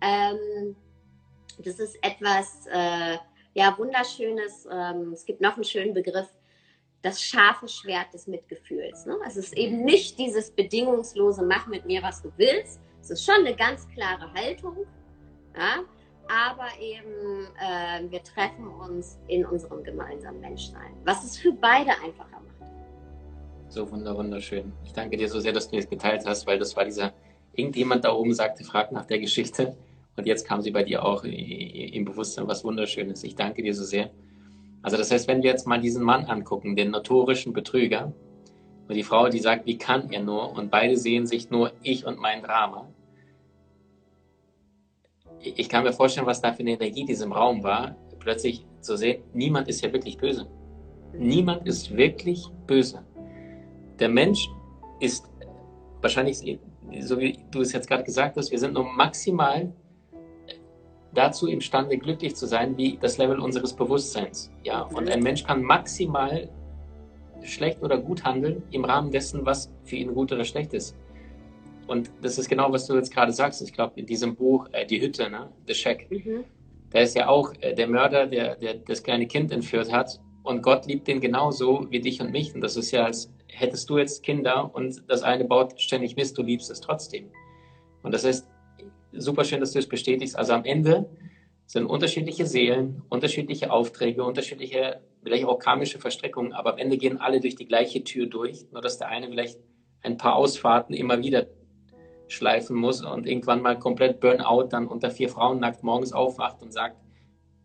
Ähm, 0.00 0.76
das 1.58 1.78
ist 1.78 1.96
etwas 2.02 2.66
äh, 2.70 3.16
ja, 3.54 3.76
Wunderschönes. 3.76 4.68
Ähm, 4.70 5.12
es 5.12 5.24
gibt 5.24 5.40
noch 5.40 5.54
einen 5.54 5.64
schönen 5.64 5.94
Begriff, 5.94 6.28
das 7.02 7.22
scharfe 7.22 7.68
Schwert 7.68 8.12
des 8.12 8.26
Mitgefühls. 8.26 9.06
Ne? 9.06 9.16
Es 9.26 9.36
ist 9.36 9.56
eben 9.56 9.84
nicht 9.84 10.18
dieses 10.18 10.50
bedingungslose 10.50 11.44
Mach 11.44 11.66
mit 11.66 11.86
mir, 11.86 12.02
was 12.02 12.22
du 12.22 12.32
willst. 12.36 12.80
Es 13.00 13.10
ist 13.10 13.24
schon 13.24 13.46
eine 13.46 13.54
ganz 13.54 13.88
klare 13.88 14.32
Haltung. 14.32 14.86
Ja? 15.56 15.84
Aber 16.28 16.68
eben 16.80 17.46
äh, 17.60 18.10
wir 18.10 18.22
treffen 18.22 18.68
uns 18.68 19.18
in 19.28 19.44
unserem 19.44 19.82
gemeinsamen 19.82 20.40
Menschsein, 20.40 20.92
was 21.04 21.24
es 21.24 21.36
für 21.36 21.52
beide 21.52 21.90
einfacher 22.04 22.40
macht. 22.40 22.70
So 23.68 23.90
wunderschön. 23.90 24.72
Ich 24.84 24.92
danke 24.92 25.16
dir 25.16 25.28
so 25.28 25.40
sehr, 25.40 25.52
dass 25.52 25.68
du 25.70 25.76
das 25.76 25.88
geteilt 25.88 26.24
hast, 26.26 26.46
weil 26.46 26.58
das 26.58 26.76
war 26.76 26.84
dieser, 26.84 27.12
irgendjemand 27.52 28.04
da 28.04 28.12
oben 28.12 28.32
sagte, 28.32 28.64
frag 28.64 28.92
nach 28.92 29.06
der 29.06 29.18
Geschichte. 29.18 29.76
Und 30.16 30.26
jetzt 30.26 30.46
kam 30.46 30.62
sie 30.62 30.70
bei 30.70 30.82
dir 30.82 31.04
auch 31.04 31.22
im 31.24 32.04
Bewusstsein, 32.04 32.48
was 32.48 32.64
Wunderschönes. 32.64 33.22
Ich 33.24 33.36
danke 33.36 33.62
dir 33.62 33.74
so 33.74 33.84
sehr. 33.84 34.10
Also 34.82 34.96
das 34.96 35.10
heißt, 35.10 35.28
wenn 35.28 35.42
wir 35.42 35.50
jetzt 35.50 35.66
mal 35.66 35.80
diesen 35.80 36.02
Mann 36.02 36.24
angucken, 36.24 36.76
den 36.76 36.90
notorischen 36.90 37.52
Betrüger, 37.52 38.12
und 38.88 38.94
die 38.94 39.02
Frau, 39.02 39.28
die 39.28 39.38
sagt, 39.38 39.66
wie 39.66 39.76
kann 39.76 40.10
er 40.10 40.22
nur? 40.22 40.52
Und 40.52 40.70
beide 40.70 40.96
sehen 40.96 41.26
sich 41.26 41.50
nur 41.50 41.72
ich 41.82 42.06
und 42.06 42.18
mein 42.18 42.42
Drama. 42.42 42.88
Ich 45.40 45.68
kann 45.68 45.84
mir 45.84 45.92
vorstellen, 45.92 46.26
was 46.26 46.40
da 46.40 46.52
für 46.52 46.60
eine 46.60 46.72
Energie 46.72 47.02
in 47.02 47.06
diesem 47.06 47.32
Raum 47.32 47.62
war, 47.62 47.96
plötzlich 48.18 48.64
zu 48.80 48.96
sehen, 48.96 49.22
niemand 49.32 49.68
ist 49.68 49.82
ja 49.82 49.92
wirklich 49.92 50.18
böse. 50.18 50.46
Niemand 51.12 51.66
ist 51.66 51.96
wirklich 51.96 52.46
böse. 52.66 53.04
Der 53.98 54.08
Mensch 54.08 54.48
ist 55.00 55.28
wahrscheinlich, 56.00 56.58
so 57.00 57.18
wie 57.18 57.38
du 57.50 57.60
es 57.60 57.72
jetzt 57.72 57.88
gerade 57.88 58.04
gesagt 58.04 58.36
hast, 58.36 58.50
wir 58.50 58.58
sind 58.58 58.74
nur 58.74 58.84
maximal 58.84 59.72
dazu 61.14 61.46
imstande, 61.46 61.98
glücklich 61.98 62.36
zu 62.36 62.46
sein, 62.46 62.76
wie 62.76 62.98
das 63.00 63.18
Level 63.18 63.38
unseres 63.40 63.72
Bewusstseins. 63.72 64.50
Ja, 64.62 64.82
und 64.82 65.08
ein 65.08 65.22
Mensch 65.22 65.44
kann 65.44 65.62
maximal 65.62 66.48
schlecht 67.42 67.82
oder 67.82 67.98
gut 67.98 68.24
handeln 68.24 68.62
im 68.70 68.84
Rahmen 68.84 69.10
dessen, 69.10 69.46
was 69.46 69.70
für 69.84 69.96
ihn 69.96 70.14
gut 70.14 70.32
oder 70.32 70.44
schlecht 70.44 70.74
ist. 70.74 70.96
Und 71.88 72.10
das 72.20 72.38
ist 72.38 72.48
genau, 72.48 72.70
was 72.70 72.86
du 72.86 72.94
jetzt 72.94 73.12
gerade 73.12 73.32
sagst. 73.32 73.62
Ich 73.62 73.72
glaube, 73.72 73.98
in 73.98 74.06
diesem 74.06 74.36
Buch, 74.36 74.68
äh, 74.72 74.86
Die 74.86 75.00
Hütte, 75.00 75.30
ne? 75.30 75.50
The 75.66 75.74
Shack, 75.74 76.10
mhm. 76.10 76.44
da 76.90 77.00
ist 77.00 77.16
ja 77.16 77.28
auch 77.28 77.52
äh, 77.60 77.74
der 77.74 77.88
Mörder, 77.88 78.26
der, 78.26 78.56
der 78.56 78.74
das 78.74 79.02
kleine 79.02 79.26
Kind 79.26 79.50
entführt 79.50 79.90
hat. 79.90 80.20
Und 80.42 80.62
Gott 80.62 80.86
liebt 80.86 81.08
den 81.08 81.20
genauso 81.20 81.86
wie 81.90 82.00
dich 82.00 82.20
und 82.20 82.30
mich. 82.30 82.54
Und 82.54 82.60
das 82.60 82.76
ist 82.76 82.90
ja, 82.90 83.06
als 83.06 83.32
hättest 83.48 83.88
du 83.88 83.96
jetzt 83.96 84.22
Kinder 84.22 84.70
und 84.74 85.02
das 85.08 85.22
eine 85.22 85.44
baut 85.44 85.80
ständig 85.80 86.14
Mist, 86.14 86.36
du 86.36 86.42
liebst 86.42 86.70
es 86.70 86.80
trotzdem. 86.80 87.30
Und 88.02 88.12
das 88.12 88.24
ist 88.24 88.46
super 89.12 89.44
schön, 89.44 89.60
dass 89.60 89.72
du 89.72 89.78
es 89.78 89.88
bestätigst. 89.88 90.36
Also 90.36 90.52
am 90.52 90.64
Ende 90.64 91.08
sind 91.64 91.86
unterschiedliche 91.86 92.46
Seelen, 92.46 93.02
unterschiedliche 93.08 93.70
Aufträge, 93.70 94.24
unterschiedliche, 94.24 95.00
vielleicht 95.22 95.44
auch 95.44 95.58
karmische 95.58 95.98
Verstrickungen, 95.98 96.52
aber 96.52 96.72
am 96.74 96.78
Ende 96.78 96.98
gehen 96.98 97.18
alle 97.18 97.40
durch 97.40 97.56
die 97.56 97.66
gleiche 97.66 98.04
Tür 98.04 98.26
durch, 98.26 98.66
nur 98.72 98.82
dass 98.82 98.98
der 98.98 99.08
eine 99.08 99.28
vielleicht 99.28 99.58
ein 100.02 100.16
paar 100.16 100.36
Ausfahrten 100.36 100.94
immer 100.94 101.22
wieder 101.22 101.46
schleifen 102.28 102.76
muss 102.76 103.02
und 103.02 103.26
irgendwann 103.26 103.62
mal 103.62 103.78
komplett 103.78 104.20
Burnout 104.20 104.68
dann 104.68 104.86
unter 104.86 105.10
vier 105.10 105.28
Frauen 105.28 105.60
nackt 105.60 105.82
morgens 105.82 106.12
aufwacht 106.12 106.62
und 106.62 106.72
sagt, 106.72 106.96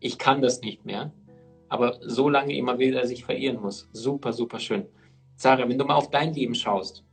ich 0.00 0.18
kann 0.18 0.42
das 0.42 0.60
nicht 0.60 0.84
mehr, 0.84 1.12
aber 1.68 1.98
so 2.00 2.28
lange 2.28 2.56
immer 2.56 2.78
wieder 2.78 3.06
sich 3.06 3.24
verirren 3.24 3.60
muss. 3.60 3.88
Super, 3.92 4.32
super 4.32 4.58
schön. 4.58 4.86
Sarah, 5.36 5.68
wenn 5.68 5.78
du 5.78 5.84
mal 5.84 5.94
auf 5.94 6.10
dein 6.10 6.32
Leben 6.32 6.54
schaust, 6.54 7.04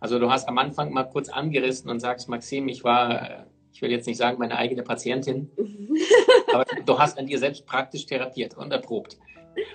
also 0.00 0.18
du 0.18 0.30
hast 0.30 0.48
am 0.48 0.58
Anfang 0.58 0.92
mal 0.92 1.04
kurz 1.04 1.28
angerissen 1.28 1.90
und 1.90 2.00
sagst, 2.00 2.28
Maxim, 2.28 2.68
ich 2.68 2.84
war, 2.84 3.46
ich 3.72 3.82
will 3.82 3.90
jetzt 3.90 4.06
nicht 4.06 4.18
sagen, 4.18 4.38
meine 4.38 4.56
eigene 4.56 4.82
Patientin, 4.82 5.50
aber 6.52 6.64
du 6.84 6.98
hast 6.98 7.18
an 7.18 7.26
dir 7.26 7.38
selbst 7.38 7.66
praktisch 7.66 8.06
therapiert 8.06 8.56
und 8.56 8.72
erprobt, 8.72 9.18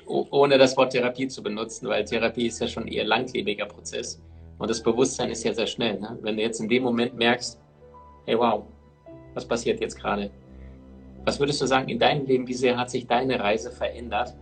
ohne 0.05 0.57
das 0.57 0.77
Wort 0.77 0.91
Therapie 0.91 1.27
zu 1.27 1.41
benutzen, 1.41 1.87
weil 1.87 2.05
Therapie 2.05 2.47
ist 2.47 2.59
ja 2.59 2.67
schon 2.67 2.87
eher 2.87 3.05
langlebiger 3.05 3.65
Prozess 3.65 4.21
und 4.61 4.69
das 4.69 4.81
Bewusstsein 4.83 5.31
ist 5.31 5.43
ja 5.43 5.53
sehr 5.53 5.67
schnell. 5.67 5.99
Ne? 5.99 6.17
Wenn 6.21 6.37
du 6.37 6.43
jetzt 6.43 6.59
in 6.59 6.69
dem 6.69 6.83
Moment 6.83 7.15
merkst, 7.15 7.59
hey 8.25 8.37
wow, 8.37 8.63
was 9.33 9.47
passiert 9.47 9.81
jetzt 9.81 9.95
gerade? 9.95 10.31
Was 11.25 11.39
würdest 11.39 11.61
du 11.61 11.65
sagen 11.65 11.89
in 11.89 11.99
deinem 11.99 12.25
Leben, 12.25 12.47
wie 12.47 12.53
sehr 12.53 12.77
hat 12.77 12.89
sich 12.89 13.07
deine 13.07 13.39
Reise 13.39 13.71
verändert? 13.71 14.35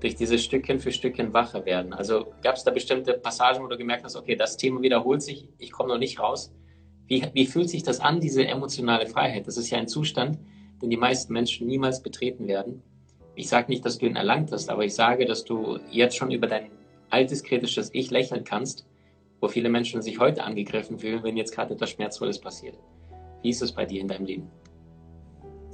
durch 0.00 0.14
dieses 0.14 0.44
Stückchen 0.44 0.78
für 0.78 0.92
Stückchen 0.92 1.32
wacher 1.32 1.64
werden. 1.66 1.92
Also 1.92 2.26
gab 2.42 2.56
es 2.56 2.64
da 2.64 2.70
bestimmte 2.70 3.14
Passagen, 3.14 3.62
wo 3.62 3.66
du 3.66 3.76
gemerkt 3.76 4.04
hast, 4.04 4.16
okay, 4.16 4.36
das 4.36 4.56
Thema 4.56 4.80
wiederholt 4.82 5.22
sich, 5.22 5.48
ich 5.58 5.72
komme 5.72 5.90
noch 5.90 5.98
nicht 5.98 6.20
raus. 6.20 6.52
Wie, 7.06 7.24
wie 7.32 7.46
fühlt 7.46 7.70
sich 7.70 7.82
das 7.82 8.00
an, 8.00 8.20
diese 8.20 8.46
emotionale 8.46 9.06
Freiheit? 9.06 9.46
Das 9.46 9.56
ist 9.56 9.70
ja 9.70 9.78
ein 9.78 9.88
Zustand, 9.88 10.38
den 10.82 10.90
die 10.90 10.96
meisten 10.96 11.32
Menschen 11.32 11.66
niemals 11.66 12.02
betreten 12.02 12.46
werden. 12.46 12.82
Ich 13.34 13.48
sage 13.48 13.70
nicht, 13.70 13.84
dass 13.84 13.98
du 13.98 14.06
ihn 14.06 14.16
erlangt 14.16 14.52
hast, 14.52 14.68
aber 14.68 14.84
ich 14.84 14.94
sage, 14.94 15.24
dass 15.24 15.44
du 15.44 15.78
jetzt 15.90 16.16
schon 16.16 16.30
über 16.30 16.46
dein 16.46 16.70
altes 17.08 17.42
kritisches 17.42 17.90
Ich 17.92 18.10
lächeln 18.10 18.44
kannst, 18.44 18.86
wo 19.40 19.48
viele 19.48 19.68
Menschen 19.68 20.02
sich 20.02 20.18
heute 20.18 20.44
angegriffen 20.44 20.98
fühlen, 20.98 21.22
wenn 21.22 21.36
jetzt 21.36 21.54
gerade 21.54 21.74
etwas 21.74 21.90
Schmerzvolles 21.90 22.40
passiert. 22.40 22.78
Wie 23.42 23.50
ist 23.50 23.62
es 23.62 23.72
bei 23.72 23.84
dir 23.84 24.00
in 24.00 24.08
deinem 24.08 24.26
Leben? 24.26 24.50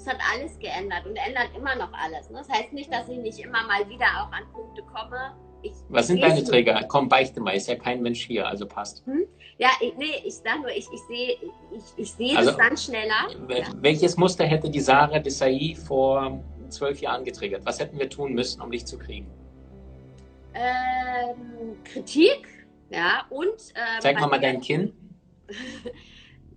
es 0.04 0.12
hat 0.12 0.18
alles 0.34 0.58
geändert 0.58 1.06
und 1.06 1.16
ändert 1.16 1.48
immer 1.56 1.74
noch 1.76 1.92
alles. 1.92 2.28
Ne? 2.30 2.38
Das 2.38 2.48
heißt 2.48 2.72
nicht, 2.72 2.92
dass 2.92 3.08
ich 3.08 3.18
nicht 3.18 3.38
immer 3.38 3.66
mal 3.66 3.88
wieder 3.88 4.06
auch 4.20 4.32
an 4.32 4.44
Punkte 4.52 4.82
komme. 4.82 5.32
Ich 5.62 5.72
Was 5.88 6.08
sind 6.08 6.22
deine 6.22 6.44
Träger? 6.44 6.84
Komm, 6.88 7.08
beichte 7.08 7.40
mal, 7.40 7.52
ist 7.52 7.68
ja 7.68 7.76
kein 7.76 8.02
Mensch 8.02 8.26
hier, 8.26 8.46
also 8.46 8.66
passt. 8.66 9.04
Hm? 9.06 9.26
Ja, 9.56 9.70
ich, 9.80 9.96
nee, 9.96 10.22
ich 10.24 10.34
sage 10.34 10.60
nur, 10.60 10.70
ich, 10.70 10.86
ich 10.92 11.00
sehe 11.08 11.36
ich, 11.72 11.82
ich 11.96 12.12
seh 12.12 12.36
also, 12.36 12.50
das 12.50 12.58
dann 12.58 12.76
schneller. 12.76 13.70
Welches 13.80 14.16
Muster 14.16 14.44
hätte 14.44 14.68
die 14.68 14.80
Sarah 14.80 15.20
Desai 15.20 15.74
vor 15.86 16.38
zwölf 16.68 17.00
Jahren 17.00 17.24
getriggert? 17.24 17.64
Was 17.64 17.80
hätten 17.80 17.98
wir 17.98 18.10
tun 18.10 18.34
müssen, 18.34 18.60
um 18.60 18.70
dich 18.70 18.84
zu 18.84 18.98
kriegen? 18.98 19.30
Ähm, 20.52 21.78
Kritik, 21.84 22.46
ja, 22.90 23.26
und. 23.30 23.72
Ähm, 23.74 24.00
Zeig 24.00 24.20
mal 24.20 24.28
mal 24.28 24.40
dein 24.40 24.60
Kinn. 24.60 24.92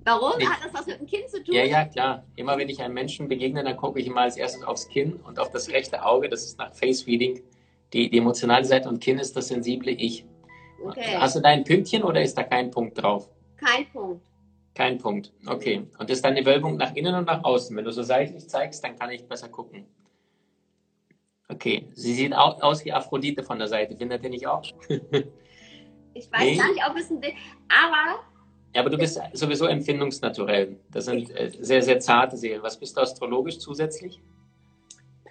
Warum? 0.03 0.39
Hat 0.39 0.63
das 0.63 0.73
was 0.73 0.87
mit 0.87 1.01
dem 1.01 1.07
Kinn 1.07 1.27
zu 1.27 1.43
tun? 1.43 1.53
Ja, 1.53 1.65
ja, 1.65 1.83
klar. 1.83 2.23
Immer 2.37 2.57
wenn 2.57 2.69
ich 2.69 2.81
einem 2.81 2.93
Menschen 2.93 3.27
begegne, 3.27 3.61
dann 3.63 3.75
gucke 3.75 3.99
ich 3.99 4.07
immer 4.07 4.21
als 4.21 4.37
erstes 4.37 4.63
aufs 4.63 4.87
Kinn 4.87 5.17
und 5.17 5.37
auf 5.37 5.51
das 5.51 5.69
rechte 5.69 6.05
Auge. 6.05 6.29
Das 6.29 6.45
ist 6.45 6.57
nach 6.57 6.73
Face 6.73 7.05
Reading 7.07 7.41
die, 7.93 8.09
die 8.09 8.17
emotionale 8.17 8.65
Seite 8.65 8.89
und 8.89 9.01
Kinn 9.01 9.19
ist 9.19 9.35
das 9.35 9.47
sensible 9.47 9.91
Ich. 9.91 10.25
Okay. 10.83 11.17
Hast 11.17 11.35
du 11.35 11.39
da 11.39 11.49
ein 11.49 11.63
Pünktchen 11.63 12.03
oder 12.03 12.21
ist 12.21 12.37
da 12.37 12.43
kein 12.43 12.71
Punkt 12.71 13.01
drauf? 13.01 13.29
Kein 13.57 13.89
Punkt. 13.91 14.25
Kein 14.75 14.97
Punkt. 14.97 15.33
Okay. 15.45 15.87
Und 15.97 16.09
ist 16.09 16.23
dann 16.23 16.35
die 16.35 16.45
Wölbung 16.45 16.77
nach 16.77 16.93
innen 16.95 17.15
und 17.15 17.25
nach 17.25 17.43
außen? 17.43 17.75
Wenn 17.75 17.85
du 17.85 17.91
so 17.91 18.03
seitlich 18.03 18.47
zeigst, 18.47 18.83
dann 18.83 18.97
kann 18.97 19.09
ich 19.09 19.27
besser 19.27 19.49
gucken. 19.49 19.87
Okay. 21.49 21.87
Sie 21.93 22.13
sieht 22.13 22.35
aus 22.35 22.85
wie 22.85 22.93
Aphrodite 22.93 23.41
von 23.41 23.57
der 23.57 23.67
Seite. 23.67 23.97
Findet 23.97 24.23
ihr 24.23 24.29
nicht 24.29 24.47
auch? 24.47 24.63
ich 26.17 26.31
weiß 26.31 26.41
nee. 26.41 26.55
gar 26.57 26.71
nicht, 26.71 26.83
ob 26.89 26.97
es 26.97 27.09
ein. 27.09 27.21
Aber. 27.21 28.23
Ja, 28.73 28.81
aber 28.81 28.89
du 28.89 28.97
bist 28.97 29.19
sowieso 29.33 29.65
empfindungsnaturell. 29.65 30.79
Das 30.91 31.05
sind 31.05 31.29
äh, 31.31 31.51
sehr, 31.59 31.81
sehr 31.81 31.99
zarte 31.99 32.37
Seelen. 32.37 32.61
Was 32.61 32.79
bist 32.79 32.95
du 32.97 33.01
astrologisch 33.01 33.59
zusätzlich? 33.59 34.21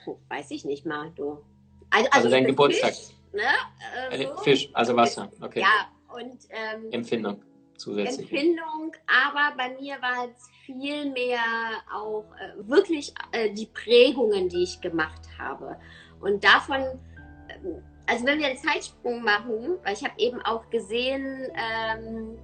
Puh, 0.04 0.18
weiß 0.28 0.50
ich 0.50 0.64
nicht 0.64 0.86
mal, 0.86 1.12
du. 1.14 1.44
Also, 1.90 2.06
also, 2.06 2.10
also 2.12 2.30
dein 2.30 2.44
Geburtstag. 2.46 2.94
Fisch, 2.94 3.14
ne? 3.32 3.42
äh, 4.10 4.26
so. 4.26 4.36
Fisch, 4.42 4.68
also 4.72 4.96
Wasser. 4.96 5.30
Okay. 5.40 5.60
Ja, 5.60 5.88
und. 6.14 6.38
Ähm, 6.50 6.90
Empfindung 6.90 7.42
zusätzlich. 7.76 8.32
Empfindung, 8.32 8.92
aber 9.06 9.56
bei 9.56 9.70
mir 9.80 10.00
war 10.00 10.28
es 10.28 10.48
viel 10.64 11.10
mehr 11.10 11.40
auch 11.94 12.24
äh, 12.40 12.68
wirklich 12.68 13.12
äh, 13.32 13.52
die 13.52 13.66
Prägungen, 13.66 14.48
die 14.48 14.62
ich 14.62 14.80
gemacht 14.80 15.22
habe. 15.38 15.76
Und 16.20 16.42
davon, 16.42 16.80
äh, 16.80 17.58
also 18.06 18.24
wenn 18.24 18.38
wir 18.38 18.46
einen 18.46 18.58
Zeitsprung 18.58 19.22
machen, 19.22 19.78
weil 19.82 19.94
ich 19.94 20.04
habe 20.04 20.14
eben 20.18 20.40
auch 20.42 20.68
gesehen, 20.70 21.48
ähm, 21.54 22.38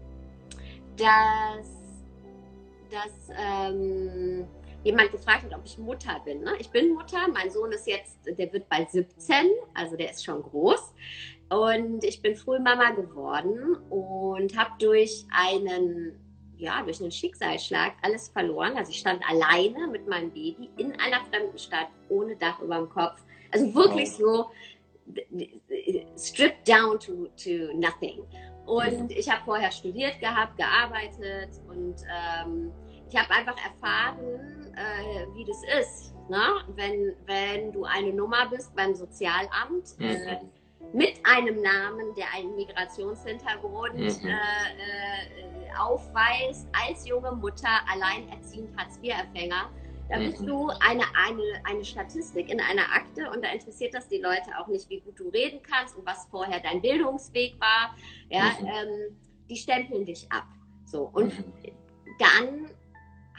dass, 0.96 1.68
dass 2.90 3.36
ähm, 3.38 4.46
jemand 4.84 5.12
gefragt 5.12 5.44
hat, 5.44 5.54
ob 5.54 5.64
ich 5.64 5.78
Mutter 5.78 6.20
bin. 6.24 6.42
Ne? 6.42 6.52
Ich 6.58 6.70
bin 6.70 6.94
Mutter, 6.94 7.28
mein 7.32 7.50
Sohn 7.50 7.72
ist 7.72 7.86
jetzt, 7.86 8.18
der 8.26 8.52
wird 8.52 8.68
bald 8.68 8.90
17, 8.90 9.50
also 9.74 9.96
der 9.96 10.10
ist 10.10 10.24
schon 10.24 10.42
groß. 10.42 10.94
Und 11.50 12.02
ich 12.02 12.22
bin 12.22 12.34
früh 12.34 12.58
Mama 12.58 12.90
geworden 12.90 13.76
und 13.90 14.56
habe 14.56 14.70
durch 14.78 15.26
einen, 15.30 16.18
ja, 16.56 16.82
durch 16.82 17.00
einen 17.00 17.12
Schicksalsschlag 17.12 17.92
alles 18.02 18.28
verloren. 18.28 18.76
Also 18.76 18.90
ich 18.90 18.98
stand 18.98 19.22
alleine 19.28 19.86
mit 19.86 20.08
meinem 20.08 20.30
Baby 20.30 20.70
in 20.78 20.92
einer 20.98 21.20
fremden 21.30 21.58
Stadt 21.58 21.88
ohne 22.08 22.36
Dach 22.36 22.60
über 22.60 22.76
dem 22.76 22.88
Kopf. 22.88 23.22
Also 23.52 23.74
wirklich 23.74 24.10
wow. 24.12 24.18
so 24.18 24.50
stripped 26.16 26.66
down 26.66 26.98
to, 26.98 27.28
to 27.36 27.72
nothing. 27.74 28.24
Und 28.66 29.10
ich 29.10 29.28
habe 29.28 29.44
vorher 29.44 29.70
studiert 29.72 30.20
gehabt, 30.20 30.56
gearbeitet 30.56 31.60
und 31.68 31.96
ähm, 32.08 32.72
ich 33.08 33.16
habe 33.16 33.30
einfach 33.30 33.56
erfahren, 33.64 34.72
äh, 34.76 35.26
wie 35.34 35.44
das 35.44 35.62
ist, 35.80 36.14
ne? 36.30 36.42
wenn, 36.76 37.14
wenn 37.26 37.72
du 37.72 37.84
eine 37.84 38.12
Nummer 38.12 38.48
bist 38.48 38.74
beim 38.74 38.94
Sozialamt. 38.94 39.98
Mhm. 39.98 40.04
Äh, 40.04 40.38
mit 40.92 41.14
einem 41.24 41.62
Namen, 41.62 42.14
der 42.16 42.26
einen 42.34 42.54
Migrationshintergrund 42.54 43.94
mhm. 43.94 44.02
äh, 44.02 44.32
äh, 44.32 45.78
aufweist, 45.78 46.68
als 46.72 47.06
junge 47.06 47.32
Mutter, 47.32 47.68
alleinerziehend 47.90 48.76
Hartz-IV-Empfänger, 48.76 49.70
da 50.12 50.18
bist 50.18 50.42
mhm. 50.42 50.46
du 50.46 50.68
eine, 50.80 51.04
eine, 51.14 51.42
eine 51.64 51.84
Statistik 51.84 52.50
in 52.50 52.60
einer 52.60 52.82
Akte 52.94 53.30
und 53.30 53.42
da 53.42 53.50
interessiert 53.50 53.94
das 53.94 54.08
die 54.08 54.18
Leute 54.18 54.50
auch 54.58 54.66
nicht, 54.66 54.90
wie 54.90 55.00
gut 55.00 55.18
du 55.18 55.30
reden 55.30 55.60
kannst 55.62 55.96
und 55.96 56.04
was 56.04 56.26
vorher 56.30 56.60
dein 56.60 56.82
Bildungsweg 56.82 57.58
war. 57.58 57.96
Ja, 58.28 58.54
mhm. 58.60 58.66
ähm, 58.66 59.16
die 59.48 59.56
stempeln 59.56 60.04
dich 60.04 60.30
ab. 60.30 60.44
So, 60.84 61.10
und 61.14 61.38
mhm. 61.38 61.72
dann 62.18 62.70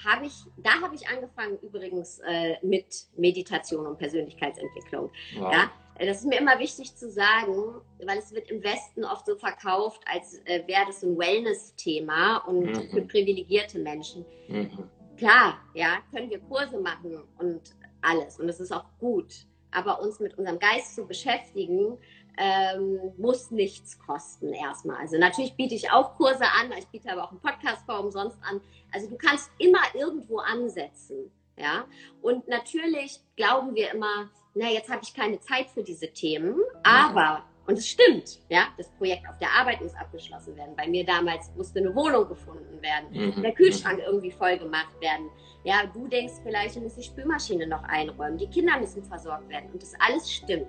habe 0.03 0.25
ich, 0.25 0.33
da 0.57 0.81
habe 0.81 0.95
ich 0.95 1.07
angefangen 1.07 1.59
übrigens 1.61 2.19
äh, 2.25 2.55
mit 2.63 3.05
Meditation 3.17 3.85
und 3.85 3.99
Persönlichkeitsentwicklung. 3.99 5.11
Wow. 5.37 5.53
Ja, 5.53 5.71
das 5.99 6.21
ist 6.21 6.25
mir 6.25 6.39
immer 6.39 6.57
wichtig 6.57 6.95
zu 6.95 7.07
sagen, 7.11 7.81
weil 8.03 8.17
es 8.17 8.33
wird 8.33 8.49
im 8.49 8.63
Westen 8.63 9.05
oft 9.05 9.27
so 9.27 9.35
verkauft, 9.35 10.01
als 10.11 10.39
äh, 10.45 10.63
wäre 10.65 10.87
das 10.87 11.03
ein 11.03 11.19
Wellness-Thema 11.19 12.37
und 12.47 12.65
mhm. 12.65 12.89
für 12.89 13.01
privilegierte 13.03 13.77
Menschen. 13.77 14.25
Mhm. 14.47 14.89
Klar, 15.17 15.59
ja, 15.73 15.99
können 16.11 16.29
wir 16.29 16.39
Kurse 16.39 16.79
machen 16.79 17.23
und 17.37 17.61
alles 18.01 18.39
und 18.39 18.47
das 18.47 18.59
ist 18.59 18.71
auch 18.71 18.85
gut. 18.99 19.45
Aber 19.71 20.01
uns 20.01 20.19
mit 20.19 20.37
unserem 20.37 20.59
Geist 20.59 20.95
zu 20.95 21.07
beschäftigen, 21.07 21.97
ähm, 22.37 23.13
muss 23.17 23.51
nichts 23.51 23.99
kosten 23.99 24.53
erstmal. 24.53 24.97
Also 24.97 25.17
natürlich 25.17 25.55
biete 25.55 25.75
ich 25.75 25.91
auch 25.91 26.15
Kurse 26.15 26.43
an, 26.43 26.71
ich 26.77 26.87
biete 26.87 27.11
aber 27.11 27.23
auch 27.23 27.31
einen 27.31 27.41
Podcast-Form 27.41 28.11
sonst 28.11 28.37
an. 28.43 28.61
Also 28.91 29.09
du 29.09 29.17
kannst 29.17 29.51
immer 29.57 29.81
irgendwo 29.93 30.39
ansetzen. 30.39 31.31
Ja, 31.55 31.85
und 32.23 32.47
natürlich 32.47 33.19
glauben 33.35 33.75
wir 33.75 33.91
immer, 33.91 34.31
na, 34.55 34.69
jetzt 34.69 34.89
habe 34.89 35.01
ich 35.03 35.13
keine 35.13 35.39
Zeit 35.39 35.69
für 35.69 35.83
diese 35.83 36.11
Themen, 36.11 36.55
aber, 36.81 37.43
und 37.65 37.77
es 37.77 37.87
stimmt, 37.87 38.39
ja, 38.49 38.67
das 38.77 38.89
Projekt 38.97 39.27
auf 39.29 39.37
der 39.37 39.49
Arbeit 39.49 39.81
muss 39.81 39.95
abgeschlossen 39.95 40.55
werden. 40.57 40.75
Bei 40.75 40.87
mir 40.87 41.05
damals 41.05 41.49
musste 41.55 41.79
eine 41.79 41.95
Wohnung 41.95 42.27
gefunden 42.27 42.81
werden, 42.81 43.35
mhm. 43.37 43.41
der 43.41 43.53
Kühlschrank 43.53 44.01
irgendwie 44.05 44.31
voll 44.31 44.57
gemacht 44.57 44.99
werden. 44.99 45.29
Ja, 45.63 45.85
du 45.85 46.07
denkst 46.07 46.33
vielleicht, 46.43 46.75
du 46.75 46.81
musst 46.81 46.97
die 46.97 47.03
Spülmaschine 47.03 47.65
noch 47.65 47.83
einräumen, 47.83 48.37
die 48.37 48.47
Kinder 48.47 48.77
müssen 48.79 49.03
versorgt 49.03 49.47
werden 49.47 49.69
und 49.71 49.81
das 49.81 49.93
alles 49.99 50.29
stimmt. 50.29 50.67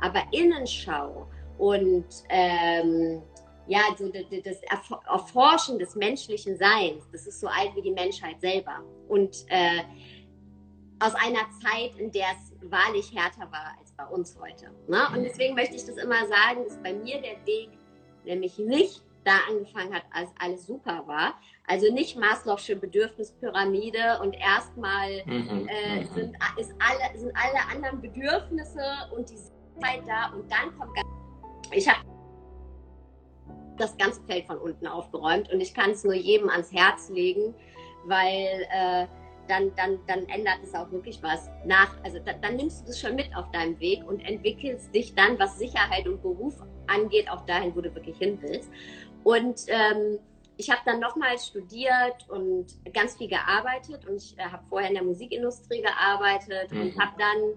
Aber 0.00 0.22
Innenschau 0.32 1.28
und 1.58 2.06
ähm, 2.28 3.22
ja, 3.68 3.80
so 3.96 4.08
das 4.08 4.60
Erforschen 5.08 5.78
des 5.78 5.94
menschlichen 5.94 6.56
Seins, 6.56 7.08
das 7.12 7.28
ist 7.28 7.40
so 7.40 7.46
alt 7.46 7.70
wie 7.76 7.82
die 7.82 7.92
Menschheit 7.92 8.40
selber. 8.40 8.82
Und 9.08 9.44
äh, 9.48 9.82
aus 10.98 11.14
einer 11.14 11.48
Zeit, 11.60 11.96
in 11.98 12.10
der 12.10 12.26
es 12.32 12.70
wahrlich 12.70 13.14
härter 13.14 13.50
war 13.52 13.76
als 13.78 13.91
bei 14.02 14.14
uns 14.14 14.36
heute. 14.40 14.70
Ne? 14.88 15.00
Und 15.14 15.24
deswegen 15.24 15.54
möchte 15.54 15.76
ich 15.76 15.84
das 15.84 15.96
immer 15.96 16.26
sagen, 16.26 16.64
dass 16.64 16.76
bei 16.82 16.92
mir 16.92 17.20
der 17.20 17.44
Weg 17.46 17.70
nämlich 18.24 18.58
nicht 18.58 19.02
da 19.24 19.32
angefangen 19.48 19.94
hat, 19.94 20.02
als 20.12 20.30
alles 20.38 20.66
super 20.66 21.04
war. 21.06 21.34
Also 21.66 21.92
nicht 21.92 22.18
Maslow'sche 22.18 22.74
Bedürfnispyramide 22.76 24.18
und 24.20 24.34
erstmal 24.34 25.24
mhm, 25.26 25.68
äh, 25.68 26.00
mhm. 26.00 26.14
sind, 26.14 26.36
ist 26.58 26.72
alle, 26.78 27.18
sind 27.18 27.32
alle 27.36 27.70
anderen 27.72 28.00
Bedürfnisse 28.00 28.82
und 29.16 29.30
die 29.30 29.36
Zeit 29.80 30.02
da 30.06 30.32
und 30.34 30.50
dann 30.50 30.76
kommt 30.76 30.94
ganz, 30.94 31.06
ich 31.72 31.88
habe 31.88 32.00
das 33.78 33.96
ganze 33.96 34.20
Feld 34.24 34.46
von 34.46 34.58
unten 34.58 34.86
aufgeräumt 34.86 35.50
und 35.52 35.60
ich 35.60 35.72
kann 35.72 35.92
es 35.92 36.04
nur 36.04 36.14
jedem 36.14 36.50
ans 36.50 36.72
Herz 36.72 37.08
legen, 37.08 37.54
weil 38.06 38.66
äh, 38.70 39.06
dann, 39.48 39.74
dann, 39.76 39.98
dann 40.06 40.26
ändert 40.28 40.58
es 40.62 40.74
auch 40.74 40.90
wirklich 40.90 41.22
was 41.22 41.50
nach. 41.64 41.94
Also 42.04 42.18
da, 42.18 42.32
dann 42.34 42.56
nimmst 42.56 42.82
du 42.82 42.86
das 42.86 43.00
schon 43.00 43.14
mit 43.14 43.34
auf 43.36 43.50
deinem 43.50 43.78
Weg 43.80 44.04
und 44.06 44.20
entwickelst 44.20 44.94
dich 44.94 45.14
dann, 45.14 45.38
was 45.38 45.58
Sicherheit 45.58 46.06
und 46.06 46.22
Beruf 46.22 46.54
angeht, 46.86 47.30
auch 47.30 47.44
dahin, 47.46 47.74
wo 47.74 47.80
du 47.80 47.94
wirklich 47.94 48.16
hin 48.18 48.38
willst. 48.40 48.70
Und 49.24 49.62
ähm, 49.68 50.18
ich 50.56 50.70
habe 50.70 50.80
dann 50.84 51.00
nochmal 51.00 51.38
studiert 51.38 52.28
und 52.28 52.66
ganz 52.92 53.16
viel 53.16 53.28
gearbeitet 53.28 54.06
und 54.06 54.16
ich 54.16 54.38
äh, 54.38 54.42
habe 54.42 54.62
vorher 54.68 54.88
in 54.88 54.94
der 54.94 55.04
Musikindustrie 55.04 55.82
gearbeitet 55.82 56.70
mhm. 56.70 56.80
und 56.82 57.00
habe 57.00 57.12
dann 57.18 57.54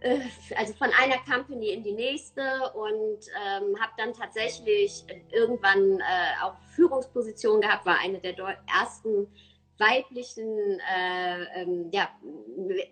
äh, 0.00 0.20
also 0.56 0.72
von 0.74 0.88
einer 0.98 1.18
Company 1.30 1.70
in 1.70 1.82
die 1.82 1.92
nächste 1.92 2.72
und 2.74 3.18
ähm, 3.46 3.78
habe 3.80 3.92
dann 3.98 4.12
tatsächlich 4.12 5.04
irgendwann 5.30 5.98
äh, 6.00 6.42
auch 6.42 6.54
Führungspositionen 6.74 7.60
gehabt, 7.60 7.86
war 7.86 7.98
eine 7.98 8.18
der 8.18 8.36
ersten 8.66 9.26
weiblichen 9.80 10.80
äh, 10.80 11.62
ähm, 11.62 11.90
ja, 11.92 12.08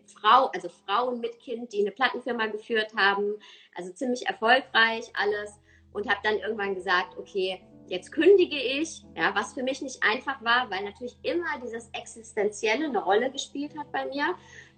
Frau, 0.07 0.47
also 0.47 0.69
Frauen 0.69 1.21
mit 1.21 1.39
Kind, 1.39 1.73
die 1.73 1.81
eine 1.81 1.93
Plattenfirma 1.93 2.47
geführt 2.47 2.93
haben. 2.97 3.35
Also 3.77 3.93
ziemlich 3.93 4.27
erfolgreich 4.27 5.13
alles. 5.15 5.61
Und 5.93 6.09
habe 6.09 6.21
dann 6.23 6.39
irgendwann 6.39 6.75
gesagt, 6.75 7.17
okay, 7.17 7.63
jetzt 7.89 8.13
kündige 8.13 8.57
ich, 8.57 9.05
ja, 9.17 9.35
was 9.35 9.55
für 9.55 9.63
mich 9.63 9.81
nicht 9.81 10.03
einfach 10.03 10.43
war, 10.45 10.71
weil 10.71 10.85
natürlich 10.85 11.17
immer 11.23 11.59
dieses 11.63 11.89
Existenzielle 11.93 12.87
eine 12.87 13.03
Rolle 13.03 13.31
gespielt 13.31 13.77
hat 13.79 13.91
bei 13.93 14.07
mir. 14.07 14.35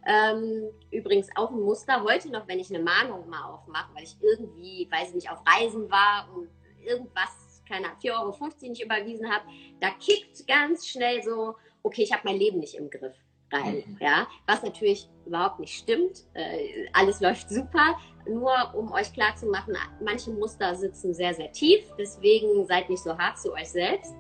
Ähm, 0.07 0.71
übrigens 0.91 1.29
auch 1.37 1.51
ein 1.51 1.61
Muster 1.61 2.03
heute 2.05 2.31
noch, 2.31 2.49
wenn 2.49 2.59
ich 2.59 2.71
eine 2.71 2.83
Mahnung 2.83 3.29
mal 3.29 3.45
aufmache, 3.45 3.95
weil 3.95 4.05
ich 4.05 4.17
irgendwie, 4.21 4.89
weiß 4.91 5.09
ich 5.09 5.15
nicht, 5.15 5.31
auf 5.31 5.41
Reisen 5.47 5.91
war 5.91 6.29
und 6.35 6.49
irgendwas, 6.83 7.63
keine 7.69 7.89
4,50 8.03 8.13
Euro 8.13 8.51
nicht 8.63 8.83
überwiesen 8.83 9.31
habe, 9.31 9.45
da 9.81 9.91
kickt 9.91 10.47
ganz 10.47 10.89
schnell 10.89 11.23
so, 11.23 11.55
okay, 11.83 12.03
ich 12.03 12.13
habe 12.13 12.23
mein 12.25 12.37
Leben 12.37 12.59
nicht 12.59 12.75
im 12.75 12.91
Griff 12.91 13.15
rein. 13.53 13.83
Mhm. 13.87 13.99
Ja, 14.01 14.27
was 14.47 14.63
natürlich 14.63 15.09
überhaupt 15.27 15.61
nicht 15.61 15.77
stimmt. 15.77 16.25
Äh, 16.35 16.87
alles 16.93 17.21
läuft 17.21 17.49
super. 17.49 17.99
Nur 18.29 18.53
um 18.75 18.93
euch 18.93 19.13
klar 19.13 19.35
zu 19.37 19.47
machen, 19.47 19.75
manche 20.03 20.31
Muster 20.31 20.75
sitzen 20.75 21.15
sehr, 21.15 21.35
sehr 21.35 21.53
tief. 21.53 21.81
Deswegen 21.99 22.67
seid 22.67 22.89
nicht 22.89 23.03
so 23.03 23.17
hart 23.17 23.39
zu 23.39 23.53
euch 23.53 23.71
selbst. 23.71 24.15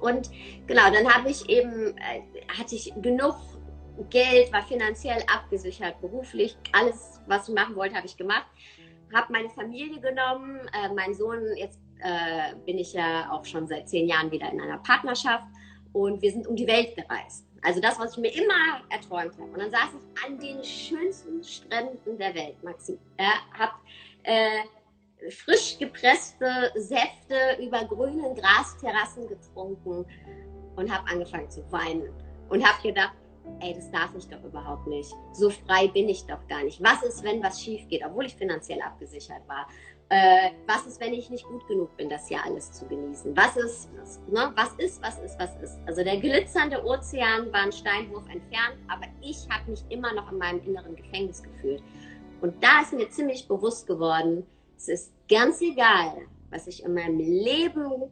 Und 0.00 0.30
genau, 0.66 0.90
dann 0.90 1.12
habe 1.12 1.30
ich 1.30 1.48
eben, 1.48 1.96
äh, 1.98 2.22
hatte 2.58 2.74
ich 2.74 2.92
genug 3.00 3.36
Geld, 4.10 4.52
war 4.52 4.62
finanziell 4.62 5.22
abgesichert, 5.32 6.00
beruflich, 6.00 6.56
alles, 6.72 7.20
was 7.28 7.48
ich 7.48 7.54
machen 7.54 7.76
wollte, 7.76 7.94
habe 7.94 8.06
ich 8.06 8.16
gemacht. 8.16 8.46
Habe 9.14 9.32
meine 9.32 9.50
Familie 9.50 10.00
genommen, 10.00 10.60
äh, 10.72 10.92
mein 10.92 11.14
Sohn, 11.14 11.40
jetzt 11.56 11.78
äh, 12.00 12.56
bin 12.66 12.78
ich 12.78 12.92
ja 12.92 13.30
auch 13.30 13.44
schon 13.44 13.68
seit 13.68 13.88
zehn 13.88 14.08
Jahren 14.08 14.32
wieder 14.32 14.50
in 14.50 14.60
einer 14.60 14.78
Partnerschaft 14.78 15.46
und 15.94 16.20
wir 16.20 16.30
sind 16.30 16.46
um 16.46 16.56
die 16.56 16.66
Welt 16.66 16.94
gereist. 16.96 17.46
Also 17.62 17.80
das, 17.80 17.98
was 17.98 18.12
ich 18.12 18.18
mir 18.18 18.34
immer 18.34 18.82
erträumt 18.90 19.32
habe. 19.38 19.50
Und 19.50 19.58
dann 19.58 19.70
saß 19.70 19.88
ich 19.94 20.24
an 20.24 20.38
den 20.38 20.62
schönsten 20.62 21.42
Stränden 21.42 22.18
der 22.18 22.34
Welt, 22.34 22.62
Maxi. 22.62 22.98
Ja, 23.18 23.32
hab 23.58 23.80
äh, 24.24 25.30
frisch 25.30 25.78
gepresste 25.78 26.70
Säfte 26.74 27.62
über 27.62 27.84
grünen 27.84 28.34
Grasterrassen 28.34 29.26
getrunken. 29.28 30.04
und 30.76 30.92
habe 30.92 31.08
angefangen 31.08 31.48
zu 31.48 31.62
weinen 31.70 32.12
und 32.48 32.66
habe 32.66 32.82
gedacht, 32.82 33.14
ey, 33.60 33.74
das 33.74 33.90
darf 33.90 34.10
ich 34.16 34.26
doch 34.28 34.42
überhaupt 34.42 34.86
nicht. 34.88 35.14
So 35.32 35.50
frei 35.50 35.86
bin 35.88 36.08
ich 36.08 36.26
doch 36.26 36.44
gar 36.48 36.64
nicht. 36.64 36.82
Was 36.82 37.02
ist, 37.04 37.22
wenn 37.22 37.42
was 37.42 37.62
schief 37.62 37.86
geht, 37.88 38.04
obwohl 38.04 38.26
ich 38.26 38.34
finanziell 38.34 38.80
abgesichert 38.82 39.46
war? 39.46 39.68
Äh, 40.14 40.52
was 40.68 40.86
ist, 40.86 41.00
wenn 41.00 41.12
ich 41.12 41.28
nicht 41.28 41.44
gut 41.44 41.66
genug 41.66 41.96
bin, 41.96 42.08
das 42.08 42.28
hier 42.28 42.38
alles 42.44 42.70
zu 42.70 42.86
genießen? 42.86 43.36
Was 43.36 43.56
ist, 43.56 43.88
was, 43.98 44.20
ne? 44.28 44.52
was 44.54 44.72
ist, 44.74 45.02
was 45.02 45.18
ist, 45.18 45.36
was 45.40 45.56
ist? 45.60 45.80
Also 45.86 46.04
der 46.04 46.18
glitzernde 46.18 46.84
Ozean 46.84 47.52
war 47.52 47.62
ein 47.62 47.72
Steinwurf 47.72 48.24
entfernt, 48.28 48.76
aber 48.86 49.06
ich 49.20 49.48
habe 49.50 49.72
mich 49.72 49.82
immer 49.88 50.14
noch 50.14 50.30
in 50.30 50.38
meinem 50.38 50.62
inneren 50.64 50.94
Gefängnis 50.94 51.42
gefühlt. 51.42 51.82
Und 52.42 52.62
da 52.62 52.82
ist 52.82 52.92
mir 52.92 53.08
ziemlich 53.10 53.48
bewusst 53.48 53.88
geworden, 53.88 54.46
es 54.76 54.86
ist 54.86 55.12
ganz 55.28 55.60
egal, 55.60 56.28
was 56.50 56.68
ich 56.68 56.84
in 56.84 56.94
meinem 56.94 57.18
Leben 57.18 58.04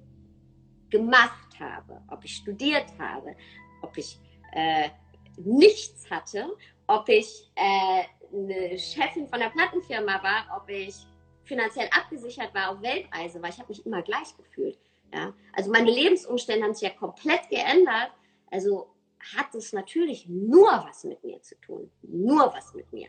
gemacht 0.91 1.61
habe, 1.61 2.03
ob 2.11 2.25
ich 2.25 2.35
studiert 2.35 2.87
habe, 2.99 3.37
ob 3.81 3.97
ich 3.97 4.19
äh, 4.55 4.89
nichts 5.37 6.11
hatte, 6.11 6.51
ob 6.89 7.09
ich 7.09 7.49
äh, 7.55 8.03
eine 8.35 8.77
Chefin 8.77 9.29
von 9.29 9.39
der 9.39 9.51
Plattenfirma 9.51 10.21
war, 10.21 10.61
ob 10.61 10.69
ich 10.69 11.07
finanziell 11.45 11.89
abgesichert 11.91 12.55
war 12.55 12.71
auf 12.71 12.83
Weltreise, 12.83 13.43
weil 13.43 13.51
ich 13.51 13.59
habe 13.59 13.69
mich 13.69 13.85
immer 13.85 14.03
gleich 14.03 14.37
gefühlt. 14.37 14.79
Ja? 15.13 15.35
Also 15.53 15.71
meine 15.71 15.91
Lebensumstände 15.91 16.65
haben 16.65 16.75
sich 16.75 16.89
ja 16.89 16.95
komplett 16.95 17.49
geändert. 17.49 18.11
Also 18.51 18.91
hat 19.37 19.55
es 19.55 19.73
natürlich 19.73 20.29
nur 20.29 20.69
was 20.69 21.05
mit 21.05 21.23
mir 21.25 21.41
zu 21.43 21.55
tun. 21.61 21.91
Nur 22.03 22.53
was 22.55 22.75
mit 22.75 22.93
mir. 22.93 23.09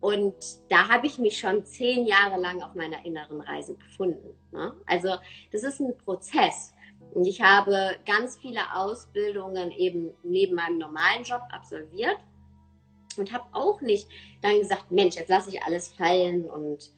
Und 0.00 0.34
da 0.68 0.88
habe 0.88 1.06
ich 1.06 1.18
mich 1.18 1.38
schon 1.38 1.64
zehn 1.64 2.06
Jahre 2.06 2.38
lang 2.38 2.62
auf 2.62 2.74
meiner 2.74 3.04
inneren 3.06 3.40
Reise 3.40 3.74
befunden. 3.74 4.36
Ne? 4.52 4.74
Also 4.86 5.16
das 5.50 5.62
ist 5.62 5.80
ein 5.80 5.96
Prozess. 5.96 6.74
Und 7.14 7.26
ich 7.26 7.40
habe 7.40 7.96
ganz 8.04 8.36
viele 8.36 8.60
Ausbildungen 8.74 9.70
eben 9.70 10.12
neben 10.22 10.56
meinem 10.56 10.78
normalen 10.78 11.22
Job 11.22 11.42
absolviert 11.50 12.18
und 13.16 13.32
habe 13.32 13.44
auch 13.52 13.80
nicht 13.80 14.08
dann 14.42 14.58
gesagt, 14.58 14.90
Mensch, 14.90 15.16
jetzt 15.16 15.28
lasse 15.28 15.50
ich 15.50 15.62
alles 15.62 15.88
fallen 15.88 16.44
und 16.50 16.90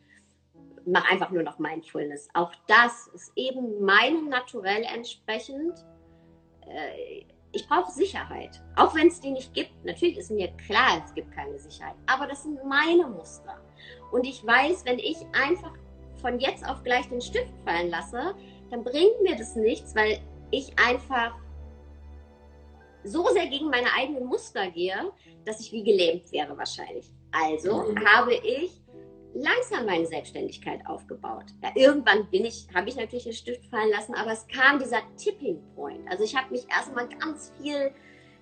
mache 0.87 1.11
einfach 1.11 1.31
nur 1.31 1.43
noch 1.43 1.59
Mindfulness. 1.59 2.29
Auch 2.35 2.53
das 2.67 3.09
ist 3.09 3.33
eben 3.37 3.85
meinem 3.85 4.29
Naturell 4.29 4.85
entsprechend. 4.95 5.85
Äh, 6.63 7.25
ich 7.53 7.67
brauche 7.69 7.91
Sicherheit, 7.91 8.63
auch 8.77 8.95
wenn 8.95 9.09
es 9.09 9.21
die 9.21 9.31
nicht 9.31 9.55
gibt. 9.55 9.73
Natürlich 9.85 10.19
ist 10.19 10.31
mir 10.31 10.49
klar, 10.67 11.03
es 11.05 11.15
gibt 11.15 11.33
keine 11.33 11.59
Sicherheit, 11.59 11.95
aber 12.07 12.27
das 12.27 12.43
sind 12.43 12.63
meine 12.65 13.07
Muster. 13.07 13.61
Und 14.13 14.27
ich 14.27 14.47
weiß, 14.47 14.85
wenn 14.85 14.99
ich 14.99 15.17
einfach 15.33 15.73
von 16.21 16.39
jetzt 16.39 16.69
auf 16.69 16.83
gleich 16.83 17.09
den 17.09 17.21
Stift 17.21 17.53
fallen 17.65 17.89
lasse, 17.89 18.35
dann 18.71 18.85
bringt 18.85 19.23
mir 19.23 19.37
das 19.37 19.57
nichts, 19.57 19.95
weil 19.95 20.21
ich 20.51 20.79
einfach 20.79 21.35
so 23.05 23.27
sehr 23.29 23.47
gegen 23.47 23.71
meine 23.71 23.93
eigenen 23.97 24.27
Muster 24.27 24.71
gehe, 24.71 25.13
dass 25.45 25.61
ich 25.61 25.73
wie 25.73 25.85
gelähmt 25.85 26.31
wäre 26.33 26.57
wahrscheinlich. 26.59 27.07
Also 27.33 27.85
mhm. 27.85 28.05
habe 28.07 28.35
ich 28.35 28.81
langsam 29.37 29.87
meine 29.87 30.07
Selbstständigkeit 30.07 30.81
aufgebaut. 30.87 31.45
Ja, 31.63 31.71
irgendwann 31.75 32.29
bin 32.31 32.45
ich, 32.45 32.67
habe 32.75 32.89
ich 32.89 32.97
natürlich 32.97 33.25
den 33.25 33.33
Stift 33.33 33.67
fallen 33.67 33.91
lassen, 33.91 34.15
aber 34.15 34.33
es 34.33 34.47
kam 34.49 34.79
dieser 34.79 35.03
Tipping 35.17 35.61
Point. 35.75 36.09
Also 36.11 36.25
ich 36.25 36.35
habe 36.35 36.51
mich 36.51 36.67
erstmal 36.71 37.09
ganz 37.09 37.53
viel 37.61 37.93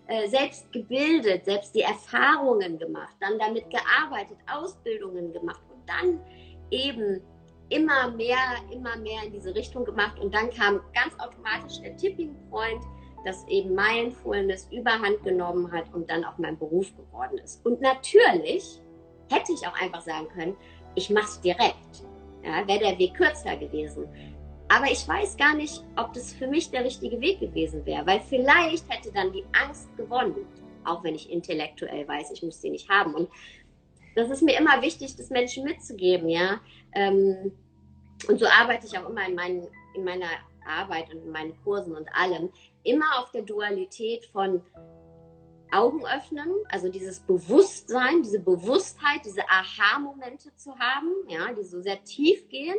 äh, 0.07 0.29
selbst 0.29 0.71
gebildet, 0.73 1.45
selbst 1.45 1.75
die 1.75 1.81
Erfahrungen 1.81 2.79
gemacht, 2.79 3.15
dann 3.21 3.39
damit 3.39 3.65
gearbeitet, 3.71 4.39
Ausbildungen 4.53 5.33
gemacht 5.33 5.63
und 5.73 5.89
dann 5.89 6.21
eben 6.71 7.21
immer 7.71 8.11
mehr, 8.11 8.37
immer 8.71 8.97
mehr 8.97 9.25
in 9.25 9.33
diese 9.33 9.55
Richtung 9.55 9.85
gemacht 9.85 10.19
und 10.21 10.35
dann 10.35 10.51
kam 10.51 10.81
ganz 10.95 11.19
automatisch 11.19 11.81
der 11.81 11.97
Tipping 11.97 12.37
Point, 12.51 12.83
dass 13.25 13.47
eben 13.49 13.75
Mindfulness 13.75 14.69
überhand 14.71 15.23
genommen 15.25 15.73
hat 15.73 15.93
und 15.95 16.09
dann 16.11 16.25
auch 16.25 16.37
mein 16.37 16.59
Beruf 16.59 16.95
geworden 16.95 17.39
ist. 17.39 17.65
Und 17.65 17.81
natürlich 17.81 18.83
hätte 19.31 19.53
ich 19.53 19.67
auch 19.67 19.81
einfach 19.81 20.03
sagen 20.03 20.29
können, 20.29 20.57
ich 20.95 21.11
mache 21.11 21.27
es 21.27 21.41
direkt. 21.41 22.05
Ja, 22.43 22.67
wäre 22.67 22.81
der 22.81 22.99
Weg 22.99 23.15
kürzer 23.15 23.57
gewesen. 23.57 24.07
Aber 24.69 24.87
ich 24.91 25.07
weiß 25.07 25.37
gar 25.37 25.55
nicht, 25.55 25.83
ob 25.97 26.13
das 26.13 26.33
für 26.33 26.47
mich 26.47 26.71
der 26.71 26.85
richtige 26.85 27.21
Weg 27.21 27.41
gewesen 27.41 27.85
wäre, 27.87 28.07
weil 28.07 28.21
vielleicht 28.21 28.89
hätte 28.91 29.13
dann 29.13 29.33
die 29.33 29.45
Angst 29.53 29.95
gewonnen, 29.97 30.47
auch 30.85 31.03
wenn 31.05 31.15
ich 31.15 31.31
intellektuell 31.31 32.07
weiß, 32.07 32.33
ich 32.33 32.43
muss 32.43 32.61
sie 32.61 32.71
nicht 32.71 32.89
haben. 32.89 33.15
Und 33.15 33.29
das 34.15 34.31
ist 34.31 34.43
mir 34.43 34.59
immer 34.59 34.81
wichtig, 34.83 35.17
das 35.17 35.31
Menschen 35.31 35.65
mitzugeben, 35.65 36.29
ja. 36.29 36.61
Ähm, 36.95 37.53
und 38.29 38.39
so 38.39 38.47
arbeite 38.47 38.87
ich 38.87 38.99
auch 38.99 39.09
immer 39.09 39.27
in, 39.27 39.35
meinen, 39.35 39.67
in 39.95 40.05
meiner 40.05 40.29
Arbeit 40.67 41.13
und 41.13 41.23
in 41.23 41.31
meinen 41.31 41.55
Kursen 41.63 41.95
und 41.95 42.09
allem, 42.15 42.51
immer 42.85 43.19
auf 43.19 43.31
der 43.33 43.43
Dualität 43.43 44.27
von 44.27 44.63
Augen 45.75 46.05
öffnen, 46.07 46.51
also 46.69 46.89
dieses 46.89 47.21
Bewusstsein, 47.21 48.23
diese 48.23 48.41
Bewusstheit, 48.41 49.21
diese 49.25 49.49
Aha-Momente 49.49 50.55
zu 50.57 50.79
haben, 50.79 51.11
ja, 51.29 51.53
die 51.53 51.65
so 51.65 51.81
sehr 51.81 52.03
tief 52.05 52.49
gehen, 52.49 52.77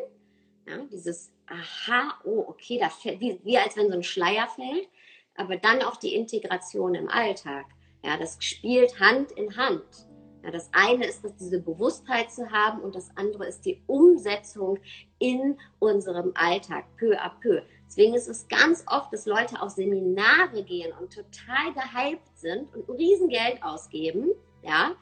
ja, 0.67 0.77
dieses 0.91 1.31
Aha, 1.47 2.19
oh, 2.23 2.45
okay, 2.47 2.79
da 2.79 2.89
fällt, 2.89 3.19
wie, 3.19 3.39
wie 3.43 3.57
als 3.57 3.77
wenn 3.77 3.87
so 3.87 3.93
ein 3.93 4.03
Schleier 4.03 4.47
fällt, 4.47 4.89
aber 5.35 5.57
dann 5.57 5.83
auch 5.83 5.97
die 5.97 6.15
Integration 6.15 6.95
im 6.95 7.07
Alltag, 7.07 7.65
ja, 8.03 8.17
das 8.17 8.37
spielt 8.39 8.99
Hand 8.99 9.31
in 9.31 9.55
Hand. 9.57 10.07
Ja, 10.43 10.51
das 10.51 10.69
eine 10.73 11.07
ist, 11.07 11.23
dass 11.23 11.35
diese 11.35 11.59
Bewusstheit 11.59 12.31
zu 12.31 12.51
haben 12.51 12.81
und 12.81 12.93
das 12.93 13.09
andere 13.15 13.47
ist 13.47 13.65
die 13.65 13.81
Umsetzung 13.87 14.77
in 15.17 15.57
unserem 15.79 16.31
Alltag, 16.35 16.85
peu 16.97 17.19
à 17.19 17.31
peu. 17.41 17.63
Deswegen 17.87 18.13
ist 18.15 18.27
es 18.27 18.47
ganz 18.47 18.83
oft, 18.87 19.13
dass 19.13 19.25
Leute 19.25 19.61
auf 19.61 19.71
Seminare 19.71 20.63
gehen 20.63 20.91
und 20.99 21.13
total 21.13 21.73
gehypt 21.73 22.37
sind 22.37 22.73
und 22.73 22.89
ein 22.89 22.95
Riesengeld 22.95 23.61
ausgeben, 23.63 24.31
ja, 24.63 24.95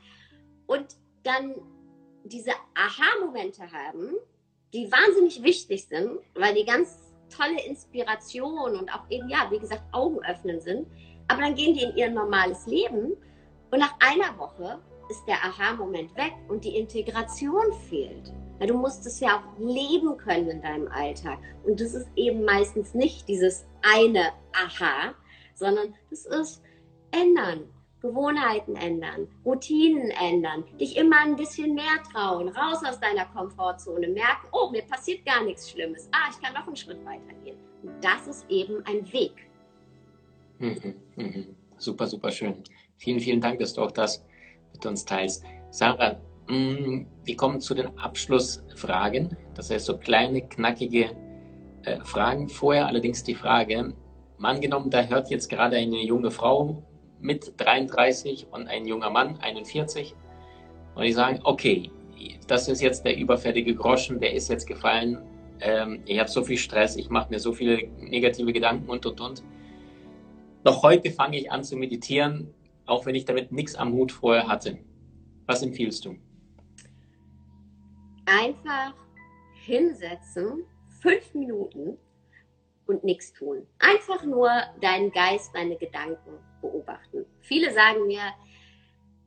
und 0.68 0.96
dann 1.24 1.56
diese 2.26 2.52
Aha-Momente 2.76 3.64
haben, 3.72 4.16
die 4.74 4.92
wahnsinnig 4.92 5.44
wichtig 5.44 5.88
sind, 5.88 6.20
weil 6.36 6.54
die 6.54 6.66
ganz 6.66 7.14
tolle 7.30 7.64
Inspiration 7.66 8.76
und 8.76 8.94
auch 8.94 9.10
eben, 9.10 9.30
ja, 9.30 9.48
wie 9.50 9.60
gesagt, 9.60 9.84
Augen 9.92 10.24
öffnen 10.26 10.60
sind. 10.60 10.88
Aber 11.28 11.42
dann 11.42 11.56
gehen 11.56 11.74
die 11.74 11.84
in 11.84 11.96
ihr 11.96 12.10
normales 12.10 12.66
Leben 12.66 13.14
und 13.72 13.80
nach 13.80 13.96
einer 14.00 14.38
Woche 14.38 14.80
ist 15.10 15.26
der 15.28 15.36
Aha-Moment 15.44 16.16
weg 16.16 16.34
und 16.48 16.64
die 16.64 16.78
Integration 16.78 17.74
fehlt. 17.90 18.32
Ja, 18.60 18.68
du 18.68 18.76
musst 18.76 19.06
es 19.06 19.20
ja 19.20 19.38
auch 19.38 19.60
leben 19.60 20.18
können 20.18 20.50
in 20.50 20.62
deinem 20.62 20.88
Alltag. 20.88 21.40
Und 21.64 21.80
das 21.80 21.94
ist 21.94 22.08
eben 22.16 22.44
meistens 22.44 22.94
nicht 22.94 23.28
dieses 23.28 23.66
eine 23.82 24.32
Aha, 24.54 25.14
sondern 25.56 25.94
das 26.10 26.26
ist 26.26 26.62
ändern, 27.12 27.66
Gewohnheiten 28.02 28.76
ändern, 28.76 29.28
Routinen 29.46 30.12
ändern, 30.12 30.66
dich 30.80 30.98
immer 30.98 31.22
ein 31.22 31.36
bisschen 31.36 31.74
mehr 31.74 32.04
trauen, 32.12 32.50
raus 32.50 32.82
aus 32.86 33.00
deiner 33.00 33.26
Komfortzone, 33.26 34.10
merken, 34.10 34.48
oh, 34.52 34.70
mir 34.72 34.84
passiert 34.84 35.26
gar 35.26 35.44
nichts 35.44 35.70
Schlimmes. 35.70 36.10
Ah, 36.12 36.30
ich 36.30 36.42
kann 36.42 36.54
noch 36.54 36.68
einen 36.68 36.76
Schritt 36.76 37.04
weiter 37.06 37.34
gehen. 37.44 37.58
Und 37.82 38.04
das 38.04 38.28
ist 38.28 38.46
eben 38.50 38.86
ein 38.86 39.12
Weg. 39.14 39.50
Mhm, 40.60 40.96
mhm. 41.16 41.56
Super, 41.78 42.08
super 42.08 42.32
schön. 42.32 42.64
Vielen, 42.98 43.20
vielen 43.20 43.42
Dank, 43.42 43.60
dass 43.60 43.74
du 43.74 43.82
auch 43.82 43.92
das 43.92 44.24
mit 44.74 44.86
uns 44.86 45.06
teilst. 45.06 45.44
Sarah, 45.70 46.20
wir 46.48 47.38
kommen 47.38 47.62
zu 47.62 47.74
den 47.74 47.98
Abschlussfragen. 47.98 49.38
Das 49.56 49.70
heißt, 49.70 49.86
so 49.86 49.98
kleine, 49.98 50.42
knackige 50.42 51.12
äh, 51.84 52.00
Fragen. 52.04 52.50
Vorher 52.50 52.88
allerdings 52.88 53.24
die 53.24 53.36
Frage, 53.36 53.94
angenommen, 54.42 54.90
da 54.90 55.04
hört 55.04 55.30
jetzt 55.30 55.50
gerade 55.50 55.78
eine 55.78 56.04
junge 56.04 56.32
Frau 56.32 56.84
mit 57.20 57.54
33 57.58 58.48
und 58.52 58.68
ein 58.68 58.86
junger 58.86 59.10
Mann, 59.10 59.38
41, 59.38 60.16
und 60.96 61.04
die 61.04 61.14
sagen, 61.14 61.40
okay, 61.44 61.90
das 62.48 62.68
ist 62.68 62.82
jetzt 62.82 63.06
der 63.06 63.18
überfällige 63.18 63.74
Groschen, 63.74 64.20
der 64.20 64.34
ist 64.34 64.50
jetzt 64.50 64.68
gefallen, 64.68 65.20
ähm, 65.62 66.02
ich 66.06 66.20
habe 66.20 66.30
so 66.30 66.44
viel 66.44 66.58
Stress, 66.58 66.98
ich 66.98 67.10
mache 67.10 67.30
mir 67.30 67.40
so 67.40 67.54
viele 67.54 67.88
negative 68.00 68.52
Gedanken 68.52 68.90
und, 68.90 69.06
und, 69.06 69.22
und. 69.22 69.44
Noch 70.66 70.84
heute 70.84 71.12
fange 71.12 71.40
ich 71.40 71.52
an 71.52 71.64
zu 71.64 71.76
meditieren, 71.78 72.54
auch 72.86 73.06
wenn 73.06 73.16
ich 73.16 73.26
damit 73.26 73.52
nichts 73.52 73.76
am 73.76 73.94
Hut 73.94 74.12
vorher 74.12 74.48
hatte. 74.48 74.78
Was 75.46 75.62
empfiehlst 75.62 76.06
du? 76.06 76.16
Einfach 78.26 78.94
hinsetzen, 79.54 80.66
fünf 81.02 81.34
Minuten 81.34 81.98
und 82.86 83.04
nichts 83.04 83.34
tun. 83.34 83.66
Einfach 83.80 84.24
nur 84.24 84.50
deinen 84.82 85.12
Geist, 85.12 85.54
deine 85.54 85.78
Gedanken 85.78 86.40
beobachten. 86.62 87.26
Viele 87.42 87.74
sagen 87.74 88.08
mir, 88.08 88.34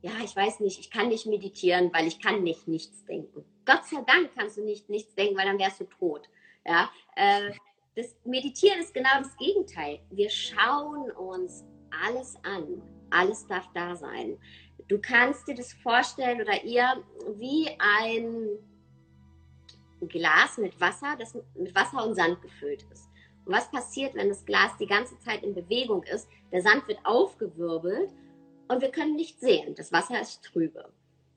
ja, 0.01 0.11
ich 0.23 0.35
weiß 0.35 0.59
nicht, 0.59 0.79
ich 0.79 0.91
kann 0.91 1.09
nicht 1.09 1.25
meditieren, 1.25 1.91
weil 1.93 2.07
ich 2.07 2.19
kann 2.19 2.43
nicht 2.43 2.67
nichts 2.67 3.03
denken. 3.05 3.43
Gott 3.65 3.85
sei 3.85 4.01
Dank 4.05 4.31
kannst 4.35 4.57
du 4.57 4.63
nicht 4.63 4.89
nichts 4.89 5.15
denken, 5.15 5.37
weil 5.37 5.45
dann 5.45 5.59
wärst 5.59 5.79
du 5.81 5.85
tot. 5.85 6.29
Ja, 6.65 6.89
äh, 7.15 7.51
das 7.95 8.15
Meditieren 8.25 8.79
ist 8.79 8.93
genau 8.93 9.17
das 9.17 9.35
Gegenteil. 9.37 9.99
Wir 10.11 10.29
schauen 10.29 11.09
uns 11.11 11.65
alles 12.05 12.35
an. 12.43 12.81
Alles 13.09 13.47
darf 13.47 13.67
da 13.73 13.95
sein. 13.95 14.37
Du 14.87 14.99
kannst 14.99 15.47
dir 15.47 15.55
das 15.55 15.73
vorstellen 15.73 16.41
oder 16.41 16.63
ihr 16.63 17.03
wie 17.37 17.67
ein 17.79 18.59
Glas 20.01 20.57
mit 20.57 20.79
Wasser, 20.79 21.15
das 21.19 21.35
mit 21.55 21.73
Wasser 21.75 22.05
und 22.05 22.15
Sand 22.15 22.41
gefüllt 22.41 22.85
ist. 22.91 23.09
Und 23.45 23.53
was 23.53 23.71
passiert, 23.71 24.15
wenn 24.15 24.29
das 24.29 24.45
Glas 24.45 24.71
die 24.79 24.87
ganze 24.87 25.17
Zeit 25.19 25.43
in 25.43 25.55
Bewegung 25.55 26.03
ist? 26.03 26.27
Der 26.51 26.61
Sand 26.61 26.87
wird 26.87 26.99
aufgewirbelt 27.03 28.11
und 28.67 28.81
wir 28.81 28.91
können 28.91 29.15
nicht 29.15 29.39
sehen. 29.39 29.73
Das 29.75 29.91
Wasser 29.91 30.19
ist 30.21 30.43
trübe. 30.43 30.91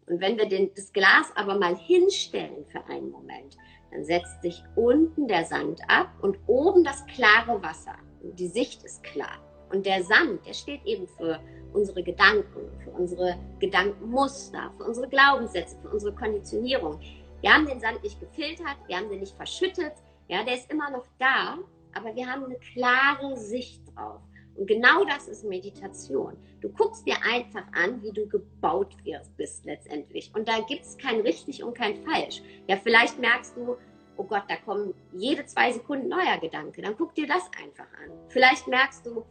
Und 0.07 0.21
wenn 0.21 0.37
wir 0.37 0.49
den, 0.49 0.75
das 0.75 0.93
Glas 0.93 1.33
aber 1.37 1.57
mal 1.57 1.77
hinstellen 1.77 2.67
für 2.67 2.85
einen 2.87 3.11
Moment, 3.11 3.57
dann 3.93 4.05
setzt 4.05 4.43
sich 4.43 4.63
unten 4.75 5.29
der 5.29 5.45
Sand 5.45 5.81
ab 5.89 6.11
und 6.21 6.39
oben 6.47 6.85
das 6.85 7.07
klare 7.07 7.63
Wasser. 7.63 7.95
Und 8.23 8.39
die 8.39 8.49
Sicht 8.49 8.83
ist 8.83 9.03
klar. 9.03 9.39
Und 9.73 9.87
der 9.87 10.03
Sand, 10.03 10.45
der 10.47 10.53
steht 10.53 10.85
eben 10.85 11.07
für 11.07 11.41
unsere 11.73 12.03
Gedanken, 12.03 12.69
für 12.83 12.91
unsere 12.91 13.39
Gedankenmuster, 13.61 14.73
für 14.77 14.85
unsere 14.85 15.09
Glaubenssätze, 15.09 15.77
für 15.81 15.91
unsere 15.91 16.15
Konditionierung. 16.15 17.01
Wir 17.41 17.55
haben 17.55 17.67
den 17.67 17.81
Sand 17.81 18.03
nicht 18.03 18.21
gefiltert, 18.21 18.77
wir 18.87 18.97
haben 18.97 19.09
den 19.09 19.21
nicht 19.21 19.37
verschüttet, 19.37 19.95
ja, 20.29 20.45
der 20.45 20.55
ist 20.55 20.71
immer 20.71 20.91
noch 20.91 21.07
da, 21.19 21.59
aber 21.95 22.15
wir 22.15 22.27
haben 22.27 22.45
eine 22.45 22.57
klare 22.57 23.37
Sicht 23.37 23.83
drauf. 23.95 24.21
Und 24.57 24.67
genau 24.67 25.05
das 25.05 25.27
ist 25.27 25.45
Meditation. 25.45 26.37
Du 26.61 26.69
guckst 26.69 27.07
dir 27.07 27.17
einfach 27.23 27.65
an, 27.73 28.03
wie 28.03 28.13
du 28.13 28.29
gebaut 28.29 28.95
bist 29.37 29.65
letztendlich. 29.65 30.31
Und 30.35 30.49
da 30.49 30.61
gibt 30.61 30.83
es 30.83 30.99
kein 30.99 31.21
richtig 31.21 31.65
und 31.65 31.75
kein 31.75 31.97
falsch. 32.05 32.43
Ja, 32.69 32.77
vielleicht 32.77 33.19
merkst 33.19 33.57
du, 33.57 33.77
oh 34.17 34.25
Gott, 34.25 34.43
da 34.49 34.57
kommen 34.57 34.93
jede 35.13 35.47
zwei 35.47 35.73
Sekunden 35.73 36.09
neuer 36.09 36.37
Gedanke. 36.39 36.83
Dann 36.83 36.97
guck 36.97 37.15
dir 37.15 37.27
das 37.27 37.45
einfach 37.63 37.87
an. 38.05 38.11
Vielleicht 38.29 38.69
merkst 38.69 39.07
du, 39.07 39.25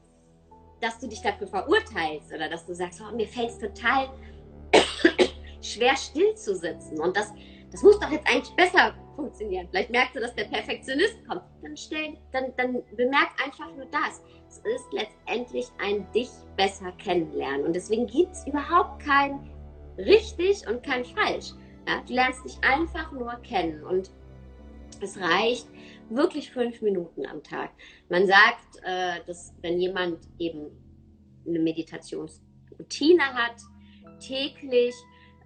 dass 0.81 0.99
du 0.99 1.07
dich 1.07 1.21
dafür 1.21 1.47
verurteilst 1.47 2.33
oder 2.33 2.49
dass 2.49 2.65
du 2.65 2.73
sagst, 2.73 3.01
oh, 3.01 3.15
mir 3.15 3.27
fällt 3.27 3.49
es 3.49 3.59
total 3.59 4.09
schwer 5.61 5.95
still 5.95 6.33
zu 6.35 6.55
sitzen. 6.55 6.99
Und 6.99 7.15
das, 7.15 7.31
das 7.71 7.83
muss 7.83 7.99
doch 7.99 8.09
jetzt 8.09 8.27
eigentlich 8.27 8.55
besser 8.55 8.95
funktionieren. 9.15 9.67
Vielleicht 9.69 9.91
merkst 9.91 10.15
du, 10.15 10.19
dass 10.19 10.33
der 10.35 10.45
Perfektionist 10.45 11.17
kommt. 11.27 11.43
Dann, 11.61 11.77
stell, 11.77 12.17
dann, 12.31 12.53
dann 12.57 12.81
bemerk 12.95 13.29
einfach 13.43 13.73
nur 13.75 13.85
das. 13.85 14.21
Es 14.47 14.57
ist 14.57 14.91
letztendlich 14.91 15.67
ein 15.77 16.09
dich 16.11 16.29
besser 16.57 16.91
kennenlernen. 16.93 17.65
Und 17.65 17.75
deswegen 17.75 18.07
gibt 18.07 18.31
es 18.31 18.47
überhaupt 18.47 19.03
kein 19.03 19.49
richtig 19.97 20.67
und 20.67 20.83
kein 20.83 21.05
falsch. 21.05 21.51
Ja, 21.87 22.01
du 22.07 22.13
lernst 22.13 22.45
dich 22.45 22.57
einfach 22.63 23.11
nur 23.11 23.33
kennen. 23.43 23.83
Und 23.83 24.11
es 25.01 25.19
reicht 25.19 25.67
wirklich 26.09 26.51
fünf 26.51 26.81
Minuten 26.81 27.25
am 27.25 27.43
Tag. 27.43 27.71
Man 28.09 28.25
sagt, 28.25 28.77
äh, 28.83 29.23
dass 29.27 29.53
wenn 29.61 29.79
jemand 29.79 30.19
eben 30.39 30.71
eine 31.47 31.59
Meditationsroutine 31.59 33.23
hat, 33.33 33.55
täglich 34.19 34.93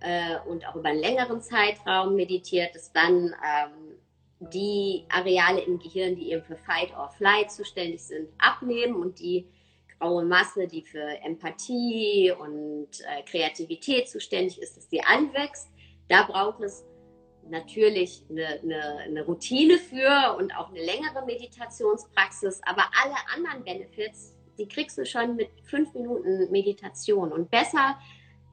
äh, 0.04 0.38
und 0.46 0.68
auch 0.68 0.76
über 0.76 0.90
einen 0.90 1.00
längeren 1.00 1.42
Zeitraum 1.42 2.16
meditiert, 2.16 2.76
dass 2.76 2.92
dann 2.92 3.34
ähm, 3.44 3.98
die 4.40 5.06
Areale 5.10 5.62
im 5.62 5.80
Gehirn, 5.80 6.16
die 6.16 6.32
eben 6.32 6.44
für 6.44 6.58
Fight 6.58 6.96
or 6.96 7.10
Flight 7.18 7.52
zuständig 7.52 8.04
sind, 8.04 8.30
abnehmen 8.38 8.96
und 8.96 9.20
die 9.20 9.48
graue 10.00 10.26
Masse, 10.26 10.68
die 10.68 10.82
für 10.82 11.08
Empathie 11.24 12.34
und 12.38 12.90
äh, 13.00 13.24
Kreativität 13.24 14.10
zuständig 14.10 14.62
ist, 14.62 14.76
dass 14.76 14.90
die 14.90 15.02
anwächst. 15.02 15.70
Da 16.10 16.24
braucht 16.24 16.62
es 16.62 16.84
natürlich 17.50 18.24
eine, 18.30 18.60
eine, 18.62 18.98
eine, 19.06 19.26
Routine 19.26 19.78
für 19.78 20.36
und 20.38 20.54
auch 20.58 20.70
eine 20.70 20.84
längere 20.84 21.26
Meditationspraxis, 21.26 22.60
aber 22.66 22.84
alle 23.02 23.16
anderen 23.34 23.64
Benefits, 23.64 24.36
die 24.58 24.68
kriegst 24.68 24.98
du 24.98 25.06
schon 25.06 25.38
mit 25.38 25.50
fünf 25.64 25.94
Minuten 25.94 26.52
Meditation 26.52 27.32
und 27.32 27.50
besser 27.50 27.98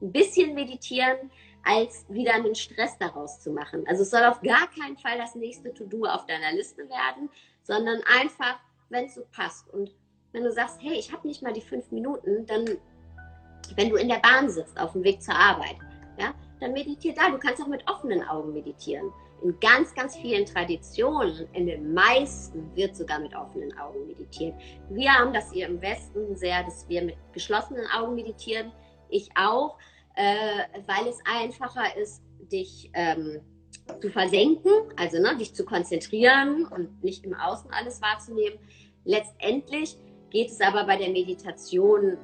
ein 0.01 0.11
bisschen 0.11 0.53
meditieren, 0.53 1.31
als 1.63 2.05
wieder 2.09 2.33
einen 2.33 2.55
Stress 2.55 2.97
daraus 2.97 3.39
zu 3.39 3.51
machen. 3.51 3.85
Also 3.87 4.03
es 4.03 4.09
soll 4.09 4.23
auf 4.23 4.41
gar 4.41 4.67
keinen 4.67 4.97
Fall 4.97 5.17
das 5.17 5.35
nächste 5.35 5.73
To-Do 5.73 6.05
auf 6.05 6.25
deiner 6.25 6.51
Liste 6.53 6.89
werden, 6.89 7.29
sondern 7.63 8.01
einfach, 8.19 8.59
wenn 8.89 9.05
es 9.05 9.15
so 9.15 9.21
passt. 9.31 9.69
Und 9.73 9.93
wenn 10.31 10.43
du 10.43 10.51
sagst, 10.51 10.81
hey, 10.81 10.97
ich 10.97 11.11
habe 11.11 11.27
nicht 11.27 11.41
mal 11.41 11.53
die 11.53 11.61
fünf 11.61 11.91
Minuten, 11.91 12.45
dann, 12.45 12.65
wenn 13.75 13.89
du 13.89 13.95
in 13.95 14.09
der 14.09 14.19
Bahn 14.19 14.49
sitzt 14.49 14.79
auf 14.79 14.93
dem 14.93 15.03
Weg 15.03 15.21
zur 15.21 15.35
Arbeit, 15.35 15.75
ja, 16.17 16.33
dann 16.59 16.73
meditier 16.73 17.13
da. 17.13 17.29
Du 17.29 17.37
kannst 17.37 17.61
auch 17.61 17.67
mit 17.67 17.87
offenen 17.87 18.23
Augen 18.27 18.53
meditieren. 18.53 19.11
In 19.43 19.59
ganz, 19.59 19.93
ganz 19.95 20.15
vielen 20.15 20.45
Traditionen, 20.45 21.47
in 21.53 21.65
den 21.65 21.93
meisten 21.93 22.75
wird 22.75 22.95
sogar 22.95 23.19
mit 23.19 23.35
offenen 23.35 23.75
Augen 23.77 24.05
meditiert. 24.05 24.53
Wir 24.89 25.11
haben 25.11 25.33
das 25.33 25.51
hier 25.51 25.67
im 25.67 25.81
Westen 25.81 26.35
sehr, 26.35 26.63
dass 26.63 26.87
wir 26.87 27.01
mit 27.01 27.15
geschlossenen 27.33 27.87
Augen 27.87 28.13
meditieren. 28.13 28.71
Ich 29.09 29.29
auch 29.35 29.77
äh, 30.15 30.81
weil 30.87 31.07
es 31.07 31.19
einfacher 31.25 31.95
ist, 31.97 32.21
dich 32.51 32.91
ähm, 32.93 33.41
zu 34.01 34.09
versenken, 34.09 34.71
also 34.95 35.19
ne, 35.19 35.35
dich 35.37 35.53
zu 35.55 35.65
konzentrieren 35.65 36.65
und 36.65 37.03
nicht 37.03 37.25
im 37.25 37.33
Außen 37.33 37.71
alles 37.71 38.01
wahrzunehmen. 38.01 38.59
Letztendlich 39.03 39.97
geht 40.29 40.49
es 40.49 40.61
aber 40.61 40.85
bei 40.85 40.97
der 40.97 41.09
Meditation 41.09 42.17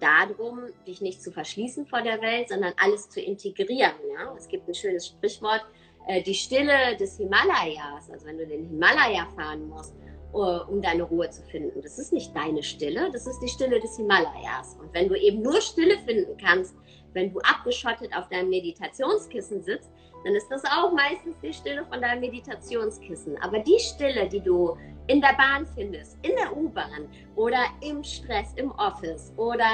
darum, 0.00 0.60
dich 0.86 1.00
nicht 1.00 1.22
zu 1.22 1.30
verschließen 1.32 1.86
vor 1.86 2.02
der 2.02 2.20
Welt, 2.20 2.48
sondern 2.48 2.72
alles 2.76 3.08
zu 3.08 3.20
integrieren. 3.20 3.94
Ja? 4.12 4.34
Es 4.36 4.48
gibt 4.48 4.68
ein 4.68 4.74
schönes 4.74 5.06
Sprichwort, 5.06 5.64
äh, 6.06 6.22
die 6.22 6.34
Stille 6.34 6.96
des 6.98 7.16
Himalayas, 7.16 8.10
also 8.10 8.26
wenn 8.26 8.38
du 8.38 8.46
den 8.46 8.68
Himalaya 8.68 9.26
fahren 9.36 9.68
musst, 9.68 9.94
um 10.32 10.82
deine 10.82 11.04
Ruhe 11.04 11.30
zu 11.30 11.42
finden. 11.44 11.80
Das 11.80 11.96
ist 11.96 12.12
nicht 12.12 12.34
deine 12.34 12.60
Stille, 12.64 13.08
das 13.12 13.24
ist 13.28 13.38
die 13.38 13.48
Stille 13.48 13.78
des 13.78 13.96
Himalayas. 13.96 14.76
Und 14.80 14.92
wenn 14.92 15.08
du 15.08 15.14
eben 15.14 15.42
nur 15.42 15.60
Stille 15.60 15.96
finden 16.00 16.36
kannst, 16.36 16.74
wenn 17.14 17.32
du 17.32 17.40
abgeschottet 17.40 18.14
auf 18.14 18.28
deinem 18.28 18.50
Meditationskissen 18.50 19.62
sitzt, 19.62 19.90
dann 20.24 20.34
ist 20.34 20.48
das 20.48 20.64
auch 20.64 20.92
meistens 20.92 21.36
die 21.42 21.52
Stille 21.52 21.84
von 21.86 22.00
deinem 22.00 22.20
Meditationskissen. 22.20 23.36
Aber 23.42 23.58
die 23.58 23.78
Stille, 23.78 24.28
die 24.28 24.40
du 24.40 24.76
in 25.06 25.20
der 25.20 25.34
Bahn 25.34 25.66
findest, 25.74 26.16
in 26.22 26.34
der 26.36 26.56
U-Bahn 26.56 27.08
oder 27.36 27.62
im 27.82 28.02
Stress, 28.02 28.52
im 28.56 28.70
Office 28.72 29.32
oder, 29.36 29.64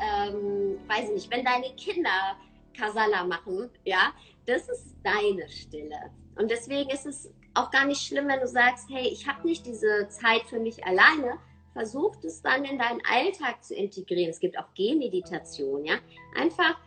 ähm, 0.00 0.78
weiß 0.88 1.08
ich 1.08 1.14
nicht, 1.14 1.30
wenn 1.30 1.44
deine 1.44 1.74
Kinder 1.76 2.36
Kasala 2.76 3.24
machen, 3.24 3.70
ja, 3.84 4.12
das 4.46 4.68
ist 4.68 4.96
deine 5.02 5.48
Stille. 5.48 6.10
Und 6.36 6.50
deswegen 6.50 6.88
ist 6.90 7.06
es 7.06 7.30
auch 7.54 7.70
gar 7.70 7.84
nicht 7.84 8.00
schlimm, 8.00 8.28
wenn 8.28 8.40
du 8.40 8.46
sagst, 8.46 8.88
hey, 8.88 9.08
ich 9.08 9.26
habe 9.26 9.46
nicht 9.46 9.66
diese 9.66 10.08
Zeit 10.08 10.42
für 10.48 10.60
mich 10.60 10.84
alleine, 10.86 11.38
versuch 11.72 12.16
es 12.22 12.40
dann 12.40 12.64
in 12.64 12.78
deinen 12.78 13.00
Alltag 13.08 13.62
zu 13.62 13.74
integrieren. 13.74 14.30
Es 14.30 14.40
gibt 14.40 14.58
auch 14.58 14.72
Gehmeditation, 14.74 15.84
ja. 15.84 15.94
Einfach 16.34 16.78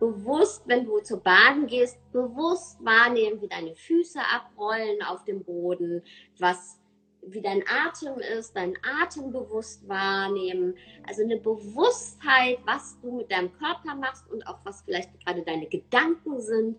bewusst, 0.00 0.62
wenn 0.66 0.84
du 0.84 0.98
zur 1.00 1.20
Baden 1.20 1.66
gehst, 1.66 1.98
bewusst 2.10 2.84
wahrnehmen, 2.84 3.40
wie 3.40 3.48
deine 3.48 3.76
Füße 3.76 4.18
abrollen 4.18 5.02
auf 5.02 5.24
dem 5.24 5.44
Boden, 5.44 6.02
was 6.38 6.80
wie 7.26 7.42
dein 7.42 7.62
Atem 7.68 8.18
ist, 8.18 8.56
deinen 8.56 8.76
Atem 8.82 9.30
bewusst 9.30 9.86
wahrnehmen. 9.86 10.74
Also 11.06 11.22
eine 11.22 11.36
Bewusstheit, 11.36 12.58
was 12.64 12.98
du 13.00 13.18
mit 13.18 13.30
deinem 13.30 13.52
Körper 13.52 13.94
machst 13.94 14.28
und 14.30 14.46
auch 14.46 14.58
was 14.64 14.82
vielleicht 14.82 15.20
gerade 15.20 15.42
deine 15.42 15.68
Gedanken 15.68 16.40
sind. 16.40 16.78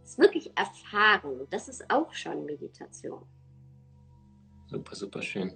Das 0.00 0.12
ist 0.12 0.18
wirklich 0.18 0.50
erfahren. 0.56 1.46
Das 1.50 1.68
ist 1.68 1.90
auch 1.90 2.12
schon 2.14 2.46
Meditation. 2.46 3.22
Super, 4.66 4.94
super 4.94 5.20
schön. 5.20 5.52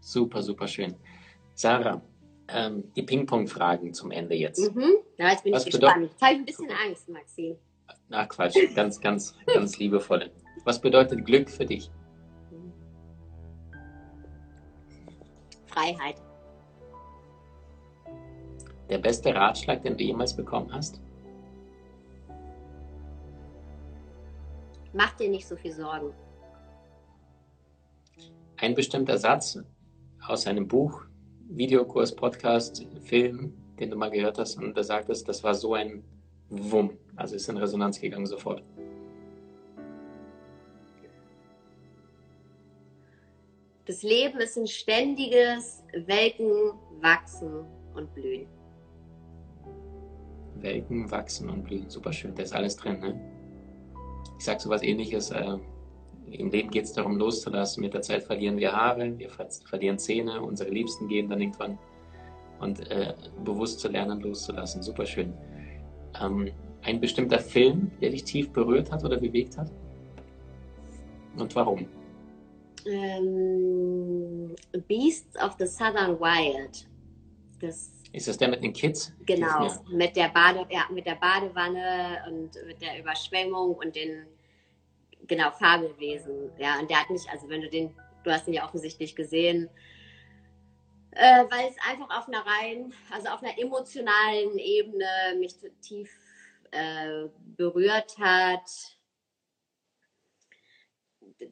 Super, 0.00 0.42
super 0.42 0.66
schön. 0.66 0.96
Sarah, 1.54 2.00
ähm, 2.52 2.92
die 2.96 3.02
Ping-Pong-Fragen 3.02 3.94
zum 3.94 4.10
Ende 4.10 4.34
jetzt. 4.34 4.74
Mhm. 4.74 4.96
Ja, 5.18 5.30
jetzt 5.30 5.44
bin 5.44 5.52
Was 5.52 5.66
ich 5.66 5.72
gespannt. 5.72 6.10
Jetzt 6.10 6.22
habe 6.22 6.34
ich 6.34 6.38
ein 6.38 6.44
bisschen 6.44 6.70
Angst, 6.70 7.08
Maxi. 7.08 7.56
Ach 8.10 8.28
Quatsch, 8.28 8.56
ganz, 8.74 9.00
ganz, 9.00 9.34
ganz 9.46 9.78
liebevoll. 9.78 10.30
Was 10.64 10.80
bedeutet 10.80 11.24
Glück 11.24 11.48
für 11.48 11.64
dich? 11.64 11.90
Freiheit. 15.66 16.16
Der 18.88 18.98
beste 18.98 19.34
Ratschlag, 19.34 19.82
den 19.82 19.96
du 19.96 20.02
jemals 20.02 20.34
bekommen 20.34 20.72
hast? 20.72 21.00
Mach 24.92 25.12
dir 25.12 25.28
nicht 25.28 25.46
so 25.46 25.56
viel 25.56 25.72
Sorgen. 25.72 26.12
Ein 28.56 28.74
bestimmter 28.74 29.16
Satz 29.16 29.58
aus 30.26 30.46
einem 30.48 30.66
Buch, 30.66 31.04
Videokurs, 31.52 32.14
Podcast, 32.14 32.86
Film, 33.02 33.52
den 33.78 33.90
du 33.90 33.96
mal 33.96 34.10
gehört 34.10 34.38
hast 34.38 34.56
und 34.56 34.76
da 34.76 34.84
sagtest, 34.84 35.28
das 35.28 35.42
war 35.42 35.54
so 35.54 35.74
ein 35.74 36.04
Wumm. 36.48 36.96
Also 37.16 37.34
ist 37.34 37.48
in 37.48 37.56
Resonanz 37.56 38.00
gegangen 38.00 38.26
sofort. 38.26 38.62
Das 43.86 44.02
Leben 44.02 44.38
ist 44.38 44.56
ein 44.56 44.68
ständiges 44.68 45.82
Welken, 46.06 46.72
Wachsen 47.00 47.64
und 47.94 48.14
Blühen. 48.14 48.46
Welken, 50.56 51.10
Wachsen 51.10 51.48
und 51.50 51.64
Blühen. 51.64 51.90
Super 51.90 52.12
schön, 52.12 52.34
da 52.34 52.44
ist 52.44 52.54
alles 52.54 52.76
drin. 52.76 53.00
Ne? 53.00 53.20
Ich 54.38 54.44
sage 54.44 54.60
so 54.60 54.70
was 54.70 54.82
ähnliches. 54.82 55.30
Äh, 55.30 55.58
im 56.30 56.50
Leben 56.50 56.70
geht 56.70 56.84
es 56.84 56.92
darum, 56.92 57.16
loszulassen. 57.16 57.82
Mit 57.82 57.94
der 57.94 58.02
Zeit 58.02 58.24
verlieren 58.24 58.56
wir 58.56 58.72
Haare, 58.72 59.18
wir 59.18 59.30
verlieren 59.64 59.98
Zähne, 59.98 60.40
unsere 60.40 60.70
Liebsten 60.70 61.08
gehen 61.08 61.28
dann 61.28 61.40
irgendwann. 61.40 61.78
Und 62.60 62.90
äh, 62.90 63.14
bewusst 63.44 63.80
zu 63.80 63.88
lernen, 63.88 64.20
loszulassen. 64.20 64.82
Super 64.82 65.06
schön. 65.06 65.32
Ähm, 66.20 66.50
ein 66.82 67.00
bestimmter 67.00 67.38
Film, 67.38 67.90
der 68.00 68.10
dich 68.10 68.24
tief 68.24 68.50
berührt 68.50 68.90
hat 68.92 69.04
oder 69.04 69.16
bewegt 69.16 69.56
hat? 69.56 69.70
Und 71.36 71.54
warum? 71.54 71.86
ähm, 72.86 74.54
Beasts 74.88 75.36
of 75.42 75.54
the 75.58 75.66
Southern 75.66 76.18
Wild. 76.20 76.86
Das 77.60 77.90
ist 78.12 78.26
das 78.26 78.38
der 78.38 78.48
mit 78.48 78.62
den 78.62 78.72
Kids? 78.72 79.12
Genau, 79.26 79.70
mit 79.92 80.16
der, 80.16 80.28
Bade, 80.28 80.66
ja, 80.70 80.86
mit 80.92 81.06
der 81.06 81.14
Badewanne 81.14 82.18
und 82.28 82.50
mit 82.66 82.80
der 82.80 82.98
Überschwemmung 82.98 83.74
und 83.74 83.94
den 83.94 84.26
genau 85.30 85.50
Fabelwesen. 85.52 86.52
Ja, 86.58 86.78
und 86.78 86.90
der 86.90 87.00
hat 87.00 87.08
mich, 87.08 87.28
also 87.30 87.48
wenn 87.48 87.62
du 87.62 87.70
den, 87.70 87.96
du 88.24 88.30
hast 88.30 88.46
ihn 88.46 88.52
ja 88.52 88.66
offensichtlich 88.66 89.16
gesehen, 89.16 89.70
äh, 91.12 91.44
weil 91.50 91.68
es 91.68 91.76
einfach 91.88 92.18
auf 92.18 92.28
einer 92.28 92.44
rein, 92.44 92.92
also 93.10 93.28
auf 93.28 93.42
einer 93.42 93.58
emotionalen 93.58 94.58
Ebene 94.58 95.06
mich 95.38 95.54
tief 95.80 96.10
äh, 96.72 97.28
berührt 97.56 98.18
hat 98.18 98.68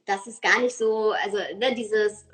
das 0.05 0.27
ist 0.27 0.41
gar 0.41 0.59
nicht 0.61 0.75
so, 0.75 1.11
also 1.11 1.37
ne, 1.57 1.73
dieses, 1.75 2.27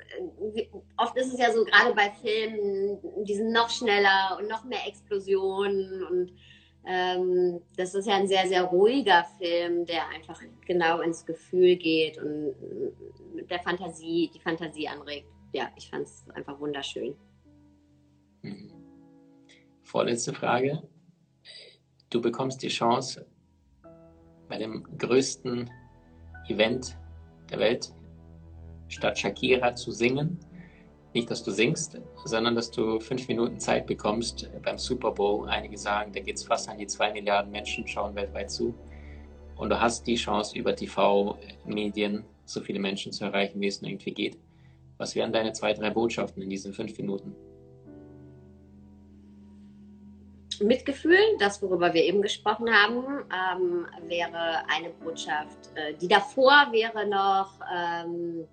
oft 0.96 1.16
ist 1.16 1.32
es 1.32 1.38
ja 1.38 1.52
so, 1.52 1.64
gerade 1.64 1.94
bei 1.94 2.10
Filmen, 2.10 2.98
die 3.24 3.34
sind 3.34 3.52
noch 3.52 3.70
schneller 3.70 4.38
und 4.38 4.48
noch 4.48 4.64
mehr 4.64 4.86
Explosionen 4.86 6.04
und 6.04 6.38
ähm, 6.86 7.60
das 7.76 7.94
ist 7.94 8.06
ja 8.06 8.14
ein 8.14 8.28
sehr, 8.28 8.46
sehr 8.46 8.62
ruhiger 8.62 9.24
Film, 9.38 9.86
der 9.86 10.08
einfach 10.08 10.40
genau 10.64 11.00
ins 11.00 11.26
Gefühl 11.26 11.76
geht 11.76 12.18
und 12.18 12.54
mit 13.34 13.50
der 13.50 13.58
Fantasie, 13.60 14.30
die 14.32 14.40
Fantasie 14.40 14.86
anregt. 14.88 15.28
Ja, 15.52 15.68
ich 15.76 15.90
fand 15.90 16.06
es 16.06 16.24
einfach 16.34 16.60
wunderschön. 16.60 17.16
Mhm. 18.42 18.72
Vorletzte 19.82 20.32
Frage. 20.32 20.82
Du 22.10 22.20
bekommst 22.20 22.62
die 22.62 22.68
Chance, 22.68 23.26
bei 24.48 24.58
dem 24.58 24.84
größten 24.96 25.68
Event 26.48 26.96
der 27.50 27.58
Welt, 27.58 27.92
statt 28.88 29.18
Shakira 29.18 29.74
zu 29.74 29.90
singen, 29.90 30.38
nicht, 31.16 31.30
dass 31.30 31.42
du 31.42 31.50
singst, 31.50 31.98
sondern 32.24 32.54
dass 32.54 32.70
du 32.70 33.00
fünf 33.00 33.26
Minuten 33.26 33.58
Zeit 33.58 33.86
bekommst 33.86 34.48
beim 34.62 34.78
Super 34.78 35.10
Bowl. 35.10 35.48
Einige 35.48 35.76
sagen, 35.76 36.12
da 36.12 36.20
geht 36.20 36.36
es 36.36 36.44
fast 36.44 36.68
an 36.68 36.78
die 36.78 36.86
zwei 36.86 37.10
Milliarden 37.12 37.50
Menschen, 37.50 37.88
schauen 37.88 38.14
weltweit 38.14 38.50
zu. 38.50 38.74
Und 39.56 39.70
du 39.70 39.80
hast 39.80 40.06
die 40.06 40.16
Chance, 40.16 40.56
über 40.56 40.76
TV-Medien 40.76 42.24
so 42.44 42.60
viele 42.60 42.78
Menschen 42.78 43.12
zu 43.12 43.24
erreichen, 43.24 43.60
wie 43.60 43.66
es 43.66 43.80
nur 43.80 43.90
irgendwie 43.90 44.12
geht. 44.12 44.38
Was 44.98 45.14
wären 45.14 45.32
deine 45.32 45.52
zwei, 45.52 45.72
drei 45.72 45.90
Botschaften 45.90 46.42
in 46.42 46.50
diesen 46.50 46.72
fünf 46.72 46.96
Minuten? 46.98 47.34
Mitgefühl, 50.62 51.18
das 51.38 51.62
worüber 51.62 51.92
wir 51.92 52.02
eben 52.02 52.22
gesprochen 52.22 52.70
haben, 52.70 53.04
ähm, 53.30 53.86
wäre 54.08 54.64
eine 54.68 54.90
Botschaft. 55.02 55.70
Äh, 55.74 55.94
die 55.94 56.08
davor 56.08 56.68
wäre 56.72 57.06
noch 57.06 57.58
ähm, 57.74 58.46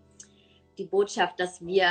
die 0.77 0.85
Botschaft, 0.85 1.39
dass 1.39 1.65
wir 1.65 1.87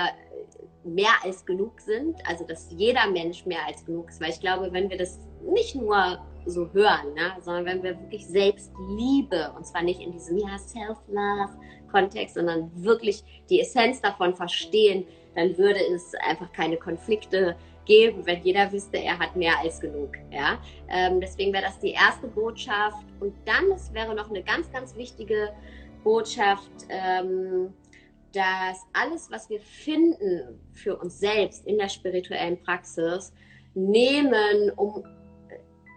mehr 0.84 1.12
als 1.22 1.44
genug 1.44 1.80
sind, 1.80 2.16
also 2.26 2.44
dass 2.44 2.68
jeder 2.70 3.06
Mensch 3.08 3.46
mehr 3.46 3.64
als 3.66 3.84
genug 3.84 4.08
ist. 4.10 4.20
Weil 4.20 4.30
ich 4.30 4.40
glaube, 4.40 4.72
wenn 4.72 4.90
wir 4.90 4.98
das 4.98 5.18
nicht 5.42 5.74
nur 5.74 6.18
so 6.44 6.68
hören, 6.72 7.14
ne, 7.14 7.32
sondern 7.40 7.64
wenn 7.66 7.82
wir 7.82 8.00
wirklich 8.00 8.26
Selbstliebe, 8.26 9.52
und 9.56 9.66
zwar 9.66 9.82
nicht 9.82 10.00
in 10.00 10.12
diesem 10.12 10.38
ja, 10.38 10.58
Self-Love-Kontext, 10.58 12.34
sondern 12.34 12.70
wirklich 12.74 13.22
die 13.48 13.60
Essenz 13.60 14.00
davon 14.00 14.34
verstehen, 14.34 15.06
dann 15.34 15.56
würde 15.56 15.80
es 15.94 16.12
einfach 16.26 16.52
keine 16.52 16.76
Konflikte 16.76 17.56
geben, 17.84 18.24
wenn 18.26 18.42
jeder 18.42 18.70
wüsste, 18.72 18.98
er 18.98 19.18
hat 19.18 19.36
mehr 19.36 19.58
als 19.60 19.80
genug. 19.80 20.12
Ja? 20.30 20.58
Ähm, 20.88 21.20
deswegen 21.20 21.52
wäre 21.52 21.64
das 21.64 21.78
die 21.78 21.92
erste 21.92 22.28
Botschaft. 22.28 23.04
Und 23.20 23.34
dann, 23.44 23.70
es 23.72 23.92
wäre 23.92 24.14
noch 24.14 24.30
eine 24.30 24.42
ganz, 24.42 24.70
ganz 24.70 24.96
wichtige 24.96 25.52
Botschaft, 26.04 26.70
ähm, 26.88 27.72
dass 28.32 28.80
alles, 28.92 29.30
was 29.30 29.48
wir 29.50 29.60
finden 29.60 30.60
für 30.72 30.96
uns 30.96 31.18
selbst 31.18 31.66
in 31.66 31.78
der 31.78 31.88
spirituellen 31.88 32.62
Praxis, 32.62 33.32
nehmen, 33.74 34.70
um 34.76 35.04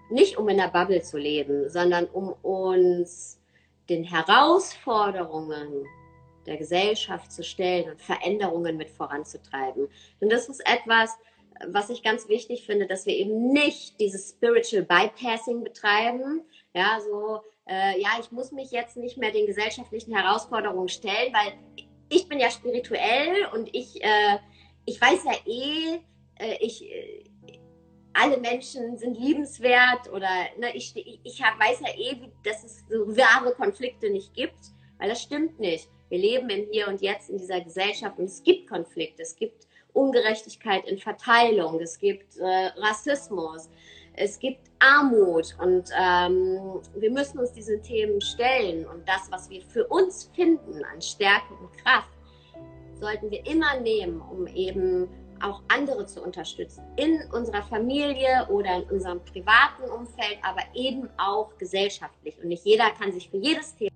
nicht 0.10 0.38
um 0.38 0.48
in 0.50 0.58
der 0.58 0.70
Bubble 0.70 1.02
zu 1.02 1.18
leben, 1.18 1.70
sondern 1.70 2.06
um 2.06 2.34
uns 2.42 3.42
den 3.90 4.04
Herausforderungen 4.04 5.86
der 6.46 6.58
Gesellschaft 6.58 7.32
zu 7.32 7.44
stellen 7.44 7.90
und 7.92 8.02
Veränderungen 8.02 8.78
mit 8.78 8.92
voranzutreiben. 8.92 9.88
Und 10.20 10.32
das 10.32 10.48
ist 10.48 10.62
etwas, 10.66 11.18
was 11.68 11.90
ich 11.90 12.04
ganz 12.04 12.28
wichtig 12.28 12.66
finde, 12.66 12.86
dass 12.86 13.06
wir 13.06 13.16
eben 13.16 13.52
nicht 13.52 14.00
dieses 14.00 14.30
Spiritual 14.30 14.84
Bypassing 14.84 15.64
betreiben. 15.64 16.42
Ja, 16.74 17.00
so, 17.02 17.42
äh, 17.68 18.00
ja, 18.00 18.10
ich 18.20 18.32
muss 18.32 18.52
mich 18.52 18.72
jetzt 18.72 18.98
nicht 18.98 19.18
mehr 19.18 19.32
den 19.32 19.48
gesellschaftlichen 19.48 20.16
Herausforderungen 20.16 20.90
stellen, 20.90 21.34
weil 21.34 21.54
ich 22.10 22.28
bin 22.28 22.40
ja 22.40 22.50
spirituell 22.50 23.48
und 23.54 23.70
ich, 23.74 24.04
äh, 24.04 24.38
ich 24.86 25.00
weiß 25.00 25.24
ja 25.26 25.34
eh, 25.46 26.00
äh, 26.40 26.58
ich, 26.60 26.90
äh, 26.90 27.24
alle 28.14 28.38
Menschen 28.38 28.98
sind 28.98 29.18
liebenswert 29.18 30.10
oder 30.12 30.30
ne, 30.58 30.76
ich, 30.76 30.94
ich 30.96 31.44
hab, 31.44 31.60
weiß 31.60 31.82
ja 31.82 31.94
eh, 31.96 32.22
wie, 32.22 32.32
dass 32.44 32.64
es 32.64 32.84
so 32.90 33.16
wahre 33.18 33.54
Konflikte 33.54 34.10
nicht 34.10 34.34
gibt, 34.34 34.72
weil 35.00 35.10
das 35.10 35.22
stimmt 35.22 35.60
nicht. 35.60 35.90
Wir 36.10 36.20
leben 36.20 36.50
im 36.50 36.68
Hier 36.72 36.88
und 36.88 37.02
Jetzt 37.02 37.30
in 37.30 37.38
dieser 37.38 37.62
Gesellschaft 37.62 38.18
und 38.20 38.26
es 38.26 38.44
gibt 38.44 38.70
Konflikte, 38.70 39.24
es 39.24 39.36
gibt 39.36 39.68
Ungerechtigkeit 39.94 40.86
in 40.86 40.98
Verteilung, 40.98 41.80
es 41.80 42.00
gibt 42.00 42.38
äh, 42.38 42.46
Rassismus, 42.78 43.70
es 44.18 44.40
gibt 44.40 44.70
Armut 44.80 45.56
und 45.62 45.90
ähm, 46.00 46.82
wir 46.96 47.12
müssen 47.12 47.40
uns 47.40 47.52
diesen 47.52 47.82
Themen 47.82 48.22
stellen 48.22 48.86
und 48.86 49.08
das, 49.08 49.32
was 49.32 49.50
wir 49.50 49.62
für 49.64 49.86
uns 49.88 50.30
finden 50.36 50.84
an 50.86 51.02
Stärke 51.02 51.54
und 51.54 51.72
Kraft, 51.78 52.10
sollten 53.00 53.30
wir 53.30 53.46
immer 53.46 53.80
nehmen, 53.80 54.22
um 54.22 54.48
eben 54.48 55.10
auch 55.42 55.62
andere 55.68 56.06
zu 56.06 56.24
unterstützen, 56.24 56.84
in 56.96 57.20
unserer 57.34 57.64
Familie 57.64 58.48
oder 58.50 58.78
in 58.78 58.84
unserem 58.84 59.24
privaten 59.26 59.84
Umfeld, 59.94 60.38
aber 60.44 60.62
eben 60.74 61.10
auch 61.18 61.58
gesellschaftlich. 61.58 62.38
Und 62.42 62.48
nicht 62.48 62.64
jeder 62.66 62.90
kann 62.92 63.12
sich 63.12 63.30
für 63.30 63.38
jedes 63.38 63.76
Thema, 63.76 63.92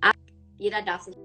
aber 0.00 0.18
jeder 0.58 0.82
darf 0.82 1.02
sich 1.02 1.16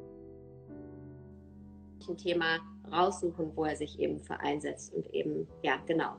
ein 2.08 2.18
Thema 2.18 2.60
raussuchen, 2.92 3.52
wo 3.56 3.66
er 3.66 3.76
sich 3.76 3.98
eben 4.00 4.20
vereinsetzt 4.20 4.94
und 4.94 5.12
eben, 5.14 5.48
ja, 5.64 5.78
genau, 5.88 6.16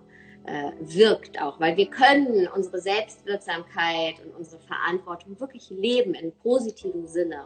äh, 0.46 0.72
wirkt 0.80 1.40
auch. 1.40 1.58
Weil 1.60 1.76
wir 1.76 1.86
können 1.86 2.48
unsere 2.54 2.80
Selbstwirksamkeit 2.80 4.16
und 4.24 4.36
unsere 4.36 4.60
Verantwortung 4.62 5.38
wirklich 5.40 5.70
leben 5.70 6.14
in 6.14 6.32
positivem 6.42 7.06
Sinne. 7.06 7.44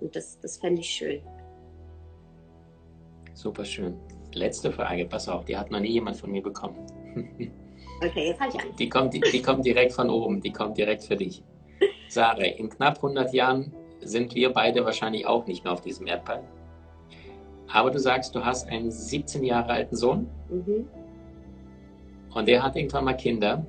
Und 0.00 0.14
das, 0.14 0.38
das 0.40 0.58
fände 0.58 0.80
ich 0.80 0.90
schön. 0.90 1.22
Super 3.34 3.64
schön. 3.64 3.96
Letzte 4.34 4.72
Frage, 4.72 5.06
pass 5.06 5.28
auf, 5.28 5.44
die 5.44 5.56
hat 5.56 5.70
noch 5.70 5.80
nie 5.80 5.92
jemand 5.92 6.16
von 6.16 6.30
mir 6.30 6.42
bekommen. 6.42 6.76
Okay, 8.00 8.28
jetzt 8.28 8.38
fange 8.38 8.52
ich 8.54 8.60
an. 8.60 8.76
Die 8.78 8.88
kommt, 8.88 9.14
die, 9.14 9.20
die 9.20 9.42
kommt 9.42 9.66
direkt 9.66 9.92
von 9.92 10.08
oben, 10.08 10.40
die 10.40 10.52
kommt 10.52 10.78
direkt 10.78 11.02
für 11.02 11.16
dich. 11.16 11.42
Sarah, 12.08 12.44
in 12.44 12.68
knapp 12.68 12.96
100 12.96 13.32
Jahren 13.34 13.72
sind 14.00 14.34
wir 14.36 14.52
beide 14.52 14.84
wahrscheinlich 14.84 15.26
auch 15.26 15.46
nicht 15.46 15.64
mehr 15.64 15.72
auf 15.72 15.80
diesem 15.80 16.06
Erdball. 16.06 16.44
Aber 17.66 17.90
du 17.90 17.98
sagst, 17.98 18.34
du 18.34 18.44
hast 18.44 18.68
einen 18.68 18.90
17 18.90 19.44
Jahre 19.44 19.72
alten 19.72 19.96
Sohn 19.96 20.28
mhm. 20.48 20.86
Und 22.38 22.46
der 22.46 22.62
hat 22.62 22.76
irgendwann 22.76 23.04
mal 23.04 23.14
Kinder 23.14 23.66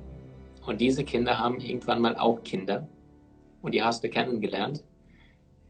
und 0.64 0.80
diese 0.80 1.02
Kinder 1.02 1.40
haben 1.40 1.58
irgendwann 1.58 2.00
mal 2.00 2.16
auch 2.16 2.44
Kinder 2.44 2.86
und 3.62 3.74
die 3.74 3.82
hast 3.82 4.04
du 4.04 4.08
kennengelernt. 4.08 4.84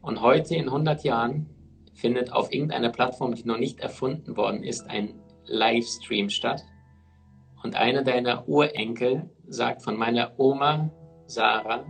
Und 0.03 0.21
heute 0.21 0.55
in 0.55 0.65
100 0.65 1.03
Jahren 1.03 1.49
findet 1.95 2.31
auf 2.31 2.53
irgendeiner 2.53 2.89
Plattform, 2.89 3.33
die 3.33 3.43
noch 3.43 3.57
nicht 3.57 3.79
erfunden 3.79 4.37
worden 4.37 4.63
ist, 4.63 4.87
ein 4.87 5.19
Livestream 5.45 6.29
statt. 6.29 6.63
Und 7.63 7.75
einer 7.75 8.03
deiner 8.03 8.47
Urenkel 8.47 9.27
sagt, 9.47 9.81
von 9.81 9.97
meiner 9.97 10.39
Oma 10.39 10.91
Sarah 11.25 11.83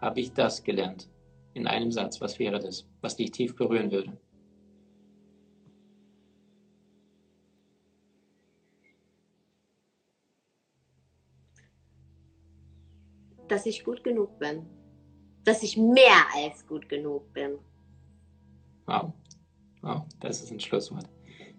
habe 0.00 0.20
ich 0.20 0.32
das 0.32 0.64
gelernt. 0.64 1.10
In 1.52 1.66
einem 1.66 1.92
Satz. 1.92 2.22
Was 2.22 2.38
wäre 2.38 2.60
das, 2.60 2.88
was 3.02 3.16
dich 3.16 3.30
tief 3.30 3.56
berühren 3.56 3.92
würde? 3.92 4.16
Dass 13.48 13.66
ich 13.66 13.84
gut 13.84 14.04
genug 14.04 14.38
bin. 14.38 14.66
Dass 15.44 15.62
ich 15.62 15.76
mehr 15.76 16.24
als 16.34 16.66
gut 16.66 16.88
genug 16.88 17.32
bin. 17.32 17.58
Wow. 18.86 19.12
Wow, 19.82 20.02
das 20.20 20.42
ist 20.42 20.50
ein 20.50 20.60
Schlusswort. 20.60 21.06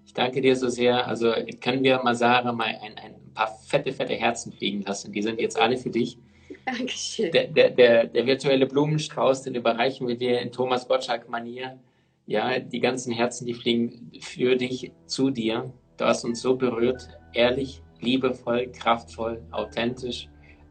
Ich 0.05 0.13
danke 0.13 0.41
dir 0.41 0.55
so 0.55 0.69
sehr. 0.69 1.07
Also 1.07 1.31
können 1.61 1.83
wir 1.83 2.01
Masara 2.03 2.51
mal 2.51 2.77
ein, 2.81 2.97
ein 2.97 3.33
paar 3.33 3.55
fette, 3.67 3.91
fette 3.91 4.15
Herzen 4.15 4.51
fliegen 4.51 4.81
lassen. 4.81 5.11
Die 5.11 5.21
sind 5.21 5.39
jetzt 5.39 5.59
alle 5.59 5.77
für 5.77 5.89
dich. 5.89 6.17
Dankeschön. 6.65 7.31
Der, 7.31 7.47
der, 7.47 7.69
der, 7.69 8.07
der 8.07 8.25
virtuelle 8.25 8.65
Blumenstrauß, 8.65 9.43
den 9.43 9.55
überreichen 9.55 10.07
wir 10.07 10.17
dir 10.17 10.39
in 10.39 10.51
Thomas 10.51 10.87
Gottschalk-Manier. 10.87 11.79
Ja, 12.27 12.57
die 12.59 12.79
ganzen 12.79 13.13
Herzen, 13.13 13.45
die 13.45 13.53
fliegen 13.53 14.11
für 14.19 14.55
dich, 14.55 14.91
zu 15.05 15.29
dir. 15.29 15.71
Du 15.97 16.05
hast 16.05 16.25
uns 16.25 16.41
so 16.41 16.55
berührt, 16.55 17.07
ehrlich, 17.33 17.83
liebevoll, 17.99 18.71
kraftvoll, 18.71 19.43
authentisch 19.51 20.27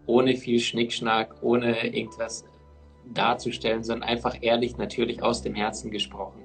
ohne 0.07 0.37
viel 0.37 0.59
Schnickschnack, 0.59 1.37
ohne 1.43 1.87
irgendwas 1.87 2.45
darzustellen, 3.13 3.83
sondern 3.83 4.09
einfach 4.09 4.37
ehrlich, 4.41 4.77
natürlich 4.77 5.23
aus 5.23 5.43
dem 5.43 5.55
Herzen 5.55 5.91
gesprochen. 5.91 6.43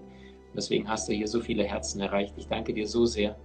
Deswegen 0.56 0.90
hast 0.90 1.08
du 1.08 1.14
hier 1.14 1.28
so 1.28 1.40
viele 1.40 1.64
Herzen 1.64 2.02
erreicht. 2.02 2.34
Ich 2.38 2.48
danke 2.48 2.74
dir 2.74 2.88
so 2.88 3.06
sehr, 3.06 3.38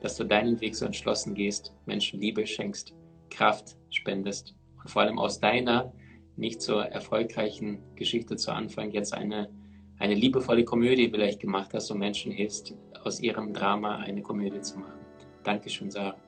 dass 0.00 0.16
du 0.16 0.24
deinen 0.24 0.60
Weg 0.60 0.76
so 0.76 0.86
entschlossen 0.86 1.34
gehst, 1.34 1.74
Menschen 1.86 2.20
Liebe 2.20 2.46
schenkst, 2.46 2.94
Kraft 3.30 3.76
spendest 3.90 4.54
und 4.82 4.90
vor 4.90 5.02
allem 5.02 5.18
aus 5.18 5.40
deiner 5.40 5.92
nicht 6.36 6.62
so 6.62 6.78
erfolgreichen 6.78 7.78
Geschichte 7.94 8.36
zu 8.36 8.52
Anfang 8.52 8.90
jetzt 8.90 9.14
eine, 9.14 9.50
eine 9.98 10.14
liebevolle 10.14 10.64
Komödie 10.64 11.08
vielleicht 11.10 11.40
gemacht 11.40 11.72
hast 11.74 11.90
und 11.90 11.98
Menschen 11.98 12.32
hilfst, 12.32 12.74
aus 13.02 13.20
ihrem 13.20 13.52
Drama 13.52 13.96
eine 13.96 14.22
Komödie 14.22 14.60
zu 14.60 14.78
machen. 14.78 15.04
Dankeschön, 15.42 15.90
Sarah. 15.90 16.23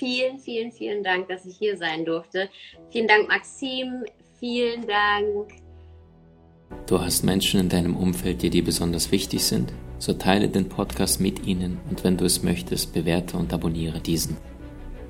Vielen, 0.00 0.38
vielen, 0.38 0.72
vielen 0.72 1.04
Dank, 1.04 1.28
dass 1.28 1.44
ich 1.44 1.58
hier 1.58 1.76
sein 1.76 2.06
durfte. 2.06 2.48
Vielen 2.88 3.06
Dank, 3.06 3.28
Maxim. 3.28 4.02
Vielen 4.38 4.86
Dank. 4.86 5.52
Du 6.86 6.98
hast 6.98 7.22
Menschen 7.22 7.60
in 7.60 7.68
deinem 7.68 7.96
Umfeld, 7.96 8.40
die 8.40 8.48
dir 8.48 8.64
besonders 8.64 9.12
wichtig 9.12 9.44
sind? 9.44 9.74
So 9.98 10.14
teile 10.14 10.48
den 10.48 10.70
Podcast 10.70 11.20
mit 11.20 11.46
ihnen 11.46 11.78
und 11.90 12.02
wenn 12.02 12.16
du 12.16 12.24
es 12.24 12.42
möchtest, 12.42 12.94
bewerte 12.94 13.36
und 13.36 13.52
abonniere 13.52 14.00
diesen. 14.00 14.38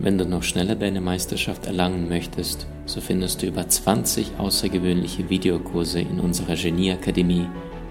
Wenn 0.00 0.18
du 0.18 0.24
noch 0.24 0.42
schneller 0.42 0.74
deine 0.74 1.00
Meisterschaft 1.00 1.66
erlangen 1.66 2.08
möchtest, 2.08 2.66
so 2.84 3.00
findest 3.00 3.42
du 3.42 3.46
über 3.46 3.68
20 3.68 4.38
außergewöhnliche 4.38 5.30
Videokurse 5.30 6.00
in 6.00 6.18
unserer 6.18 6.56
Genieakademie 6.56 7.46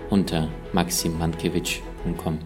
unter 0.09 0.49
maximmankiewicz.com. 0.73 2.39